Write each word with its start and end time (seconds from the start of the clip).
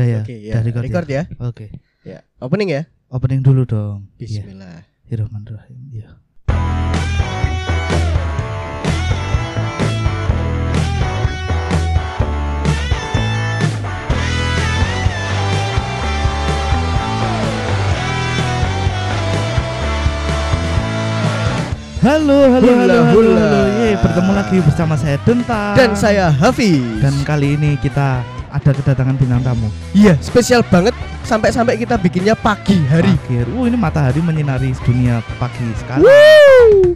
Udah 0.00 0.08
ya. 0.08 0.20
Oke, 0.24 0.36
ya. 0.40 0.52
Udah 0.56 0.62
record, 0.64 0.84
Record 0.88 1.08
ya. 1.12 1.22
Oke. 1.44 1.66
Ya. 2.08 2.24
Opening 2.40 2.72
ya. 2.72 2.82
Opening 3.12 3.44
dulu 3.44 3.68
dong. 3.68 4.08
Bismillah. 4.16 4.80
Bismillahirrahmanirrahim. 5.04 5.76
Iya. 5.92 6.08
Halo, 22.00 22.48
halo, 22.48 22.64
Hula, 22.64 22.80
halo, 22.80 22.96
halo, 23.04 23.12
hula. 23.12 23.40
halo. 23.44 23.60
Yeay, 23.76 23.92
bertemu 24.00 24.30
lagi 24.32 24.56
bersama 24.64 24.96
saya 24.96 25.20
Denta. 25.28 25.76
Dan 25.76 25.92
saya 25.92 26.32
Hafiz. 26.32 26.80
dan 27.04 27.12
kali 27.28 27.60
ini 27.60 27.76
kita 27.76 28.24
ada 28.50 28.70
kedatangan 28.74 29.14
bintang 29.14 29.42
tamu. 29.46 29.70
iya, 29.94 30.18
spesial 30.18 30.66
banget 30.66 30.92
sampai-sampai 31.24 31.78
kita 31.78 31.94
bikinnya 31.94 32.34
pagi 32.34 32.76
hari. 32.90 33.14
Akhir. 33.14 33.46
Uh, 33.54 33.70
ini 33.70 33.78
matahari 33.78 34.18
menyinari 34.18 34.74
dunia 34.82 35.22
pagi 35.38 35.66
sekali. 35.78 36.02
Woo! 36.02 36.90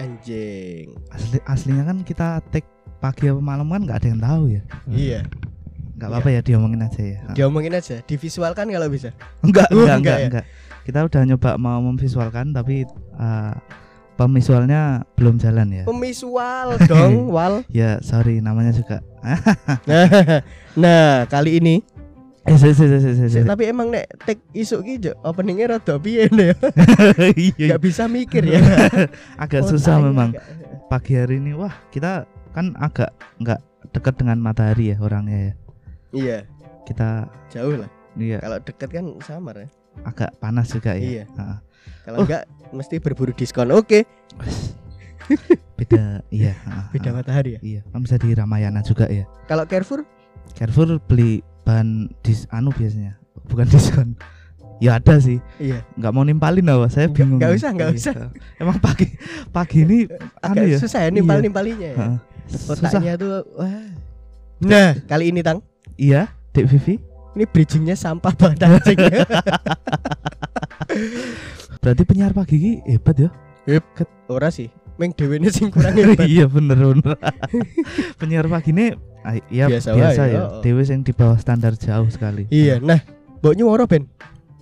Anjing. 0.00 0.96
Asli, 1.12 1.38
aslinya 1.44 1.84
kan 1.84 1.98
kita 2.02 2.40
take 2.48 2.81
pagi 3.02 3.26
apa 3.26 3.42
malam 3.42 3.66
kan 3.66 3.82
nggak 3.82 3.98
ada 3.98 4.06
yang 4.08 4.20
tahu 4.22 4.42
ya. 4.48 4.62
Iya. 4.86 5.20
Nggak 5.98 6.08
apa-apa 6.08 6.28
ya 6.30 6.40
diomongin 6.40 6.80
aja 6.82 7.02
ya. 7.02 7.18
Diomongin 7.34 7.74
aja, 7.74 7.96
divisualkan 8.02 8.70
kalau 8.70 8.86
bisa. 8.86 9.10
Enggak, 9.42 9.66
Oh, 9.70 9.82
enggak, 9.82 9.98
enggak 9.98 9.98
enggak, 9.98 10.18
ya? 10.18 10.26
enggak. 10.30 10.44
Kita 10.82 10.98
udah 11.02 11.20
nyoba 11.26 11.50
mau 11.58 11.78
memvisualkan 11.78 12.50
tapi 12.50 12.82
uh, 13.14 13.54
pemvisualnya 14.14 15.02
belum 15.14 15.38
jalan 15.38 15.66
ya. 15.70 15.84
Pemisual 15.86 16.78
dong, 16.86 17.26
Wal. 17.34 17.62
Ya, 17.70 17.98
sorry 18.02 18.38
namanya 18.38 18.70
juga. 18.70 18.98
nah, 20.82 21.26
kali 21.26 21.62
ini 21.62 21.74
eh, 22.42 22.58
se, 22.58 22.74
se, 22.74 22.90
se, 22.90 22.98
se. 23.14 23.26
Sik, 23.30 23.46
tapi 23.46 23.70
emang 23.70 23.94
nek 23.94 24.10
tek 24.26 24.42
isuk 24.50 24.82
ki 24.82 24.98
Jo, 24.98 25.12
openingnya 25.22 25.78
rada 25.78 25.94
piye 26.02 26.26
ya. 26.26 26.54
Iya, 27.38 27.78
Gak 27.78 27.82
bisa 27.82 28.10
mikir 28.10 28.42
ya. 28.42 28.58
agak 29.38 29.62
Oh, 29.62 29.68
susah 29.70 30.02
memang. 30.02 30.34
Pagi 30.90 31.14
hari 31.14 31.38
ini 31.38 31.54
wah, 31.54 31.72
kita 31.88 32.26
kan 32.52 32.76
agak 32.76 33.10
nggak 33.38 33.60
dekat 33.90 34.14
dengan 34.14 34.38
matahari 34.38 34.92
ya 34.92 34.96
orangnya 34.98 35.38
ya. 35.38 35.52
Iya, 36.12 36.38
Kita 36.82 37.24
jauh 37.48 37.76
lah. 37.78 37.90
iya 38.14 38.36
Kalau 38.38 38.58
deket 38.60 38.88
kan 38.90 39.04
samar 39.20 39.54
ya. 39.56 39.68
agak 40.02 40.30
panas 40.36 40.68
juga 40.68 40.92
ya. 40.92 41.02
Iya. 41.02 41.24
Ah, 41.34 41.58
Kalau 42.02 42.16
Oh. 42.18 42.24
enggak 42.24 42.42
mesti 42.70 42.96
berburu 42.98 43.32
diskon. 43.32 43.70
Oke, 43.70 44.04
beda 45.78 46.20
iya. 46.28 46.52
beda 46.94 47.10
ah. 47.10 47.14
matahari 47.14 47.56
ya. 47.56 47.60
Iya, 47.62 47.80
kan 47.88 48.00
bisa 48.00 48.16
di 48.16 48.32
Ramayana 48.32 48.80
juga 48.80 49.08
ya. 49.08 49.24
Kalau 49.46 49.64
Carrefour 49.64 50.04
Carrefour 50.52 51.00
beli 51.00 51.40
bahan 51.62 52.10
dis 52.20 52.44
anu 52.50 52.70
biasanya, 52.70 53.16
bukan 53.46 53.66
diskon. 53.72 54.08
Ya 54.82 54.98
ada 54.98 55.14
sih, 55.16 55.38
iya, 55.56 55.86
nggak 55.94 56.10
mau 56.10 56.26
nimpalin 56.26 56.66
apa, 56.66 56.90
saya 56.90 57.06
bingung. 57.06 57.38
nggak 57.38 57.54
usah, 57.54 57.70
nggak 57.70 57.88
Iya. 57.88 57.98
usah. 58.02 58.14
Emang 58.58 58.82
pagi 58.82 59.14
pagi 59.48 59.86
ini 59.86 59.98
anu 60.42 60.66
ya. 60.66 60.74
susah 60.76 61.06
ya 61.06 61.10
nimpal-nimpalinya 61.10 61.88
ya. 61.88 61.96
Otaknya 62.68 63.14
tuh 63.14 63.44
wah. 63.54 63.86
Nah, 64.60 64.94
kali 65.04 65.30
ini 65.30 65.42
Tang, 65.42 65.58
Iya, 65.94 66.30
Dek 66.50 66.66
Vivi. 66.66 66.94
ini 67.32 67.44
bridgingnya 67.44 67.94
sampah 67.94 68.30
banget 68.30 68.62
anjing. 68.62 68.98
Berarti 71.82 72.02
penyiar 72.04 72.32
pagi 72.32 72.56
ini 72.56 72.72
hebat 72.86 73.16
ya. 73.18 73.30
Ora 74.28 74.48
sih, 74.48 74.70
meng 74.96 75.10
dhewe 75.12 75.38
sing 75.48 75.70
kurang 75.70 75.94
hebat. 75.94 76.26
iya 76.30 76.46
bener 76.46 76.78
bener. 76.78 77.16
penyiar 78.20 78.46
pagi 78.46 78.70
ini 78.70 78.86
ya 79.48 79.66
Biasa 79.66 79.94
biasa, 79.94 80.22
ya. 80.26 80.40
oh. 80.48 80.62
Dewi 80.62 80.82
yang 80.84 81.02
di 81.02 81.10
bawah 81.10 81.38
standar 81.38 81.74
jauh 81.74 82.06
sekali. 82.06 82.46
Iya, 82.48 82.78
nah, 82.78 82.98
mbok 83.40 83.54
nyuwara 83.54 83.86
Ben. 83.86 84.06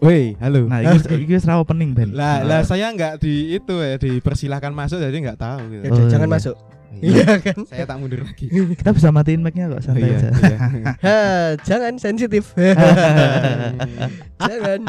Woi, 0.01 0.33
halo. 0.41 0.65
Nah, 0.65 0.81
ini 0.81 0.97
ini 1.13 1.25
wis 1.29 1.45
ra 1.45 1.61
opening 1.61 1.93
Ben. 1.93 2.17
lah, 2.17 2.41
Nah, 2.41 2.49
lah 2.49 2.61
saya 2.65 2.89
nggak 2.89 3.21
di 3.21 3.53
itu 3.53 3.75
ya 3.77 4.01
dipersilahkan 4.01 4.73
masuk 4.73 4.97
jadi 4.97 5.13
nggak 5.13 5.37
tahu 5.37 5.61
gitu. 5.69 5.83
Ya 5.85 5.91
Oh, 5.93 6.09
jangan 6.09 6.25
iya. 6.25 6.35
masuk. 6.41 6.57
Iya. 6.91 7.23
Iya 7.23 7.33
kan? 7.39 7.59
Saya 7.65 7.85
tak 7.87 7.97
mundur 7.97 8.21
lagi. 8.23 8.51
kita 8.51 8.91
bisa 8.91 9.09
matiin 9.09 9.41
mic-nya 9.41 9.71
kok 9.71 9.79
Oh, 9.79 9.83
santai 9.83 10.11
iya, 10.11 10.19
aja. 10.19 10.29
iya. 10.35 10.59
Ha, 11.07 11.17
jangan 11.63 11.95
sensitif. 11.97 12.51
jangan. 14.43 14.81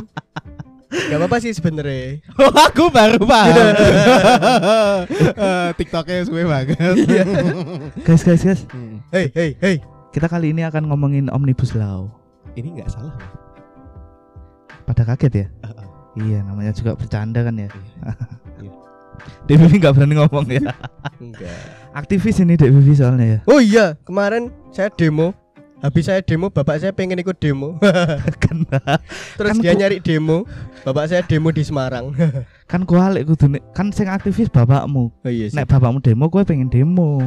Gak 0.92 1.16
apa-apa 1.16 1.38
sih 1.40 1.56
sebenarnya. 1.56 2.20
oh, 2.36 2.52
aku 2.52 2.90
baru 2.90 3.22
paham. 3.24 3.54
Eh, 5.08 5.70
TikToknya 5.78 6.26
suwe 6.26 6.44
banget. 6.44 6.76
Guys, 8.04 8.22
guys, 8.22 8.42
guys. 8.44 8.62
Hmm. 8.68 9.00
Hei, 9.10 9.32
hei, 9.32 9.56
hei. 9.62 9.76
Kita 10.12 10.28
kali 10.28 10.52
ini 10.52 10.68
akan 10.68 10.92
ngomongin 10.92 11.32
Omnibus 11.32 11.72
Law. 11.72 12.12
Ini 12.60 12.76
nggak 12.76 12.92
salah. 12.92 13.16
Pada 14.84 15.08
kaget 15.08 15.34
ya? 15.34 15.48
Heeh. 15.64 15.88
Iya, 16.20 16.40
namanya 16.44 16.76
juga 16.76 17.00
bercanda 17.00 17.40
kan 17.40 17.56
ya. 17.56 17.70
Iya. 18.60 18.72
Dek 19.46 19.58
Vivi 19.58 19.78
nggak 19.78 19.94
berani 19.94 20.16
ngomong 20.16 20.46
ya. 20.48 20.72
Enggak. 21.18 21.60
Aktivis 21.92 22.40
ini 22.40 22.56
Dek 22.56 22.72
Vivi 22.72 22.94
soalnya 22.94 23.26
ya. 23.26 23.40
Oh 23.46 23.60
iya, 23.60 23.98
kemarin 24.04 24.50
saya 24.70 24.90
demo. 24.90 25.34
Habis 25.82 26.06
saya 26.06 26.22
demo, 26.22 26.54
bapak 26.54 26.78
saya 26.78 26.94
pengen 26.94 27.18
ikut 27.18 27.42
demo. 27.42 27.82
Kena. 28.44 29.02
Terus 29.34 29.50
Kan 29.50 29.66
dia 29.66 29.74
ku- 29.74 29.80
nyari 29.82 29.98
demo. 29.98 30.46
Bapak 30.82 31.10
saya 31.10 31.26
demo 31.26 31.50
di 31.50 31.66
Semarang. 31.66 32.14
Kan 32.72 32.86
kualik 32.86 33.26
kudu 33.26 33.58
kan 33.74 33.90
sing 33.90 34.06
aktivis 34.06 34.48
bapakmu. 34.48 35.10
oh 35.12 35.28
iya 35.28 35.50
sih. 35.50 35.58
Nek 35.58 35.68
bapakmu 35.68 36.00
demo, 36.00 36.30
gue 36.30 36.46
pengen 36.46 36.70
demo. 36.70 37.18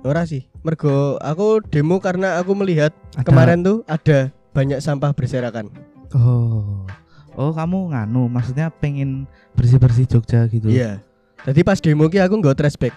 Ora 0.00 0.24
sih. 0.24 0.48
Mergo 0.60 1.20
aku 1.20 1.60
demo 1.62 2.00
karena 2.00 2.40
aku 2.40 2.56
melihat 2.56 2.90
Ada- 3.14 3.22
kemarin 3.22 3.60
tuh 3.60 3.84
ada 3.84 4.32
banyak 4.50 4.80
sampah 4.80 5.12
berserakan. 5.12 5.68
Oh. 6.10 6.88
Oh, 7.32 7.52
kamu 7.52 7.94
nganu, 7.94 8.26
maksudnya 8.26 8.72
pengen 8.72 9.28
bersih-bersih 9.54 10.08
Jogja 10.08 10.48
gitu. 10.48 10.66
Iya. 10.66 11.04
Jadi 11.48 11.60
pas 11.64 11.78
demo 11.80 12.08
ki 12.08 12.20
aku 12.20 12.40
nggak 12.40 12.60
respect. 12.60 12.96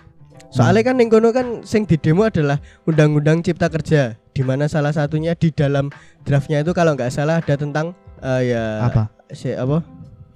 Soalnya 0.53 0.93
kan 0.93 0.95
ning 1.01 1.09
kono 1.09 1.33
kan 1.33 1.65
sing 1.65 1.89
di 1.89 1.97
demo 1.97 2.29
adalah 2.29 2.61
Undang-Undang 2.85 3.41
Cipta 3.41 3.73
Kerja, 3.73 4.21
di 4.37 4.41
mana 4.45 4.69
salah 4.69 4.93
satunya 4.93 5.33
di 5.33 5.49
dalam 5.49 5.89
draftnya 6.21 6.61
itu 6.61 6.77
kalau 6.77 6.93
nggak 6.93 7.09
salah 7.09 7.41
ada 7.41 7.57
tentang 7.57 7.97
eh, 8.21 8.53
ya 8.53 8.85
Apa? 8.85 9.09
si 9.33 9.49
apa 9.49 9.81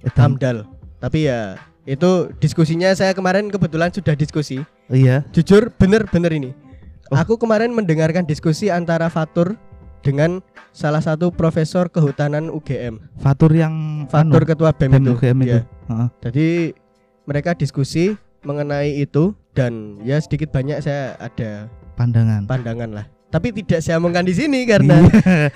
Etam. 0.02 0.34
AMDAL. 0.34 0.66
Tapi 0.98 1.30
ya 1.30 1.54
itu 1.86 2.34
diskusinya 2.42 2.90
saya 2.98 3.14
kemarin 3.14 3.46
kebetulan 3.46 3.94
sudah 3.94 4.18
diskusi. 4.18 4.58
Iya. 4.90 5.22
Jujur 5.30 5.70
bener-bener 5.78 6.34
ini. 6.34 6.50
Oh. 7.08 7.16
Aku 7.16 7.38
kemarin 7.38 7.70
mendengarkan 7.70 8.26
diskusi 8.26 8.68
antara 8.68 9.06
Fatur 9.08 9.54
dengan 10.02 10.42
salah 10.74 11.00
satu 11.00 11.30
profesor 11.30 11.88
kehutanan 11.88 12.50
UGM. 12.50 12.98
Fatur 13.22 13.54
yang 13.54 14.04
Fatur 14.10 14.42
anu, 14.42 14.50
ketua 14.50 14.70
BEM, 14.74 14.90
BEM 14.90 15.02
itu. 15.02 15.12
UGM 15.14 15.38
itu. 15.40 15.48
Iya. 15.48 15.60
Heeh. 15.88 16.08
Jadi 16.26 16.46
mereka 17.28 17.52
diskusi 17.52 18.16
mengenai 18.40 18.96
itu 18.96 19.36
dan 19.52 20.00
ya 20.00 20.16
sedikit 20.16 20.48
banyak 20.48 20.80
saya 20.80 21.12
ada 21.20 21.68
pandangan. 21.92 22.48
pandangan 22.48 22.88
lah. 22.88 23.06
Tapi 23.28 23.52
tidak 23.60 23.84
saya 23.84 24.00
omongkan 24.00 24.24
di 24.24 24.32
sini 24.32 24.64
karena 24.64 24.96
Iya. 24.96 25.52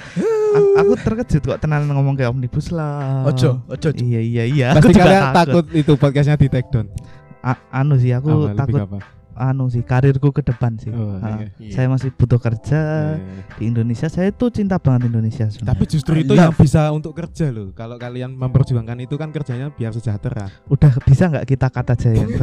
Aku 0.84 0.92
terkejut 1.00 1.40
kok 1.40 1.58
tenan 1.64 1.88
ngomong 1.88 2.12
kayak 2.12 2.28
omnibus 2.28 2.68
lah. 2.68 3.24
ojo, 3.24 3.64
ojo. 3.72 3.88
ojo. 3.88 4.04
Iya 4.04 4.20
iya 4.20 4.44
iya. 4.44 4.68
Pasti 4.76 4.92
kalian 4.92 5.32
takut 5.32 5.64
itu 5.72 5.96
podcastnya 5.96 6.36
di 6.36 6.52
take 6.52 6.68
down. 6.68 6.92
A- 7.40 7.64
anu 7.72 7.96
sih 7.96 8.12
aku 8.12 8.52
Apa, 8.52 8.68
takut 8.68 8.84
apa? 8.84 8.98
Anu 9.34 9.66
sih 9.66 9.80
karirku 9.80 10.28
ke 10.28 10.40
depan 10.40 10.76
sih. 10.76 10.88
Oh, 10.88 11.16
Ah, 11.16 11.38
iya. 11.38 11.46
Iya. 11.56 11.72
Saya 11.72 11.86
masih 11.86 12.10
butuh 12.10 12.36
kerja 12.36 12.80
Iya. 13.14 13.42
di 13.54 13.64
Indonesia. 13.66 14.06
Saya 14.06 14.28
tuh 14.28 14.48
cinta 14.48 14.76
banget 14.76 15.08
Indonesia 15.08 15.44
Tapi 15.44 15.52
sebenarnya. 15.54 15.86
justru 15.88 16.12
I 16.14 16.20
itu 16.20 16.32
love. 16.32 16.42
yang 16.42 16.54
bisa 16.54 16.82
untuk 16.88 17.12
kerja 17.12 17.46
loh. 17.48 17.72
Kalau 17.72 17.96
kalian 17.96 18.32
memperjuangkan 18.32 18.98
itu 19.00 19.14
kan 19.14 19.28
kerjanya 19.28 19.68
biar 19.68 19.90
sejahtera. 19.90 20.48
Udah 20.66 20.92
bisa 21.00 21.26
nggak 21.26 21.46
kita 21.46 21.66
kata 21.66 21.92
aja 21.92 22.08
itu? 22.10 22.42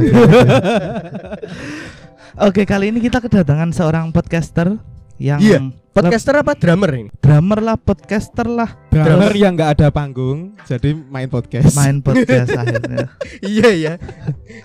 Oke, 2.40 2.62
kali 2.62 2.88
ini 2.88 3.00
kita 3.00 3.18
kedatangan 3.18 3.70
seorang 3.70 4.10
podcaster 4.10 4.78
yang 5.16 5.38
Iya. 5.38 5.58
Podcaster 5.90 6.38
apa 6.38 6.54
drummer 6.54 6.90
ini? 6.94 7.10
drummer 7.18 7.58
lah, 7.58 7.74
podcaster 7.74 8.46
lah, 8.46 8.78
Drummer 8.88 9.34
yang 9.34 9.58
nggak 9.58 9.74
ada 9.74 9.88
panggung, 9.90 10.54
jadi 10.62 10.94
main 10.94 11.26
podcast. 11.26 11.74
main 11.74 11.98
podcast 11.98 12.54
akhirnya. 12.62 13.10
iya 13.42 13.70
ya. 13.70 13.94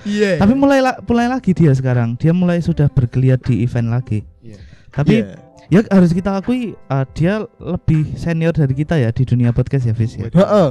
Iya. 0.01 0.37
Tapi 0.37 0.53
mulai 0.53 0.79
la- 0.79 1.01
mulai 1.01 1.25
lagi 1.25 1.51
dia 1.51 1.73
sekarang. 1.73 2.13
Dia 2.15 2.29
mulai 2.29 2.61
sudah 2.61 2.85
bergeliat 2.87 3.41
di 3.41 3.61
event 3.61 3.89
lagi. 3.89 4.21
Iya. 4.39 4.57
Tapi 4.89 5.15
Iya. 5.19 5.44
Ya 5.67 5.81
harus 5.89 6.13
kita 6.13 6.37
akui 6.37 6.77
uh, 6.87 7.05
dia 7.11 7.41
lebih 7.57 8.13
senior 8.15 8.53
dari 8.53 8.73
kita 8.73 8.95
ya 8.95 9.09
di 9.09 9.25
dunia 9.25 9.49
podcast 9.49 9.85
ya 9.85 9.93
Fis 9.93 10.13
ya. 10.13 10.29
Heeh. 10.29 10.69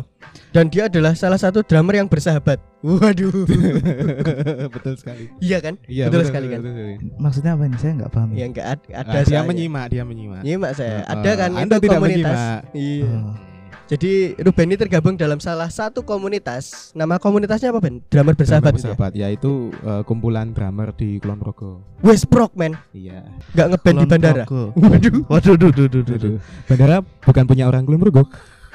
Dan 0.55 0.71
dia 0.71 0.87
adalah 0.87 1.13
salah 1.15 1.37
satu 1.37 1.67
drummer 1.67 1.99
yang 1.99 2.07
bersahabat. 2.07 2.63
Waduh. 2.81 3.45
betul 4.75 4.95
sekali. 4.95 5.33
iya 5.41 5.59
kan? 5.59 5.75
Iya, 5.85 6.09
betul, 6.09 6.29
sekali 6.29 6.47
kan. 6.49 6.59
betul 6.63 6.73
sekali. 6.75 6.95
Maksudnya 7.17 7.51
apa 7.57 7.63
ini? 7.65 7.77
Saya 7.81 7.93
nggak 7.97 8.11
paham. 8.13 8.29
Ya 8.33 8.45
enggak 8.47 8.67
ad- 8.67 8.89
ada 8.93 9.19
Ah, 9.19 9.25
dia 9.25 9.41
menyimak, 9.43 9.85
dia 9.91 10.03
menyimak. 10.05 10.41
Nyimak 10.45 10.73
saya. 10.77 11.03
Heeh. 11.03 11.11
Ada 11.11 11.31
kan 11.35 11.51
Anda 11.55 11.77
itu 11.77 11.83
tidak 11.83 11.99
komunitas. 11.99 12.39
menyimak. 12.39 12.61
Iya. 12.73 13.11
Oh. 13.11 13.35
Jadi 13.85 14.33
Ruben 14.41 14.73
ini 14.73 14.77
tergabung 14.81 15.13
dalam 15.13 15.37
salah 15.45 15.69
satu 15.69 16.01
komunitas. 16.01 16.89
Nama 16.97 17.21
komunitasnya 17.21 17.69
apa 17.69 17.85
Ben? 17.85 18.01
Drummer 18.09 18.33
bersahabat. 18.33 18.73
Drummer 18.73 18.81
itu 18.81 18.89
ya? 18.89 18.97
bersahabat, 18.97 19.13
yaitu 19.13 19.53
eh, 19.85 20.03
kumpulan 20.09 20.57
drummer 20.57 20.89
di 20.97 21.21
Kulon 21.21 21.37
Progo. 21.37 21.85
West 22.01 22.33
Prok 22.33 22.57
man. 22.57 22.81
Iya. 22.97 23.29
Enggak 23.53 23.67
ngeband 23.77 23.97
di 24.01 24.07
bandara. 24.09 24.45
Waduh. 24.81 25.29
Waduh, 25.29 25.55
duh, 25.61 25.71
duh, 25.71 25.89
duh, 25.89 26.01
duh. 26.01 26.37
Bandara 26.65 27.05
bukan 27.05 27.45
punya 27.45 27.69
orang 27.69 27.85
Kulon 27.85 28.01
Progo. 28.01 28.25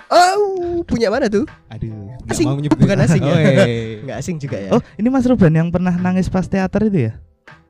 Oh, 0.09 0.81
punya 0.89 1.13
mana 1.13 1.29
tuh? 1.29 1.45
Aduh, 1.69 2.17
Asing. 2.25 2.49
mau 2.49 2.57
nyebutin. 2.57 2.81
Bukan 2.81 2.97
asing 2.97 3.21
ya? 3.21 3.29
Oh, 3.33 3.37
eh. 3.37 4.01
Enggak 4.01 4.17
asing 4.25 4.35
juga 4.41 4.57
ya. 4.57 4.69
Oh, 4.73 4.81
ini 4.97 5.05
Mas 5.09 5.25
Ruben 5.25 5.53
yang 5.53 5.69
pernah 5.69 5.93
nangis 5.93 6.29
pas 6.29 6.45
teater 6.49 6.89
itu 6.89 7.09
ya? 7.09 7.13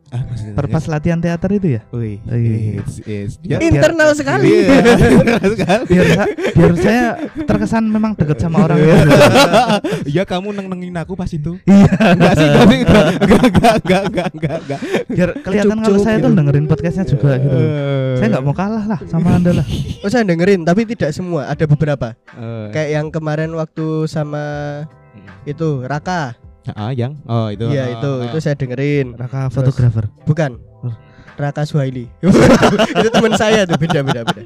Ah, 0.10 0.26
maksudnya 0.26 0.54
Per 0.54 0.66
pas 0.66 0.84
latihan 0.86 1.18
teater 1.18 1.50
itu 1.54 1.68
ya? 1.78 1.82
Wih, 1.90 2.18
Iya. 2.26 2.82
it's, 2.82 2.96
it's, 3.06 3.34
Ya, 3.40 3.58
dia- 3.58 3.70
Internal 3.70 4.10
sekali. 4.12 4.50
Iya, 4.50 4.78
internal 5.14 5.50
sekali. 5.54 5.84
Biar 5.86 6.08
biar 6.50 6.72
saya 6.76 7.04
terkesan 7.40 7.84
memang 7.86 8.18
deket 8.18 8.38
sama 8.38 8.66
orang 8.66 8.78
ya. 8.80 8.96
Iya, 10.12 10.24
kamu 10.26 10.50
neng-nengin 10.52 10.98
aku 10.98 11.14
pas 11.14 11.30
itu. 11.30 11.62
Iya. 11.64 11.94
Enggak 12.18 12.34
sih, 12.36 12.48
enggak 12.48 12.66
sih, 12.66 12.78
enggak, 12.82 13.04
enggak, 13.14 13.44
enggak, 13.46 14.04
enggak, 14.10 14.28
enggak, 14.34 14.58
enggak. 14.60 14.80
Biar 15.08 15.30
kelihatan 15.40 15.78
kalau 15.78 15.86
Cup-cup 15.94 16.04
saya 16.04 16.18
tuh 16.20 16.32
dengerin 16.34 16.66
podcastnya 16.66 17.06
juga 17.06 17.32
gitu. 17.38 17.58
Saya 18.18 18.28
nggak 18.30 18.44
mau 18.44 18.56
kalah 18.58 18.86
lah 18.88 19.00
sama 19.06 19.38
anda 19.38 19.52
lah. 19.54 19.68
Oh, 20.00 20.08
saya 20.08 20.24
dengerin 20.24 20.64
tapi 20.64 20.88
tidak 20.88 21.12
semua, 21.12 21.46
ada 21.46 21.66
beberapa. 21.66 22.16
Eh, 22.34 22.68
Kayak 22.72 22.90
yang 22.90 23.08
kemarin 23.12 23.52
waktu 23.52 24.08
sama 24.08 24.42
itu 25.44 25.84
Raka. 25.84 26.34
Ah, 26.76 26.92
yang 26.94 27.18
oh 27.26 27.48
itu. 27.54 27.66
Iya, 27.70 27.84
ah, 27.86 27.94
itu 27.98 28.10
ah. 28.10 28.26
itu 28.30 28.38
saya 28.42 28.56
dengerin. 28.58 29.16
Raka 29.16 29.50
fotografer. 29.54 30.06
Bukan. 30.26 30.58
Oh. 30.84 30.94
Raka 31.40 31.64
Suhaili. 31.64 32.12
itu 33.00 33.10
teman 33.14 33.34
saya 33.40 33.64
tuh 33.64 33.80
beda 33.80 34.04
beda 34.04 34.22
beda. 34.28 34.44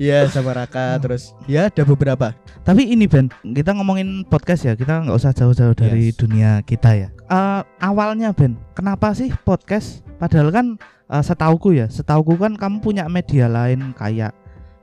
Iya 0.00 0.24
sama 0.32 0.56
Raka 0.56 0.96
terus 0.98 1.36
ya 1.44 1.68
ada 1.68 1.84
beberapa. 1.84 2.32
Tapi 2.62 2.94
ini 2.94 3.10
Ben, 3.10 3.28
kita 3.42 3.74
ngomongin 3.74 4.22
podcast 4.24 4.64
ya, 4.64 4.72
kita 4.78 5.02
nggak 5.04 5.18
usah 5.18 5.34
jauh-jauh 5.34 5.74
dari 5.74 6.14
Yes. 6.14 6.18
dunia 6.18 6.50
kita 6.62 6.94
ya. 6.94 7.08
Eh, 7.10 7.60
awalnya 7.82 8.30
Ben, 8.32 8.54
kenapa 8.72 9.12
sih 9.12 9.34
podcast? 9.44 10.00
Padahal 10.16 10.48
kan 10.54 10.66
eh, 11.10 11.22
setauku 11.22 11.74
ya, 11.76 11.90
setauku 11.90 12.38
kan 12.38 12.54
kamu 12.56 12.80
punya 12.80 13.04
media 13.10 13.50
lain 13.50 13.92
kayak 13.98 14.32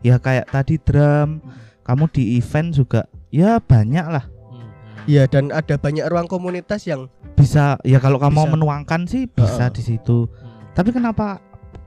ya 0.06 0.15
kayak 0.19 0.47
tadi 0.51 0.77
drum, 0.80 1.41
kamu 1.83 2.06
di 2.13 2.38
event 2.38 2.69
juga 2.75 3.01
ya 3.33 3.57
banyak 3.57 4.06
lah. 4.06 4.25
Iya 5.06 5.24
dan 5.25 5.50
ada 5.50 5.75
banyak 5.75 6.06
ruang 6.06 6.25
komunitas 6.25 6.84
yang 6.84 7.07
Bisa 7.34 7.80
ya 7.81 7.98
kalau 7.98 8.18
kamu 8.18 8.34
mau 8.34 8.44
Bisa. 8.44 8.54
menuangkan 8.54 9.01
sih 9.06 9.24
bisa 9.25 9.48
Heeh. 9.62 9.72
di 9.72 9.84
situ. 9.86 10.28
Tapi 10.72 10.90
kenapa 10.90 11.40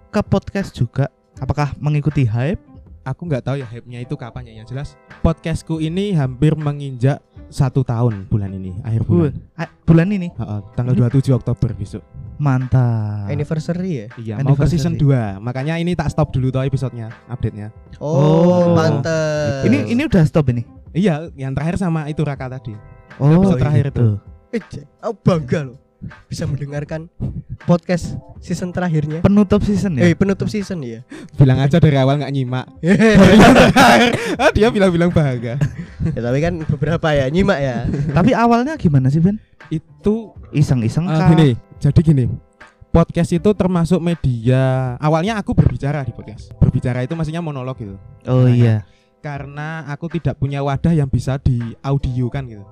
ke 0.09 0.20
podcast 0.20 0.73
juga? 0.73 1.09
Apakah 1.37 1.76
mengikuti 1.76 2.25
hype? 2.25 2.61
Aku 3.03 3.26
nggak 3.26 3.43
tahu 3.43 3.56
ya 3.59 3.67
hype-nya 3.67 3.99
itu 3.99 4.14
kapan 4.14 4.47
ya. 4.47 4.62
Yang 4.62 4.67
jelas 4.70 4.88
podcastku 5.20 5.76
ini 5.76 6.14
hampir 6.14 6.55
menginjak 6.55 7.19
satu 7.49 7.82
tahun 7.82 8.25
bulan 8.26 8.49
ini, 8.50 8.79
akhir 8.81 9.03
bulan. 9.03 9.35
ah, 9.55 9.69
bulan 9.82 10.09
ini 10.09 10.31
Heeh, 10.31 10.61
tanggal 10.73 10.94
27 10.94 11.35
Oktober 11.35 11.75
besok. 11.75 12.00
mantap. 12.38 13.29
anniversary 13.29 13.91
ya. 13.93 14.06
Iya, 14.17 14.35
mau 14.41 14.55
ke 14.55 14.64
season 14.67 14.97
Anniversary. 14.97 15.37
2. 15.37 15.44
Makanya 15.44 15.75
ini 15.76 15.93
tak 15.93 16.11
stop 16.11 16.31
dulu 16.31 16.49
tuh 16.49 16.62
episodenya, 16.62 17.12
update-nya. 17.26 17.70
Oh, 17.99 18.09
Oh. 18.09 18.75
pantes. 18.75 19.62
Ini 19.62 19.79
ini 19.88 20.03
udah 20.03 20.23
stop 20.23 20.49
ini. 20.49 20.62
Iya, 20.91 21.31
yang 21.35 21.53
terakhir 21.53 21.76
sama 21.76 22.06
itu 22.06 22.20
Raka 22.20 22.50
tadi. 22.50 22.75
Oh, 23.20 23.43
Episode 23.43 23.61
terakhir 23.61 23.85
itu. 23.93 24.06
Eh, 24.53 24.62
aku 25.00 25.14
bangga 25.25 25.61
loh 25.73 25.79
bisa 26.26 26.50
mendengarkan 26.50 27.06
podcast 27.62 28.19
season 28.43 28.75
terakhirnya. 28.75 29.23
Penutup 29.23 29.62
season 29.62 29.97
ya. 29.97 30.11
Eh 30.11 30.14
penutup 30.19 30.50
season 30.50 30.82
ya. 30.82 31.06
Bilang 31.38 31.62
aja 31.62 31.79
dari 31.85 31.94
awal 31.94 32.19
nggak 32.19 32.32
nyimak. 32.35 32.67
ah, 34.38 34.50
dia 34.50 34.69
bilang-bilang 34.75 35.14
bahagia. 35.14 35.56
ya 36.03 36.20
tapi 36.20 36.38
kan 36.43 36.59
beberapa 36.67 37.09
ya 37.14 37.31
nyimak 37.31 37.59
ya. 37.62 37.87
Tapi 38.19 38.35
awalnya 38.35 38.75
gimana 38.75 39.06
sih 39.09 39.23
Ben? 39.23 39.38
Itu 39.70 40.35
Iseng-iseng 40.50 41.06
kah? 41.06 41.31
gini, 41.32 41.55
jadi 41.79 42.00
gini. 42.03 42.25
Podcast 42.93 43.32
itu 43.32 43.50
termasuk 43.56 44.03
media. 44.05 44.99
Awalnya 45.00 45.41
aku 45.41 45.56
berbicara 45.56 46.05
di 46.05 46.12
podcast. 46.12 46.53
Berbicara 46.61 47.00
itu 47.00 47.17
maksudnya 47.17 47.41
monolog 47.41 47.79
gitu. 47.81 47.97
Oh 48.29 48.44
Nah, 48.44 48.53
iya. 48.53 48.76
Karena 49.23 49.87
aku 49.88 50.12
tidak 50.12 50.37
punya 50.37 50.61
wadah 50.61 50.93
yang 50.93 51.09
bisa 51.09 51.38
di 51.41 51.62
audio 51.81 52.26
kan 52.29 52.44
gitu. 52.44 52.67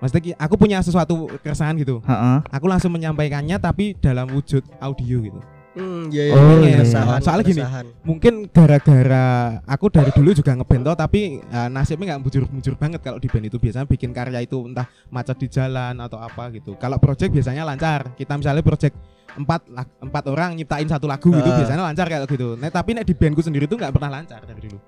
Maksudnya 0.00 0.32
aku 0.34 0.54
punya 0.56 0.80
sesuatu 0.80 1.14
keresahan 1.38 1.76
gitu. 1.76 2.00
Heeh. 2.02 2.36
Aku 2.48 2.64
langsung 2.64 2.90
menyampaikannya 2.90 3.56
tapi 3.56 3.94
dalam 3.94 4.26
wujud 4.28 4.64
audio 4.78 5.18
gitu. 5.20 5.40
Hmm, 5.70 6.10
ya, 6.10 6.26
ya, 6.26 6.34
Oh, 6.34 6.58
ya, 6.58 6.66
iya. 6.66 6.76
keresahan, 6.76 7.20
Soalnya 7.22 7.44
gini. 7.46 7.62
keresahan. 7.62 7.86
mungkin 8.02 8.34
gara-gara 8.50 9.26
aku 9.64 9.86
dari 9.86 10.10
dulu 10.10 10.34
juga 10.34 10.50
ngeband 10.50 10.82
toh, 10.82 10.96
tapi 10.98 11.20
eh, 11.38 11.68
nasibnya 11.70 12.10
nggak 12.10 12.26
bujur-bujur 12.26 12.74
banget 12.74 12.98
kalau 12.98 13.16
di 13.16 13.30
band 13.30 13.46
itu 13.46 13.54
biasanya 13.54 13.86
bikin 13.86 14.10
karya 14.10 14.40
itu 14.40 14.58
entah 14.60 14.82
macet 15.08 15.38
di 15.38 15.46
jalan 15.46 15.94
atau 15.96 16.18
apa 16.18 16.50
gitu 16.50 16.74
kalau 16.74 16.98
project 16.98 17.30
biasanya 17.30 17.62
lancar 17.62 18.10
kita 18.14 18.34
misalnya 18.34 18.66
project 18.66 18.98
empat 19.30 19.62
empat 20.00 20.24
orang 20.26 20.58
nyiptain 20.58 20.84
satu 20.84 21.06
lagu 21.06 21.30
gitu 21.30 21.46
Ah. 21.46 21.56
biasanya 21.56 21.82
lancar 21.84 22.06
kayak 22.08 22.26
gitu 22.26 22.58
nah 22.58 22.66
tapi 22.66 22.90
nek 22.90 23.04
di 23.04 23.14
bandku 23.14 23.38
sendiri 23.38 23.64
tuh 23.64 23.78
nggak 23.78 23.94
pernah 23.94 24.10
lancar 24.12 24.42
dari 24.42 24.60
dulu 24.60 24.78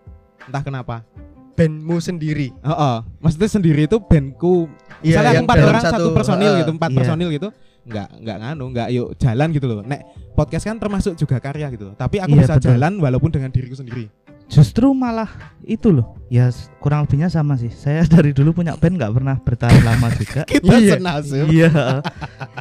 entah 0.43 0.63
kenapa 0.63 1.07
bandmu 1.53 1.97
sendiri. 2.01 2.49
oh, 2.65 2.73
oh. 2.73 2.97
maksudnya 3.21 3.51
sendiri 3.51 3.85
itu 3.85 4.01
bandku 4.01 4.67
Iya, 5.03 5.19
misalnya 5.19 5.33
yang 5.35 5.45
empat 5.51 5.57
orang 5.67 5.83
satu, 5.83 6.09
personil 6.15 6.53
eh, 6.55 6.59
gitu 6.63 6.71
empat 6.79 6.91
iya. 6.95 6.99
personil 7.03 7.29
gitu 7.35 7.49
nggak 7.83 8.09
nggak 8.23 8.37
nganu 8.39 8.65
nggak 8.71 8.89
yuk 8.95 9.09
jalan 9.19 9.49
gitu 9.51 9.67
loh 9.67 9.83
nek 9.83 10.01
podcast 10.39 10.63
kan 10.63 10.79
termasuk 10.79 11.19
juga 11.19 11.43
karya 11.43 11.67
gitu 11.75 11.91
tapi 11.99 12.23
aku 12.23 12.39
Iya, 12.39 12.41
bisa 12.47 12.55
betul. 12.55 12.67
jalan 12.71 12.93
walaupun 13.03 13.31
dengan 13.35 13.51
diriku 13.51 13.75
sendiri 13.75 14.07
Justru 14.53 14.93
malah 14.93 15.57
itu 15.65 15.89
loh. 15.89 16.13
Ya 16.29 16.53
kurang 16.77 17.09
lebihnya 17.09 17.33
sama 17.33 17.57
sih. 17.57 17.73
Saya 17.73 18.05
dari 18.13 18.37
dulu 18.37 18.53
punya 18.61 18.77
band 18.77 19.01
nggak 19.01 19.13
pernah 19.17 19.37
bertahan 19.41 19.81
lama 19.81 20.13
juga. 20.13 20.45
kita 20.53 20.77
Iya. 20.77 21.01
senasib 21.01 21.49
Iya. 21.49 21.73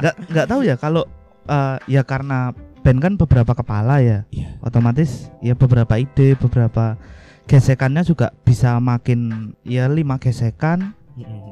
Nggak 0.00 0.14
nggak 0.32 0.46
tahu 0.48 0.60
ya 0.64 0.74
kalau 0.80 1.04
eh, 1.44 1.76
ya 1.92 2.00
karena 2.00 2.56
band 2.80 2.96
kan 2.96 3.12
beberapa 3.20 3.52
kepala 3.52 4.00
ya. 4.00 4.24
Iya. 4.32 4.56
Otomatis 4.64 5.28
ya 5.44 5.52
beberapa 5.52 5.92
ide, 6.00 6.32
beberapa 6.40 6.96
gesekannya 7.44 8.02
juga 8.02 8.32
bisa 8.42 8.78
makin 8.78 9.20
ya 9.62 9.86
lima 9.86 10.16
gesekan. 10.16 10.94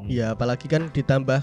Iya, 0.05 0.33
apalagi 0.33 0.65
kan 0.65 0.89
ditambah 0.89 1.41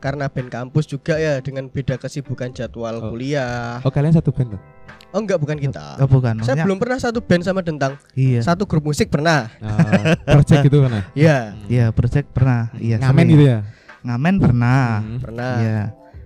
karena 0.00 0.26
band 0.26 0.48
kampus 0.48 0.88
juga 0.88 1.14
ya 1.14 1.38
dengan 1.38 1.68
beda 1.68 1.94
kesibukan 1.96 2.50
jadwal 2.50 2.98
Oh. 2.98 3.10
kuliah. 3.10 3.78
Oh 3.80 3.92
kalian 3.92 4.12
satu 4.12 4.32
band 4.32 4.56
loh? 4.56 4.62
Oh 5.10 5.18
enggak 5.18 5.38
bukan 5.38 5.58
kita. 5.58 5.98
Oh, 5.98 6.06
bukan. 6.06 6.38
Saya 6.38 6.54
maksudnya- 6.54 6.66
belum 6.66 6.78
pernah 6.78 6.98
satu 6.98 7.18
band 7.18 7.42
sama 7.42 7.60
Dentang. 7.60 7.98
Iya. 8.14 8.40
Satu 8.42 8.62
grup 8.64 8.86
musik 8.86 9.10
pernah. 9.10 9.50
Ah, 9.58 10.14
project 10.34 10.66
gitu 10.66 10.82
kan 10.82 10.90
ya? 10.90 11.02
Iya, 11.14 11.38
Iya, 11.66 11.86
project 11.90 12.30
pernah. 12.30 12.70
Iya. 12.78 13.02
Ngamen 13.02 13.26
gitu 13.28 13.44
ya? 13.44 13.58
Ngamen 14.00 14.34
pernah. 14.38 15.02
Hmm. 15.02 15.18
pernah. 15.18 15.54
Iya. 15.58 15.80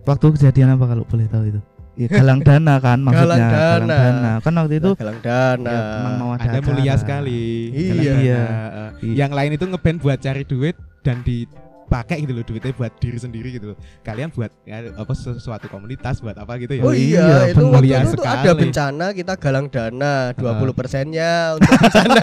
Waktu 0.05 0.27
kejadian 0.37 0.77
apa 0.77 0.85
kalau 0.87 1.05
boleh 1.05 1.27
tahu 1.27 1.45
itu? 1.49 1.61
Ya, 1.95 2.09
galang 2.11 2.41
dana 2.41 2.75
kan 2.77 2.99
maksudnya. 2.99 3.39
Galang 3.39 3.87
dana. 3.87 4.31
Kan 4.39 4.53
waktu 4.57 4.75
itu 4.77 4.91
Galang 4.95 5.21
dana. 5.21 5.71
ya, 5.71 5.81
emang 5.97 6.15
mau 6.17 6.31
ada 6.33 6.43
Anda 6.45 6.59
mulia 6.61 6.83
acara. 6.85 6.99
sekali. 6.99 7.43
Iya. 7.69 7.87
Galang 7.87 8.03
dana. 8.05 8.19
Iya. 8.19 8.43
Eh, 8.43 8.91
Iya. 9.01 9.15
Yang 9.17 9.33
lain 9.33 9.51
itu 9.53 9.65
ngeband 9.65 9.99
buat 9.99 10.19
cari 10.19 10.43
duit 10.43 10.75
dan 11.01 11.17
dipakai 11.21 12.17
gitu 12.19 12.33
loh 12.33 12.43
duitnya 12.43 12.73
buat 12.73 12.93
diri 12.97 13.15
sendiri 13.17 13.49
gitu 13.53 13.67
loh. 13.71 13.79
Kalian 14.01 14.29
buat 14.29 14.51
ya, 14.63 14.91
apa 14.93 15.13
sesuatu 15.13 15.67
komunitas 15.69 16.19
buat 16.19 16.35
apa 16.35 16.59
gitu 16.59 16.73
ya? 16.73 16.83
Oh 16.83 16.91
Oh 16.91 16.95
iya, 16.95 17.23
iya, 17.23 17.39
itu 17.47 17.61
bener. 17.61 17.71
waktu 17.71 17.79
Mulia 17.79 17.99
itu 18.01 18.11
tuh 18.13 18.25
ada 18.25 18.43
sekali. 18.43 18.61
bencana 18.61 19.07
kita 19.13 19.33
galang 19.37 19.67
dana 19.69 20.13
20 20.33 20.51
Ah. 20.51 20.73
persennya 20.73 21.31
untuk 21.55 21.71
bencana. 21.71 22.15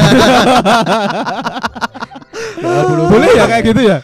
20 2.58 3.08
Boleh 3.08 3.30
ya 3.32 3.46
kayak 3.48 3.64
gitu 3.66 3.82
ya? 3.82 3.98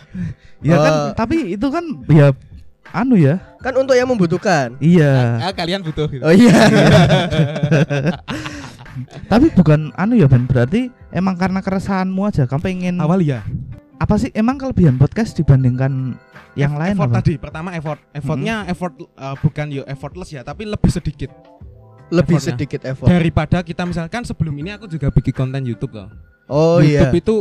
Ya 0.60 0.76
kan 0.76 0.92
Oh. 0.92 1.10
tapi 1.14 1.54
itu 1.54 1.68
kan 1.68 1.84
ya 2.08 2.28
anu 2.92 3.16
ya. 3.16 3.36
Kan 3.60 3.74
untuk 3.74 3.94
yang 3.94 4.06
membutuhkan. 4.06 4.78
Iya. 4.78 5.42
Ah, 5.42 5.52
kalian 5.52 5.82
butuh 5.82 6.06
gitu. 6.08 6.22
Oh 6.22 6.30
iya. 6.30 6.54
Tapi 9.28 9.54
bukan 9.54 9.94
anu 9.94 10.16
ya 10.16 10.26
Ben, 10.26 10.44
berarti 10.44 10.90
emang 11.12 11.36
karena 11.36 11.60
keresahanmu 11.60 12.22
aja 12.24 12.44
kamu 12.44 12.62
pengen 12.62 12.96
Awal 12.98 13.22
ya. 13.22 13.46
apa 13.98 14.14
sih 14.16 14.30
emang 14.32 14.58
kelebihan 14.58 14.94
podcast 14.96 15.34
dibandingkan 15.34 16.18
yang 16.54 16.74
Eff- 16.74 16.80
lain 16.80 16.96
effort 16.96 17.06
apa? 17.08 17.18
tadi 17.20 17.34
pertama 17.36 17.70
effort 17.74 17.98
effortnya 18.12 18.66
effort 18.66 18.94
eh, 18.96 19.36
bukan 19.40 19.66
yo 19.72 19.82
effortless 19.86 20.30
ya 20.32 20.42
tapi 20.42 20.66
lebih 20.66 20.90
sedikit 20.90 21.30
Lebih 22.08 22.38
Effortnya. 22.38 22.50
sedikit 22.56 22.82
effort. 22.86 23.08
daripada 23.08 23.58
kita 23.60 23.84
misalkan 23.84 24.22
sebelum 24.24 24.54
ini 24.56 24.72
aku 24.72 24.86
juga 24.88 25.10
bikin 25.10 25.34
konten 25.36 25.62
YouTube 25.62 25.94
loh 25.94 26.10
Oh 26.48 26.78
iya. 26.80 27.04
YouTube 27.04 27.18
itu 27.20 27.36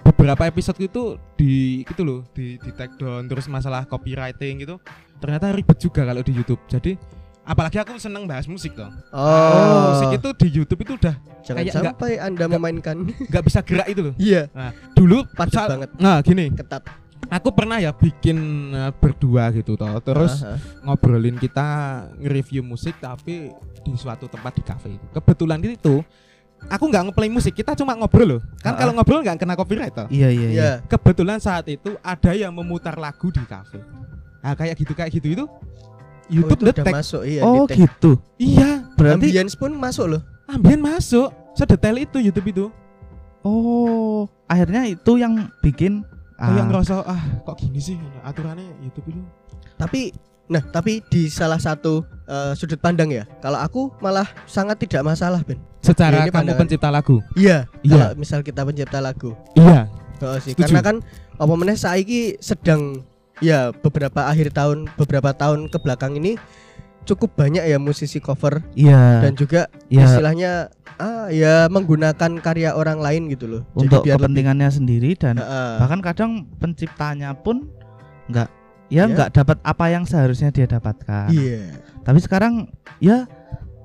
beberapa 0.00 0.46
episode 0.46 0.78
itu 0.80 1.02
di 1.34 1.82
gitu 1.84 2.02
loh 2.02 2.20
di 2.30 2.56
di 2.56 2.70
take 2.72 2.94
down 2.96 3.26
terus 3.26 3.44
masalah 3.46 3.82
copywriting 3.84 4.58
gitu 4.60 4.78
ternyata 5.18 5.50
ribet 5.50 5.76
juga 5.76 6.02
kalau 6.02 6.22
di 6.22 6.32
YouTube 6.32 6.62
jadi 6.66 6.94
apalagi 7.42 7.80
aku 7.80 7.96
seneng 7.96 8.24
bahas 8.24 8.44
musik 8.44 8.72
dong. 8.72 8.92
Oh, 9.08 9.96
Musik 9.96 10.20
itu 10.20 10.28
di 10.36 10.48
YouTube 10.52 10.80
itu 10.84 10.92
udah 10.94 11.16
jangan 11.40 11.64
kayak 11.64 11.74
sampai 11.74 12.12
Anda 12.18 12.44
memainkan. 12.46 12.96
nggak 13.08 13.44
bisa 13.44 13.60
gerak 13.60 13.88
itu 13.88 14.00
loh. 14.04 14.14
Iya, 14.16 14.52
Nah, 14.52 14.70
dulu 14.92 15.24
saat- 15.48 15.70
banget, 15.70 15.90
Nah, 15.96 16.20
gini, 16.20 16.52
ketat. 16.52 16.84
aku 17.26 17.48
pernah 17.50 17.80
ya 17.80 17.90
bikin 17.90 18.36
eh, 18.70 18.92
berdua 18.92 19.48
gitu 19.50 19.74
toh. 19.74 19.96
Terus 19.98 20.44
Aha. 20.44 20.60
ngobrolin 20.84 21.36
kita 21.36 21.66
nge-review 22.16 22.60
musik 22.60 23.00
tapi 23.00 23.48
di 23.80 23.92
suatu 23.96 24.28
tempat 24.28 24.52
di 24.52 24.62
cafe 24.62 24.88
itu. 24.94 25.06
Kebetulan 25.08 25.56
itu 25.64 26.04
aku 26.68 26.84
nggak 26.84 27.02
ngeplay 27.08 27.32
musik, 27.32 27.56
kita 27.56 27.72
cuma 27.72 27.96
ngobrol 27.96 28.28
loh. 28.28 28.40
Kan 28.60 28.76
kalau 28.76 28.92
ngobrol 28.92 29.24
nggak 29.24 29.40
kena 29.40 29.56
copyright 29.56 29.96
toh. 29.96 30.04
Iya 30.12 30.28
iya 30.28 30.48
iya. 30.48 30.52
Iya. 30.52 30.72
Kebetulan 30.84 31.40
saat 31.40 31.64
itu 31.64 31.96
ada 32.04 32.36
yang 32.36 32.52
memutar 32.52 33.00
lagu 33.00 33.32
di 33.32 33.40
cafe. 33.48 33.80
Nah, 34.38 34.52
kayak 34.52 34.74
gitu 34.76 34.92
kayak 34.92 35.10
gitu 35.10 35.28
itu 35.28 35.44
YouTube 36.28 36.60
oh, 36.60 36.62
itu 36.62 36.72
detek. 36.76 36.92
masuk 36.92 37.22
iya 37.24 37.40
Oh 37.40 37.64
detect. 37.64 37.78
gitu. 37.80 38.10
Iya, 38.36 38.84
Berarti 38.94 39.26
Ambience 39.28 39.54
pun 39.54 39.72
masuk 39.72 40.06
loh. 40.08 40.22
ambien 40.44 40.78
masuk. 40.78 41.28
Sedetail 41.52 41.98
itu 41.98 42.18
YouTube 42.18 42.48
itu. 42.48 42.66
oh 43.40 44.26
akhirnya 44.44 44.84
itu 44.84 45.16
yang 45.16 45.34
bikin 45.58 46.02
Kayak 46.34 46.54
ah, 46.54 46.66
ngerasa 46.70 46.94
ah 47.02 47.18
kok 47.42 47.58
gini 47.58 47.78
sih 47.78 47.98
aturannya 48.22 48.62
YouTube 48.78 49.10
itu. 49.10 49.18
Tapi 49.74 50.14
nah, 50.46 50.62
tapi 50.62 51.02
di 51.04 51.26
salah 51.26 51.58
satu 51.58 51.98
eh, 52.24 52.54
sudut 52.54 52.78
pandang 52.78 53.10
ya. 53.10 53.26
Kalau 53.42 53.58
aku 53.58 53.90
malah 53.98 54.22
sangat 54.44 54.78
tidak 54.78 55.02
masalah, 55.02 55.42
Ben. 55.42 55.58
Secara 55.82 56.22
Ini 56.22 56.30
kamu 56.30 56.34
pandangan. 56.46 56.60
pencipta 56.60 56.88
lagu. 56.88 57.18
Iya, 57.34 57.66
Iya. 57.82 58.14
kalau 58.14 58.22
misal 58.22 58.46
kita 58.46 58.62
pencipta 58.62 58.98
lagu. 58.98 59.34
Iya. 59.52 59.90
Oh, 60.20 60.38
sih. 60.38 60.54
Setuju. 60.54 60.62
Karena 60.62 60.80
kan 60.80 60.96
apa 61.34 61.52
meneh 61.52 61.74
saiki 61.74 62.38
sedang 62.38 63.02
ya 63.38 63.70
beberapa 63.72 64.24
akhir 64.24 64.50
tahun, 64.50 64.90
beberapa 64.94 65.30
tahun 65.32 65.68
ke 65.68 65.78
belakang 65.78 66.14
ini 66.14 66.34
cukup 67.02 67.32
banyak 67.34 67.64
ya 67.64 67.80
musisi 67.80 68.20
cover 68.20 68.60
iya 68.76 69.24
dan 69.24 69.32
juga 69.32 69.72
iya 69.88 70.04
istilahnya 70.04 70.52
ah 70.96 71.32
ya 71.32 71.64
menggunakan 71.66 72.36
karya 72.36 72.74
orang 72.74 73.00
lain 73.00 73.32
gitu 73.32 73.48
loh. 73.48 73.62
untuk 73.72 74.04
biar 74.04 74.20
lebih- 74.20 74.28
kepentingannya 74.28 74.68
sendiri 74.68 75.16
dan 75.16 75.40
Heeh. 75.40 75.72
bahkan 75.78 76.04
kadang 76.04 76.30
penciptanya 76.58 77.32
pun 77.32 77.70
nggak 78.28 78.48
ya 78.88 79.04
Iya. 79.04 79.04
nggak 79.08 79.30
dapat 79.32 79.56
apa 79.62 79.84
yang 79.88 80.04
seharusnya 80.04 80.48
dia 80.48 80.64
dapatkan. 80.64 81.32
Iya. 81.32 81.80
Tapi 82.04 82.18
sekarang 82.20 82.68
ya 82.98 83.24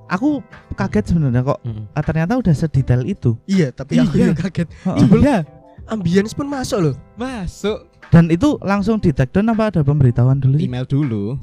aku 0.04 0.44
kaget 0.74 1.12
sebenarnya 1.12 1.44
kok 1.46 1.60
ah, 1.92 2.02
ternyata 2.04 2.36
udah 2.36 2.52
sedetail 2.52 3.04
itu. 3.04 3.40
Iya, 3.44 3.72
tapi 3.72 4.00
aku 4.00 4.16
Iya. 4.16 4.32
juga 4.32 4.34
kaget. 4.42 4.68
Heeh. 4.84 5.08
Iya. 5.16 5.36
Ambience 5.84 6.32
pun 6.32 6.46
masuk 6.46 6.78
loh. 6.80 6.94
Masuk 7.14 7.88
Dan 8.08 8.30
itu 8.30 8.56
langsung 8.60 8.96
di 8.96 9.10
take 9.10 9.32
down 9.32 9.50
apa 9.50 9.68
ada 9.68 9.80
pemberitahuan 9.80 10.38
dulu 10.38 10.56
sih? 10.56 10.64
email 10.64 10.84
dulu. 10.84 11.34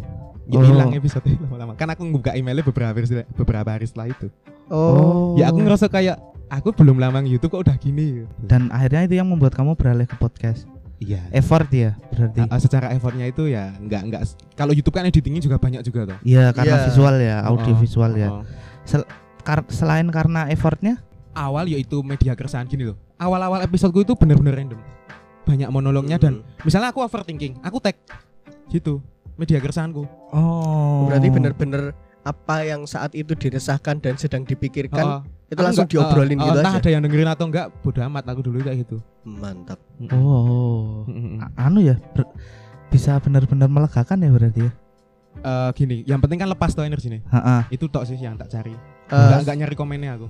Ya 0.48 0.60
Oh. 0.60 0.66
hilang 0.66 0.92
episode 0.92 1.24
lama-lama. 1.38 1.74
Kan 1.76 1.88
aku 1.90 2.02
ngebuka 2.04 2.32
emailnya 2.34 2.64
beberapa 2.64 2.92
hari 2.92 3.06
setelah- 3.06 3.30
beberapa 3.34 3.70
hari 3.70 3.86
setelah 3.86 4.08
itu. 4.10 4.28
Oh. 4.68 5.36
Ya 5.36 5.48
aku 5.48 5.60
ngerasa 5.60 5.88
kayak 5.88 6.18
aku 6.48 6.72
belum 6.72 6.98
lama 6.98 7.22
YouTube 7.22 7.52
kok 7.52 7.64
udah 7.64 7.76
gini. 7.76 8.26
Dan 8.40 8.68
akhirnya 8.70 9.06
itu 9.06 9.16
yang 9.16 9.28
membuat 9.28 9.54
kamu 9.54 9.76
beralih 9.76 10.08
ke 10.08 10.16
podcast. 10.16 10.66
Iya. 10.98 11.22
Effort 11.32 11.66
ya 11.72 11.98
berarti. 12.10 12.46
Uh, 12.46 12.60
secara 12.60 12.94
effortnya 12.94 13.26
itu 13.26 13.48
ya 13.48 13.74
nggak 13.74 14.02
nggak 14.06 14.22
kalau 14.54 14.70
YouTube 14.70 14.94
kan 14.94 15.04
editingnya 15.04 15.42
juga 15.42 15.58
banyak 15.58 15.82
juga 15.82 16.14
toh. 16.14 16.20
Iya 16.22 16.52
karena 16.52 16.78
Iya. 16.78 16.86
visual 16.88 17.16
ya, 17.18 17.38
audio 17.42 17.74
Oh, 17.74 17.80
visual 17.80 18.12
ya. 18.14 18.30
oh. 18.32 18.44
Kar- 19.42 19.66
selain 19.68 20.06
karena 20.08 20.46
effortnya, 20.48 21.02
Awal 21.32 21.72
yaitu 21.72 22.04
media 22.04 22.36
keresahan 22.36 22.68
gini 22.68 22.86
loh. 22.86 23.00
Awal-awal 23.22 23.62
episodeku 23.62 24.02
itu 24.02 24.14
bener-bener 24.16 24.54
random. 24.56 24.82
Banyak 25.46 25.70
monolognya 25.70 26.18
dan 26.18 26.42
misalnya 26.62 26.90
aku 26.90 27.02
overthinking, 27.02 27.62
aku 27.62 27.78
tag 27.78 27.98
gitu 28.68 28.98
media 29.36 29.58
keresahanku. 29.58 30.06
oh. 30.32 31.06
Berarti 31.06 31.28
bener-bener 31.30 31.94
apa 32.22 32.62
yang 32.62 32.86
saat 32.86 33.14
itu 33.14 33.34
diresahkan 33.34 33.98
dan 33.98 34.14
sedang 34.14 34.42
dipikirkan 34.42 35.02
Oh, 35.02 35.20
itu 35.48 35.58
aku 35.58 35.62
langsung 35.64 35.86
nggak- 35.86 35.98
diobrolin 35.98 36.38
oh, 36.38 36.42
oh, 36.42 36.48
gitu 36.48 36.60
entah 36.62 36.74
aja. 36.74 36.82
ada 36.82 36.90
yang 36.90 37.02
dengerin 37.02 37.30
atau 37.30 37.46
enggak, 37.46 37.66
bodo 37.82 38.00
amat 38.00 38.24
aku 38.28 38.42
dulu 38.42 38.58
kayak 38.62 38.78
gitu. 38.80 38.98
Mantap. 39.24 39.78
Oh. 40.14 41.02
Anu 41.58 41.82
ya, 41.82 41.98
ber- 42.14 42.30
bisa 42.90 43.18
benar-benar 43.18 43.66
melegakan 43.68 44.18
ya 44.20 44.30
berarti 44.30 44.62
ya. 44.62 44.72
Eh, 45.42 45.70
gini, 45.74 45.98
yang 46.06 46.20
penting 46.20 46.38
kan 46.38 46.50
lepas 46.50 46.74
tuh 46.74 46.84
energinya. 46.84 47.18
Ha-ha. 47.30 47.66
Itu 47.70 47.88
tok 47.88 48.04
sih 48.04 48.18
yang 48.18 48.36
tak 48.36 48.50
cari. 48.50 48.74
Eh, 48.74 49.14
Enggak 49.14 49.40
enggak 49.42 49.58
nyari 49.58 49.76
komennya 49.76 50.12
aku. 50.16 50.28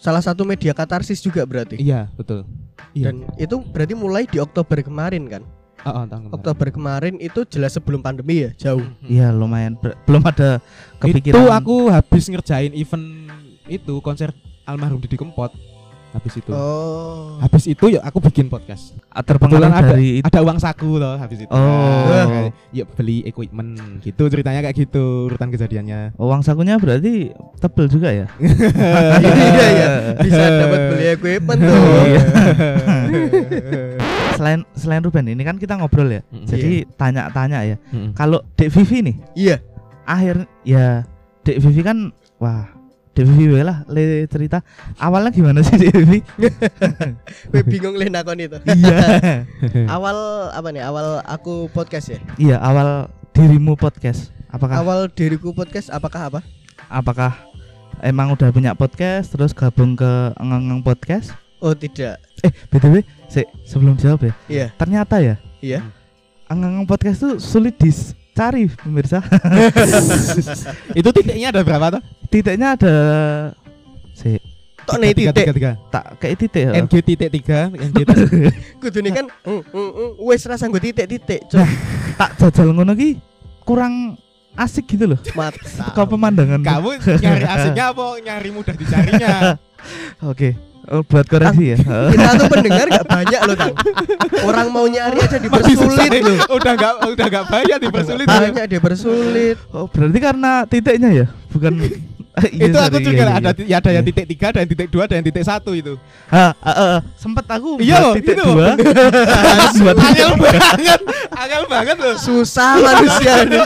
Salah 0.00 0.24
satu 0.24 0.42
media 0.48 0.72
katarsis 0.72 1.20
juga 1.20 1.44
berarti. 1.44 1.76
Iya, 1.76 2.08
betul. 2.16 2.48
Iya. 2.96 3.12
Dan 3.12 3.28
itu 3.36 3.60
berarti 3.60 3.94
mulai 3.94 4.24
di 4.24 4.40
Oktober 4.40 4.80
kemarin 4.80 5.28
kan. 5.28 5.42
Oh, 5.80 5.96
oh, 5.96 6.04
kemarin. 6.04 6.32
Oktober 6.32 6.66
kemarin 6.72 7.14
itu 7.20 7.40
jelas 7.48 7.72
sebelum 7.72 8.04
pandemi 8.04 8.44
ya, 8.44 8.50
jauh. 8.56 8.84
Mm-mm. 8.84 9.08
Iya 9.08 9.32
lumayan 9.32 9.80
Ber- 9.80 9.96
belum 10.04 10.24
ada 10.28 10.60
kepikiran. 11.00 11.40
Itu 11.40 11.42
aku 11.48 11.76
habis 11.88 12.28
ngerjain 12.28 12.72
event 12.76 13.32
itu 13.64 14.00
konser 14.04 14.32
almarhum 14.68 15.00
Didi 15.00 15.16
Kempot. 15.16 15.52
Habis 16.10 16.42
itu. 16.42 16.50
Oh. 16.50 17.38
Habis 17.38 17.70
itu 17.70 17.86
ya 17.86 18.02
aku 18.02 18.18
bikin 18.18 18.50
podcast. 18.50 18.98
Ah, 19.14 19.22
terpengaruh 19.22 19.70
ada 19.70 19.94
dari 19.94 20.18
itu. 20.18 20.26
ada 20.26 20.42
uang 20.42 20.58
saku 20.58 20.98
loh 20.98 21.14
habis 21.14 21.46
itu. 21.46 21.54
Oh. 21.54 22.10
Nah, 22.10 22.26
kayak, 22.26 22.52
ya 22.74 22.84
beli 22.84 23.22
equipment 23.22 23.78
gitu 24.02 24.26
ceritanya 24.26 24.60
kayak 24.60 24.74
gitu 24.74 25.30
urutan 25.30 25.54
kejadiannya. 25.54 26.18
Uang 26.18 26.42
sakunya 26.42 26.82
berarti 26.82 27.30
tebel 27.62 27.86
juga 27.86 28.10
ya. 28.10 28.26
Iya 29.20 29.66
iya. 29.70 29.88
Bisa 30.26 30.42
dapat 30.42 30.80
beli 30.90 31.06
equipment 31.14 31.60
tuh. 31.62 31.78
Iya. 32.06 32.22
selain 34.40 34.60
selain 34.74 35.02
Ruben 35.04 35.26
ini 35.28 35.42
kan 35.44 35.56
kita 35.56 35.76
ngobrol 35.76 36.08
ya. 36.10 36.22
Mm-mm. 36.32 36.48
Jadi 36.48 36.88
tanya-tanya 36.96 37.60
ya. 37.62 37.76
Mm-mm. 37.92 38.16
Kalau 38.16 38.40
Dek 38.56 38.72
Vivi 38.72 39.12
nih 39.12 39.16
Iya. 39.36 39.56
akhir 40.04 40.36
ya 40.66 41.04
Dek 41.46 41.60
Vivi 41.62 41.82
kan 41.84 42.10
wah 42.40 42.66
Wae 43.10 43.60
lah 43.60 43.84
le 43.84 44.24
cerita 44.30 44.64
awalnya 44.96 45.28
gimana 45.28 45.60
sih 45.60 45.76
Dek 45.76 45.92
Vivi? 45.92 46.24
Gue 47.52 47.62
bingung 47.66 47.92
leh 47.92 48.08
nakon 48.08 48.40
itu. 48.40 48.56
iya. 48.64 49.44
Awal 49.94 50.16
apa 50.54 50.68
nih? 50.72 50.82
Awal 50.86 51.20
aku 51.26 51.68
podcast 51.68 52.16
ya. 52.16 52.18
iya 52.40 52.56
awal 52.56 53.12
dirimu 53.36 53.76
podcast. 53.76 54.32
Apakah 54.48 54.80
Awal 54.80 55.12
diriku 55.12 55.52
podcast 55.52 55.92
apakah 55.92 56.32
apa? 56.32 56.40
apakah 56.88 57.36
emang 58.00 58.32
udah 58.32 58.48
punya 58.50 58.72
podcast 58.72 59.30
terus 59.30 59.52
gabung 59.52 59.92
ke 59.94 60.32
Engeng 60.40 60.80
Podcast? 60.80 61.36
Oh 61.60 61.76
tidak. 61.76 62.18
Eh, 62.40 62.48
BTW, 62.72 63.04
se 63.28 63.44
sebelum 63.68 63.94
jawab 63.94 64.26
ya. 64.26 64.34
Iya. 64.48 64.66
Ternyata 64.74 65.20
ya, 65.20 65.36
Iya. 65.60 65.84
Engeng 66.48 66.88
Podcast 66.88 67.20
tuh 67.20 67.36
sulit 67.36 67.76
dicari 67.76 68.64
pemirsa. 68.66 69.20
itu 70.98 71.08
titiknya 71.12 71.52
ada 71.52 71.60
berapa 71.60 72.00
tuh? 72.00 72.02
Titiknya 72.30 72.78
ada 72.78 72.94
se 74.14 74.38
Tok 74.90 74.96
nih 74.96 75.12
titik. 75.14 75.46
tak 75.92 76.04
kayak 76.18 76.34
titik 76.40 76.62
ya. 76.66 76.72
NG 76.82 76.94
titik 77.04 77.30
tiga, 77.30 77.70
NG 77.70 77.94
titik. 78.10 78.54
Kudune 78.82 79.10
kan 79.14 79.26
mm, 79.48 79.62
mm, 79.70 79.90
mm, 79.94 80.10
wes 80.24 80.42
rasa 80.48 80.66
gue 80.66 80.82
titik-titik. 80.82 81.46
Cuk. 81.46 81.68
tak 82.18 82.30
jajal 82.40 82.74
ngono 82.74 82.92
ki 82.98 83.20
kurang 83.62 84.18
asik 84.58 84.90
gitu 84.90 85.14
loh. 85.14 85.20
Kau 85.94 86.06
pemandangan. 86.12 86.58
Kamu 86.64 86.98
nyari 87.22 87.44
asiknya 87.46 87.84
apa 87.94 88.04
nyari 88.18 88.50
mudah 88.50 88.74
dicarinya? 88.74 89.54
Oke. 90.26 90.58
Oh, 90.90 91.06
buat 91.06 91.22
koreksi 91.28 91.76
ya. 91.76 91.78
Kita 91.78 92.34
tuh 92.34 92.48
pendengar 92.50 92.86
gak 92.90 93.06
banyak 93.06 93.40
loh 93.46 93.54
Kang. 93.54 93.74
Orang 94.42 94.74
mau 94.74 94.90
nyari 94.90 95.22
aja 95.22 95.38
dipersulit 95.38 96.10
loh. 96.18 96.38
Udah 96.50 96.72
enggak 96.74 96.94
udah 97.14 97.26
enggak 97.30 97.44
bayar 97.46 97.78
dipersulit. 97.78 98.26
Banyak 98.26 98.66
dipersulit. 98.66 99.56
Oh, 99.70 99.86
berarti 99.86 100.18
karena 100.18 100.66
titiknya 100.66 101.10
ya, 101.14 101.26
bukan 101.54 101.78
Iya, 102.30 102.70
itu 102.70 102.78
aku 102.78 102.98
juga 103.02 103.22
iya, 103.26 103.34
ada 103.36 103.50
iya. 103.58 103.66
ya 103.66 103.76
ada 103.82 103.90
yang 103.90 104.04
Iya. 104.06 104.10
titik 104.14 104.26
tiga, 104.30 104.46
ada 104.54 104.58
yang 104.62 104.70
titik 104.70 104.88
dua, 104.88 105.02
ada 105.04 105.14
yang 105.18 105.26
titik 105.26 105.42
satu 105.42 105.70
itu. 105.74 105.98
Ha, 106.30 106.54
eh, 106.54 106.74
eh, 106.78 106.98
sempet 107.18 107.44
aku 107.44 107.70
Iya 107.82 108.14
titik 108.14 108.38
itu. 108.38 108.44
dua. 108.46 108.78
buat 109.82 109.96
Angel 109.98 110.30
banget, 110.38 111.00
angel 111.34 111.62
banget 111.66 111.96
loh. 111.98 112.14
Susah 112.16 112.78
manusia 112.78 113.32
ini. 113.42 113.58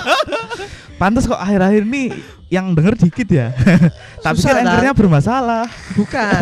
Pantes 0.95 1.29
kok 1.29 1.37
akhir-akhir 1.37 1.83
ini 1.85 2.03
yang 2.49 2.73
denger 2.73 2.95
dikit 2.97 3.29
ya. 3.29 3.53
Tapi 4.25 4.39
kan 4.41 4.65
anchornya 4.65 4.93
bermasalah. 4.95 5.65
Bukan. 5.93 6.41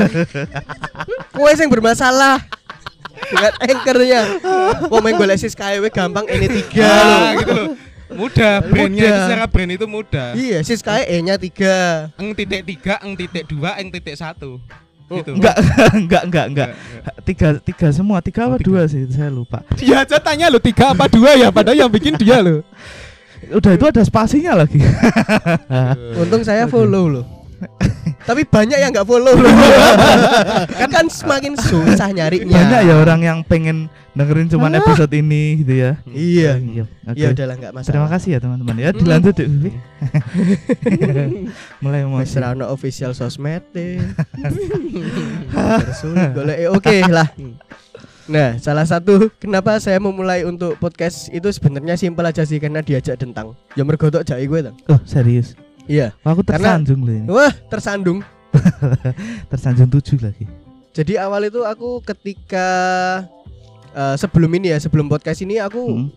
Kue 1.32 1.50
yang 1.52 1.70
bermasalah. 1.72 2.36
Bukan 3.32 3.52
anchornya. 3.60 4.22
Mau 4.86 5.00
main 5.00 5.16
golek 5.16 5.40
sis 5.40 5.56
KW 5.56 5.88
gampang 5.88 6.28
ini 6.28 6.46
tiga 6.60 6.86
Ah, 6.86 7.02
loh. 7.02 7.30
gitu 7.40 7.52
loh. 7.52 7.66
Mudah, 8.14 8.54
brandnya 8.62 9.02
Mudah. 9.02 9.10
itu 9.10 9.20
secara 9.26 9.44
brand 9.48 9.70
itu 9.72 9.86
mudah. 9.86 10.28
Iya, 10.34 10.58
sis 10.62 10.80
KW 10.80 11.00
E 11.04 11.16
nya 11.20 11.34
tiga. 11.36 12.08
Eng 12.16 12.32
titik 12.32 12.62
tiga, 12.64 12.94
eng 13.00 13.12
titik 13.14 13.44
dua, 13.46 13.76
eng 13.80 13.88
titik 13.88 14.14
satu. 14.14 14.60
Gitu. 15.12 15.28
Enggak, 15.36 15.56
enggak, 15.92 16.22
enggak, 16.24 16.46
enggak. 16.48 16.68
Tiga, 17.28 17.48
tiga 17.60 17.88
semua, 17.92 18.24
tiga 18.24 18.48
Oh, 18.48 18.54
apa 18.54 18.56
tiga. 18.56 18.68
dua 18.72 18.82
sih, 18.88 19.04
saya 19.12 19.28
lupa. 19.28 19.60
Dia 19.76 20.08
aja 20.08 20.16
tanya 20.16 20.48
lo 20.48 20.56
tiga 20.56 20.96
apa 20.96 21.04
dua 21.04 21.36
ya, 21.36 21.52
padahal 21.52 21.84
yang 21.84 21.92
bikin 21.92 22.16
dia 22.16 22.40
lo. 22.40 22.64
Udah 23.52 23.76
itu 23.76 23.84
ada 23.84 24.00
spasinya 24.00 24.64
lagi. 24.64 24.80
Untung 26.22 26.40
saya 26.40 26.64
follow 26.64 27.20
loh. 27.20 27.24
Tapi 28.22 28.46
banyak 28.46 28.78
yang 28.78 28.90
nggak 28.94 29.06
follow. 29.06 29.34
kan 30.80 30.90
kan 30.90 31.06
semakin 31.10 31.58
susah 31.58 32.14
nyarinya. 32.14 32.54
Banyak 32.54 32.80
ya 32.86 32.94
orang 33.02 33.20
yang 33.22 33.38
pengen 33.42 33.90
dengerin 34.14 34.46
cuman 34.46 34.78
episode 34.78 35.10
ini 35.10 35.64
gitu 35.64 35.74
ya. 35.74 35.98
Iya. 36.06 36.52
Iya. 36.62 36.84
oke. 36.86 37.18
Ya 37.18 37.28
udahlah 37.34 37.56
nggak 37.58 37.72
masalah. 37.74 37.90
Terima 37.90 38.08
kasih 38.12 38.28
ya 38.36 38.38
teman-teman 38.38 38.76
ya. 38.78 38.90
Dilanjut 38.94 39.34
Dek 39.34 39.48
Vivi. 39.50 39.70
Mulai 41.82 42.06
Wis 42.06 42.30
emosi. 42.30 42.38
ra 42.38 42.54
ono 42.54 42.70
official 42.70 43.10
sosmed. 43.16 43.62
Terus 43.74 44.54
golek 46.36 46.58
e 46.62 46.66
oke 46.70 46.96
lah. 47.10 47.26
Nah, 48.30 48.54
salah 48.62 48.86
satu 48.86 49.34
kenapa 49.42 49.82
saya 49.82 49.98
memulai 49.98 50.46
untuk 50.46 50.78
podcast 50.78 51.26
itu 51.34 51.50
sebenarnya 51.50 51.98
simpel 51.98 52.22
aja 52.22 52.46
sih 52.46 52.62
karena 52.62 52.78
diajak 52.78 53.18
dentang. 53.18 53.58
Ya 53.74 53.82
mergo 53.82 54.14
tok 54.14 54.22
jake 54.22 54.46
gue 54.46 54.62
tang. 54.62 54.78
Oh, 54.86 55.02
serius. 55.02 55.58
Iya. 55.86 56.14
Wah, 56.22 56.32
Aku 56.32 56.42
Karena- 56.42 56.78
tersanjung 56.78 57.00
loh 57.02 57.14
ini. 57.14 57.26
Wah, 57.28 57.52
tersandung. 57.68 58.18
Tersanjung 59.50 59.88
tujuh 59.88 60.20
lagi. 60.20 60.44
Jadi 60.92 61.16
awal 61.16 61.48
itu 61.48 61.64
aku 61.64 62.04
ketika 62.04 62.68
eh, 63.92 64.16
sebelum 64.16 64.52
ini 64.52 64.72
ya, 64.72 64.78
sebelum 64.78 65.08
podcast 65.08 65.40
ini 65.40 65.56
aku 65.56 65.80
Hmm. 65.80 66.08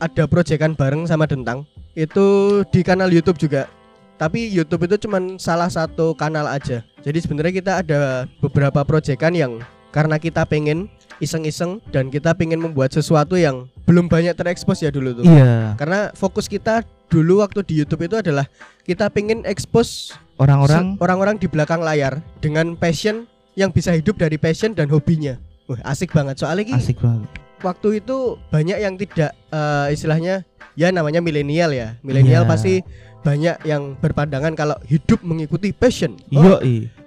ada 0.00 0.24
proyekan 0.24 0.72
bareng 0.72 1.04
sama 1.04 1.28
Dentang. 1.28 1.68
Itu 1.92 2.60
di 2.72 2.80
kanal 2.80 3.12
YouTube 3.12 3.36
juga. 3.36 3.68
Tapi 4.16 4.48
YouTube 4.48 4.86
itu 4.86 5.04
cuman 5.04 5.36
salah 5.36 5.68
satu 5.68 6.14
kanal 6.14 6.46
aja. 6.46 6.80
Jadi 7.02 7.18
sebenarnya 7.20 7.52
kita 7.52 7.72
ada 7.82 8.00
beberapa 8.38 8.86
proyekan 8.86 9.34
yang 9.34 9.52
karena 9.90 10.16
kita 10.16 10.46
pengen 10.46 10.88
iseng-iseng 11.22 11.78
dan 11.88 12.10
kita 12.10 12.34
pengen 12.34 12.58
membuat 12.58 12.90
sesuatu 12.90 13.38
yang 13.38 13.70
belum 13.86 14.10
banyak 14.10 14.34
terekspos 14.34 14.82
ya 14.82 14.90
dulu 14.90 15.22
tuh. 15.22 15.24
Iya. 15.24 15.78
Karena 15.78 16.10
fokus 16.12 16.50
kita 16.50 16.82
dulu 17.06 17.40
waktu 17.40 17.62
di 17.62 17.78
YouTube 17.78 18.02
itu 18.04 18.18
adalah 18.18 18.44
kita 18.82 19.06
pengen 19.08 19.46
expose 19.46 20.10
Orang-orang 20.36 20.98
orang-orang 20.98 21.36
di 21.38 21.46
belakang 21.46 21.78
layar 21.78 22.18
dengan 22.42 22.74
passion 22.74 23.30
yang 23.54 23.70
bisa 23.70 23.94
hidup 23.94 24.18
dari 24.18 24.34
passion 24.34 24.74
dan 24.74 24.90
hobinya. 24.90 25.38
Wah, 25.70 25.78
asik 25.86 26.10
banget 26.10 26.42
soalnya 26.42 26.66
ki 26.66 26.74
asik 26.74 26.98
banget. 26.98 27.30
waktu 27.62 28.02
itu 28.02 28.34
banyak 28.50 28.74
yang 28.74 28.98
tidak 28.98 29.30
eh, 29.48 29.86
istilahnya 29.94 30.42
ya 30.74 30.90
namanya 30.90 31.22
milenial 31.22 31.70
ya. 31.70 31.94
Milenial 32.02 32.42
Iya. 32.42 32.50
pasti 32.50 32.74
banyak 33.22 33.62
yang 33.62 33.94
berpandangan 34.02 34.58
kalau 34.58 34.74
hidup 34.82 35.22
mengikuti 35.22 35.70
passion. 35.70 36.18
Yo, 36.26 36.42
Oh, 36.42 36.58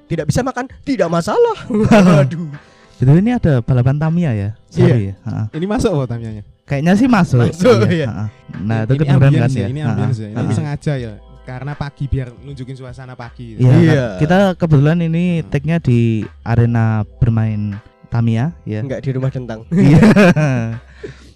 tidak 0.07 0.31
bisa 0.31 0.39
makan 0.39 0.71
tidak 0.87 1.11
masalah. 1.11 1.57
Aduh. 2.23 2.47
Jadi 2.95 3.11
ini 3.19 3.31
ada 3.35 3.59
balapan 3.59 3.99
Tamiya 3.99 4.31
ya. 4.31 4.49
Sorry 4.71 5.11
ya. 5.11 5.15
Ha-ha. 5.27 5.43
Ini 5.51 5.65
masuk 5.67 5.91
kok 5.91 6.07
tamianya. 6.15 6.43
Kayaknya 6.65 6.93
sih 6.95 7.07
masuk. 7.11 7.43
Masuk, 7.51 7.85
iya. 7.91 8.07
ha-ha. 8.07 8.25
Nah, 8.63 8.87
itu 8.87 8.93
ini 8.95 8.99
kedengeran 9.03 9.19
kan 9.19 9.29
ambience 9.29 9.55
ya. 9.55 9.67
Ini 9.67 9.81
ambience 9.83 10.19
ya. 10.19 10.29
Ini 10.31 10.39
Ha-ha. 10.39 10.55
sengaja 10.55 10.93
ya. 10.95 11.13
Karena 11.45 11.71
pagi 11.77 12.05
biar 12.09 12.27
nunjukin 12.41 12.73
suasana 12.73 13.13
pagi. 13.13 13.59
Iya. 13.59 13.73
Iya. 13.83 14.05
kan. 14.17 14.19
Kita 14.23 14.37
kebetulan 14.55 14.97
ini 15.03 15.43
tag-nya 15.45 15.77
di 15.83 16.23
arena 16.47 17.03
bermain 17.19 17.75
Tamiya 18.07 18.55
ya. 18.63 18.79
Enggak 18.79 19.03
di 19.03 19.09
rumah 19.11 19.29
tentang. 19.29 19.67
Iya. 19.75 20.01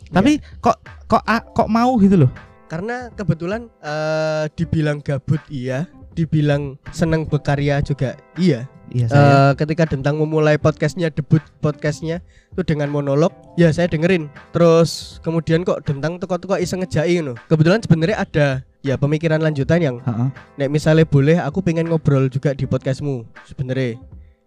Tapi 0.10 0.42
kok 0.64 0.82
kok 1.06 1.22
kok 1.28 1.70
mau 1.70 1.94
gitu 2.02 2.26
loh. 2.26 2.32
Karena 2.66 3.14
kebetulan 3.14 3.70
eh, 3.82 4.50
dibilang 4.58 5.04
gabut 5.06 5.42
iya, 5.54 5.86
dibilang 6.18 6.82
seneng 6.90 7.30
berkarya 7.30 7.84
juga 7.86 8.18
iya. 8.40 8.66
Iya 8.90 9.06
saya. 9.08 9.22
Eh, 9.22 9.52
ketika 9.58 9.84
Dentang 9.86 10.18
memulai 10.18 10.58
podcastnya 10.58 11.14
debut 11.14 11.42
podcastnya 11.60 12.22
itu 12.50 12.62
dengan 12.66 12.90
monolog 12.90 13.30
ya 13.56 13.70
saya 13.70 13.86
dengerin 13.86 14.28
terus 14.50 15.22
kemudian 15.22 15.62
kok 15.62 15.86
Dentang 15.86 16.18
teko-teko 16.18 16.58
iseng 16.58 16.82
ngejai 16.82 17.22
no 17.22 17.38
kebetulan 17.46 17.80
sebenarnya 17.80 18.18
ada 18.18 18.48
ya 18.82 18.96
pemikiran 18.96 19.38
lanjutan 19.40 19.80
yang 19.80 19.96
Ha-ha. 20.02 20.32
nek 20.58 20.70
misalnya 20.72 21.06
boleh 21.06 21.38
aku 21.38 21.62
pengen 21.62 21.86
ngobrol 21.86 22.26
juga 22.28 22.56
di 22.56 22.66
podcastmu 22.66 23.24
sebenarnya 23.46 24.00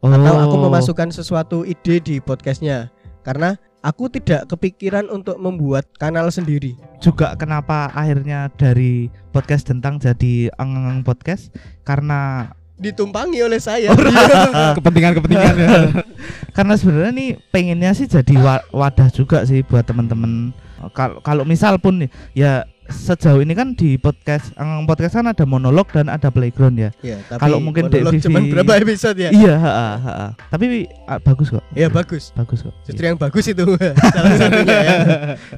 Oh. 0.03 0.11
atau 0.11 0.35
aku 0.35 0.57
memasukkan 0.67 1.15
sesuatu 1.15 1.63
ide 1.63 2.03
di 2.03 2.19
podcastnya 2.19 2.91
karena 3.23 3.55
aku 3.87 4.11
tidak 4.11 4.51
kepikiran 4.51 5.07
untuk 5.07 5.39
membuat 5.39 5.87
kanal 5.95 6.27
sendiri 6.27 6.75
juga 6.99 7.39
kenapa 7.39 7.87
akhirnya 7.95 8.51
dari 8.59 9.07
podcast 9.31 9.71
tentang 9.71 10.03
jadi 10.03 10.51
angeng 10.59 11.07
podcast 11.07 11.55
karena 11.87 12.51
ditumpangi 12.79 13.39
oleh 13.43 13.61
saya. 13.61 13.93
Kepentingan-kepentingan 14.79 15.55
ya. 15.57 15.71
karena 16.57 16.75
sebenarnya 16.77 17.13
nih 17.17 17.31
pengennya 17.49 17.91
sih 17.97 18.05
jadi 18.05 18.35
wa- 18.37 18.67
wadah 18.71 19.09
juga 19.09 19.45
sih 19.49 19.65
buat 19.65 19.89
teman-teman 19.89 20.53
kalau 20.91 21.23
kalau 21.23 21.45
misal 21.47 21.79
pun 21.79 21.95
nih, 22.03 22.11
ya 22.35 22.67
sejauh 22.91 23.39
ini 23.39 23.55
kan 23.55 23.79
di 23.79 23.95
podcast 23.95 24.51
angeng 24.59 24.85
podcast 24.91 25.15
kan 25.15 25.31
ada 25.31 25.47
monolog 25.47 25.87
dan 25.95 26.11
ada 26.11 26.27
playground 26.35 26.75
ya. 26.75 26.91
Ya, 27.01 27.23
tapi 27.31 27.39
Kalau 27.39 27.63
mungkin 27.63 27.87
Dek 27.87 28.03
monolog 28.03 28.19
Vivi- 28.19 28.25
cuman 28.27 28.43
berapa 28.51 28.73
episode 28.83 29.19
ya? 29.23 29.31
Iya 29.31 29.55
ha-ha, 29.63 29.89
ha-ha. 30.03 30.27
tapi 30.51 30.91
ah, 31.07 31.23
bagus 31.23 31.55
kok. 31.55 31.63
Ya 31.79 31.87
bagus. 31.87 32.35
Bagus 32.35 32.67
kok. 32.67 32.75
Justru 32.83 33.05
yang 33.07 33.15
bagus 33.15 33.47
itu 33.47 33.63
salah 34.11 34.35
satunya 34.35 34.79
ya. 34.83 34.97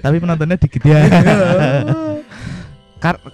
Tapi 0.05 0.17
penontonnya 0.21 0.57
dikit 0.61 0.83
ya. 0.85 1.01
Kar- 3.01 3.25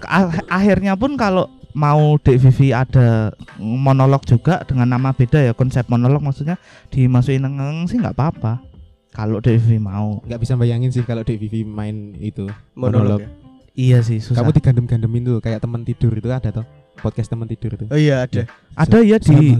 akhirnya 0.47 0.95
pun 0.95 1.19
kalau 1.19 1.51
mau 1.73 2.19
Dek 2.19 2.37
Vivi 2.37 2.75
ada 2.75 3.31
monolog 3.59 4.23
juga 4.27 4.63
dengan 4.67 4.87
nama 4.87 5.11
beda 5.15 5.39
ya 5.39 5.53
konsep 5.55 5.87
monolog 5.87 6.19
maksudnya 6.19 6.59
dimasukin 6.89 7.47
ngeng 7.47 7.87
sih 7.87 7.97
nggak 7.99 8.15
apa-apa 8.15 8.59
kalau 9.11 9.43
Dek 9.43 9.59
Vivi 9.59 9.77
mau 9.79 10.23
Nggak 10.23 10.39
bisa 10.39 10.53
bayangin 10.55 10.91
sih 10.91 11.03
kalau 11.03 11.23
Dek 11.23 11.37
Vivi 11.39 11.67
main 11.67 12.15
itu. 12.17 12.47
monolog 12.75 13.21
ya. 13.21 13.29
iya 13.75 13.97
sih 14.03 14.19
susah 14.23 14.43
Kamu 14.43 14.51
digandem-gandemin 14.55 15.23
tuh 15.27 15.37
kayak 15.39 15.59
teman 15.59 15.83
tidur 15.83 16.11
itu 16.15 16.27
ada 16.31 16.49
toh. 16.51 16.65
Podcast 17.01 17.31
teman 17.31 17.47
tidur 17.49 17.73
itu. 17.73 17.87
Oh 17.89 17.97
iya 17.97 18.27
ada. 18.27 18.45
ada 18.77 18.97
ya 19.01 19.17
di. 19.17 19.57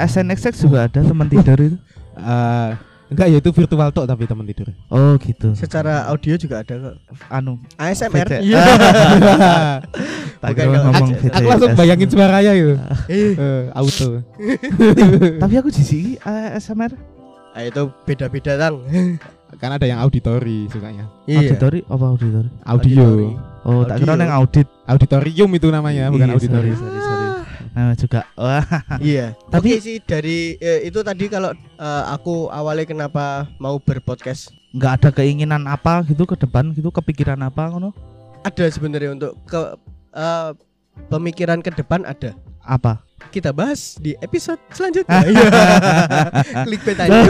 SNXX 0.00 0.64
juga 0.64 0.88
ada 0.88 1.00
teman 1.04 1.28
tidur 1.28 1.58
itu 1.60 1.78
Eh, 2.14 2.70
enggak 3.06 3.26
ya 3.26 3.36
itu 3.36 3.50
virtual 3.50 3.90
talk 3.90 4.04
tapi 4.04 4.24
teman 4.24 4.44
tidur. 4.44 4.68
oh 4.88 5.14
gitu 5.16 5.52
Secara 5.52 6.08
audio 6.08 6.34
juga 6.34 6.60
ada 6.60 6.74
kok. 6.74 6.94
anu 7.28 7.60
ASMR. 7.76 8.40
Iya. 8.40 8.60
Bukan 10.44 10.64
ngomong 10.68 11.08
Aku- 11.10 11.20
VCS. 11.22 11.34
Aku 11.34 11.46
langsung 11.48 11.72
bayangin 11.74 12.08
suaranya 12.08 12.52
itu. 12.52 12.72
Eh, 13.08 13.32
Eh, 13.34 13.62
auto. 13.72 14.08
tapi 15.42 15.54
aku 15.56 15.68
sini 15.68 16.16
ASMR 16.18 16.92
ah, 17.50 17.62
itu 17.62 17.82
beda-beda 18.02 18.52
tang. 18.56 18.76
Kan 19.54 19.70
ada 19.70 19.86
yang 19.86 20.02
auditori 20.02 20.66
sukanya. 20.66 21.06
Iya. 21.24 21.46
auditori 21.46 21.86
apa 21.86 22.04
auditori 22.10 22.50
Audio. 22.66 23.06
oh 23.62 23.86
tak 23.86 24.02
kira 24.02 24.12
Audio. 24.12 24.22
yang 24.22 24.34
audit 24.34 24.66
Auditorium 24.84 25.50
itu 25.54 25.68
namanya, 25.70 26.10
bukan 26.10 26.26
Iya, 26.26 26.34
auditori. 26.34 26.70
sorry, 26.70 26.82
sorry, 26.82 26.98
sorry. 26.98 27.13
Nah, 27.74 27.90
juga 27.92 28.22
wah 28.34 28.62
Iya. 29.02 29.34
Tapi- 29.50 29.74
Tapi 29.74 29.82
sih 29.82 29.98
dari 29.98 30.38
eh, 30.56 30.86
itu 30.86 30.98
tadi 31.00 31.26
kalau 31.26 31.50
eh, 31.52 32.04
aku 32.06 32.46
awalnya 32.48 32.86
kenapa 32.86 33.24
mau 33.58 33.76
berpodcast 33.76 34.54
nggak 34.70 34.92
ada 34.96 35.10
keinginan 35.12 35.62
apa 35.64 36.02
gitu 36.04 36.22
ke 36.24 36.34
depan 36.36 36.70
gitu 36.70 36.90
kepikiran 36.90 37.38
apa 37.40 37.68
ngono 37.68 37.90
ada 38.40 38.64
sebenarnya 38.66 39.10
untuk 39.12 39.34
ke 39.44 39.60
eh, 40.12 40.50
pemikiran 41.08 41.58
ke 41.58 41.70
depan 41.70 42.02
ada. 42.04 42.34
apa 42.60 43.02
Kita 43.24 43.50
bahas 43.50 43.96
di 43.98 44.14
episode 44.18 44.56
selanjutnya. 44.70 45.20
Iya. 45.26 45.48
Clickbait 46.62 46.98
aja. 46.98 47.20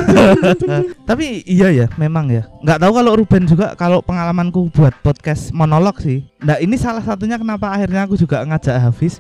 tapi 1.09 1.43
iya 1.45 1.71
ya 1.71 1.87
memang 1.95 2.29
ya 2.29 2.45
nggak 2.61 2.79
tahu 2.79 2.93
kalau 2.95 3.13
Ruben 3.15 3.45
juga 3.45 3.73
kalau 3.75 3.99
pengalamanku 3.99 4.69
buat 4.71 4.93
podcast 5.01 5.51
monolog 5.51 5.97
sih 5.99 6.23
nah 6.39 6.57
ini 6.57 6.75
salah 6.75 7.01
satunya 7.01 7.35
kenapa 7.35 7.67
akhirnya 7.69 8.05
aku 8.05 8.15
juga 8.15 8.43
ngajak 8.43 8.77
Hafiz 8.81 9.19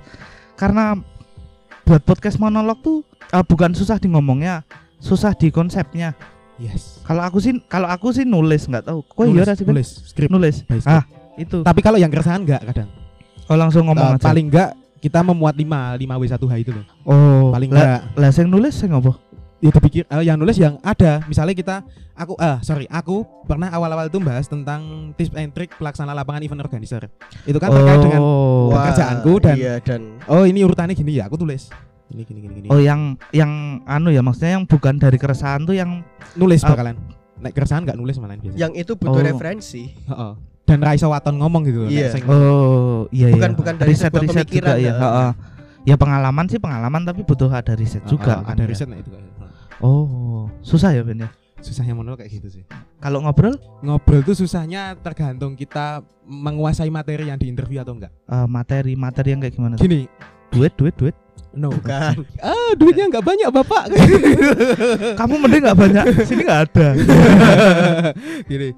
karena 0.55 0.99
buat 1.85 2.01
podcast 2.01 2.37
monolog 2.37 2.81
tuh 2.81 3.05
eh, 3.27 3.41
bukan 3.41 3.73
susah 3.73 3.97
di 3.97 4.09
ngomongnya 4.09 4.65
susah 4.99 5.33
di 5.33 5.49
konsepnya 5.49 6.17
Yes. 6.55 7.03
kalau 7.03 7.19
aku 7.21 7.39
sih 7.39 7.59
kalau 7.67 7.91
aku 7.91 8.09
sih 8.11 8.23
nulis 8.23 8.63
nggak 8.65 8.87
tahu 8.87 9.03
kok 9.03 9.27
iya 9.27 9.43
sih, 9.53 9.67
nulis 9.67 9.89
skrip. 10.07 10.31
nulis 10.31 10.63
script. 10.63 10.87
ah 10.87 11.03
itu 11.35 11.61
Tapi 11.61 11.81
kalau 11.83 11.99
yang 11.99 12.07
keresahan 12.09 12.41
enggak 12.41 12.63
kadang. 12.63 12.87
oh 13.45 13.59
langsung 13.59 13.83
ngomong 13.85 14.15
Eh, 14.15 14.15
aja 14.15 14.23
paling 14.23 14.47
enggak 14.47 14.71
kita 14.97 15.19
memuat 15.21 15.53
5 15.53 15.67
5 15.99 15.99
W1H 15.99 16.55
itu 16.57 16.71
loh. 16.71 16.87
oh 17.05 17.51
Paling 17.51 17.69
enggak 17.69 18.07
lah 18.15 18.31
sing 18.31 18.47
nulis 18.47 18.71
sing 18.71 18.89
apa 18.89 19.19
ya 19.65 19.71
kepikir 19.73 20.05
eh, 20.05 20.21
yang 20.23 20.37
nulis 20.37 20.57
yang 20.57 20.77
ada. 20.79 21.25
Misalnya 21.25 21.57
kita 21.57 21.77
aku 22.13 22.37
ah 22.37 22.61
sorry, 22.61 22.85
aku 22.87 23.25
pernah 23.43 23.67
awal-awal 23.69 24.07
itu 24.07 24.21
bahas 24.21 24.45
tentang 24.45 24.81
tips 25.15 25.33
and 25.33 25.51
trick 25.51 25.73
pelaksana 25.73 26.13
lapangan 26.13 26.45
event 26.45 26.61
organizer. 26.61 27.09
Itu 27.43 27.57
kan 27.57 27.73
terkait 27.73 28.01
dengan 28.03 28.21
Oh. 28.21 28.69
Wah, 28.69 28.85
pekerjaanku 28.85 29.33
dan- 29.41 29.57
iya 29.57 29.75
dan 29.81 30.21
oh 30.27 30.45
ini 30.45 30.61
urutannya 30.61 30.93
gini 30.93 31.17
ya, 31.17 31.25
aku 31.25 31.37
tulis. 31.37 31.73
Ini 32.07 32.23
gini 32.23 32.39
gini 32.39 32.53
gini. 32.55 32.69
Oh 32.69 32.77
yang 32.77 33.17
yang 33.33 33.49
anu 33.85 34.13
ya 34.13 34.21
maksudnya 34.21 34.55
yang 34.55 34.65
bukan 34.65 35.01
dari 35.01 35.17
keresahan 35.17 35.65
tuh 35.65 35.73
yang 35.73 36.05
nulis 36.35 36.61
Ah. 36.61 36.71
bakalan. 36.71 37.01
Naik 37.35 37.55
keresahan 37.55 37.83
enggak 37.83 37.97
nulis 37.97 38.15
malahan 38.17 38.39
biasanya. 38.39 38.61
yang 38.61 38.73
itu 38.73 38.93
butuh 38.93 39.17
Oh. 39.17 39.25
referensi. 39.25 39.89
Heeh. 40.05 40.33
Dan 40.65 40.81
Raisa 40.81 41.05
Waton 41.07 41.37
ngomong 41.37 41.61
gitu. 41.63 41.85
Iya. 41.87 42.09
nek 42.09 42.13
sing- 42.15 42.25
oh 42.27 43.05
iya 43.11 43.29
Bukan- 43.31 43.53
iya. 43.53 43.59
bukan 43.59 43.75
dari 43.75 43.89
riset 43.91 44.09
riset 44.11 44.45
pemikiran, 44.45 44.69
juga 44.71 44.73
ya. 44.79 44.87
ya. 44.87 44.95
heeh. 44.99 45.31
Ya 45.85 45.97
pengalaman 45.97 46.47
sih 46.47 46.57
pengalaman 46.57 47.05
tapi 47.05 47.21
butuh 47.21 47.49
ada 47.49 47.73
riset 47.73 48.01
juga 48.07 48.41
kan 48.41 48.57
ada 48.57 48.65
ya. 48.65 48.69
riset 48.69 48.89
nah 48.89 48.97
itu 48.97 49.13
kayak. 49.13 49.29
Oh, 49.81 50.47
susah 50.61 50.95
ya 50.95 51.03
Ben 51.03 51.25
ya. 51.25 51.31
Susahnya 51.59 51.97
monolog 51.97 52.21
kayak 52.21 52.31
gitu 52.31 52.61
sih. 52.61 52.65
Kalau 53.01 53.25
ngobrol 53.25 53.57
Ngobrol 53.81 54.21
tuh 54.21 54.37
susahnya 54.37 54.93
tergantung 55.01 55.57
kita 55.57 56.05
menguasai 56.25 56.93
materi 56.93 57.33
yang 57.33 57.41
diinterview 57.41 57.81
atau 57.81 57.97
enggak. 57.97 58.13
eh, 58.13 58.47
materi 58.47 58.93
materi 58.95 59.33
yang 59.33 59.41
kayak 59.41 59.55
gimana? 59.57 59.75
tuh? 59.81 59.85
Gini, 59.85 60.05
Duit 60.53 60.71
duit 60.79 60.95
duit. 60.95 61.17
No. 61.51 61.71
Bukan. 61.71 62.23
Ah, 62.39 62.71
duitnya 62.75 63.11
nggak 63.11 63.27
banyak 63.27 63.49
bapak. 63.51 63.91
Kamu 65.19 65.35
mending 65.39 65.63
nggak 65.67 65.79
banyak, 65.79 66.05
sini 66.23 66.43
nggak 66.47 66.63
ada. 66.71 66.89
gini, 68.51 68.69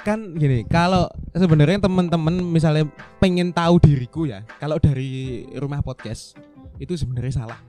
kan 0.00 0.18
gini, 0.36 0.64
kalau 0.64 1.08
sebenarnya 1.30 1.80
teman-teman 1.80 2.36
misalnya 2.42 2.84
pengen 3.16 3.52
tahu 3.52 3.76
diriku 3.78 4.24
ya, 4.24 4.44
kalau 4.56 4.76
dari 4.76 5.44
rumah 5.56 5.80
podcast 5.80 6.36
itu 6.76 6.96
sebenarnya 6.96 7.44
salah. 7.44 7.60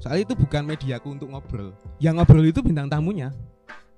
Soalnya 0.00 0.22
itu 0.30 0.34
bukan 0.38 0.62
mediaku 0.64 1.08
untuk 1.12 1.28
ngobrol. 1.30 1.74
Yang 1.98 2.14
ngobrol 2.22 2.44
itu 2.46 2.60
bintang 2.64 2.88
tamunya 2.88 3.34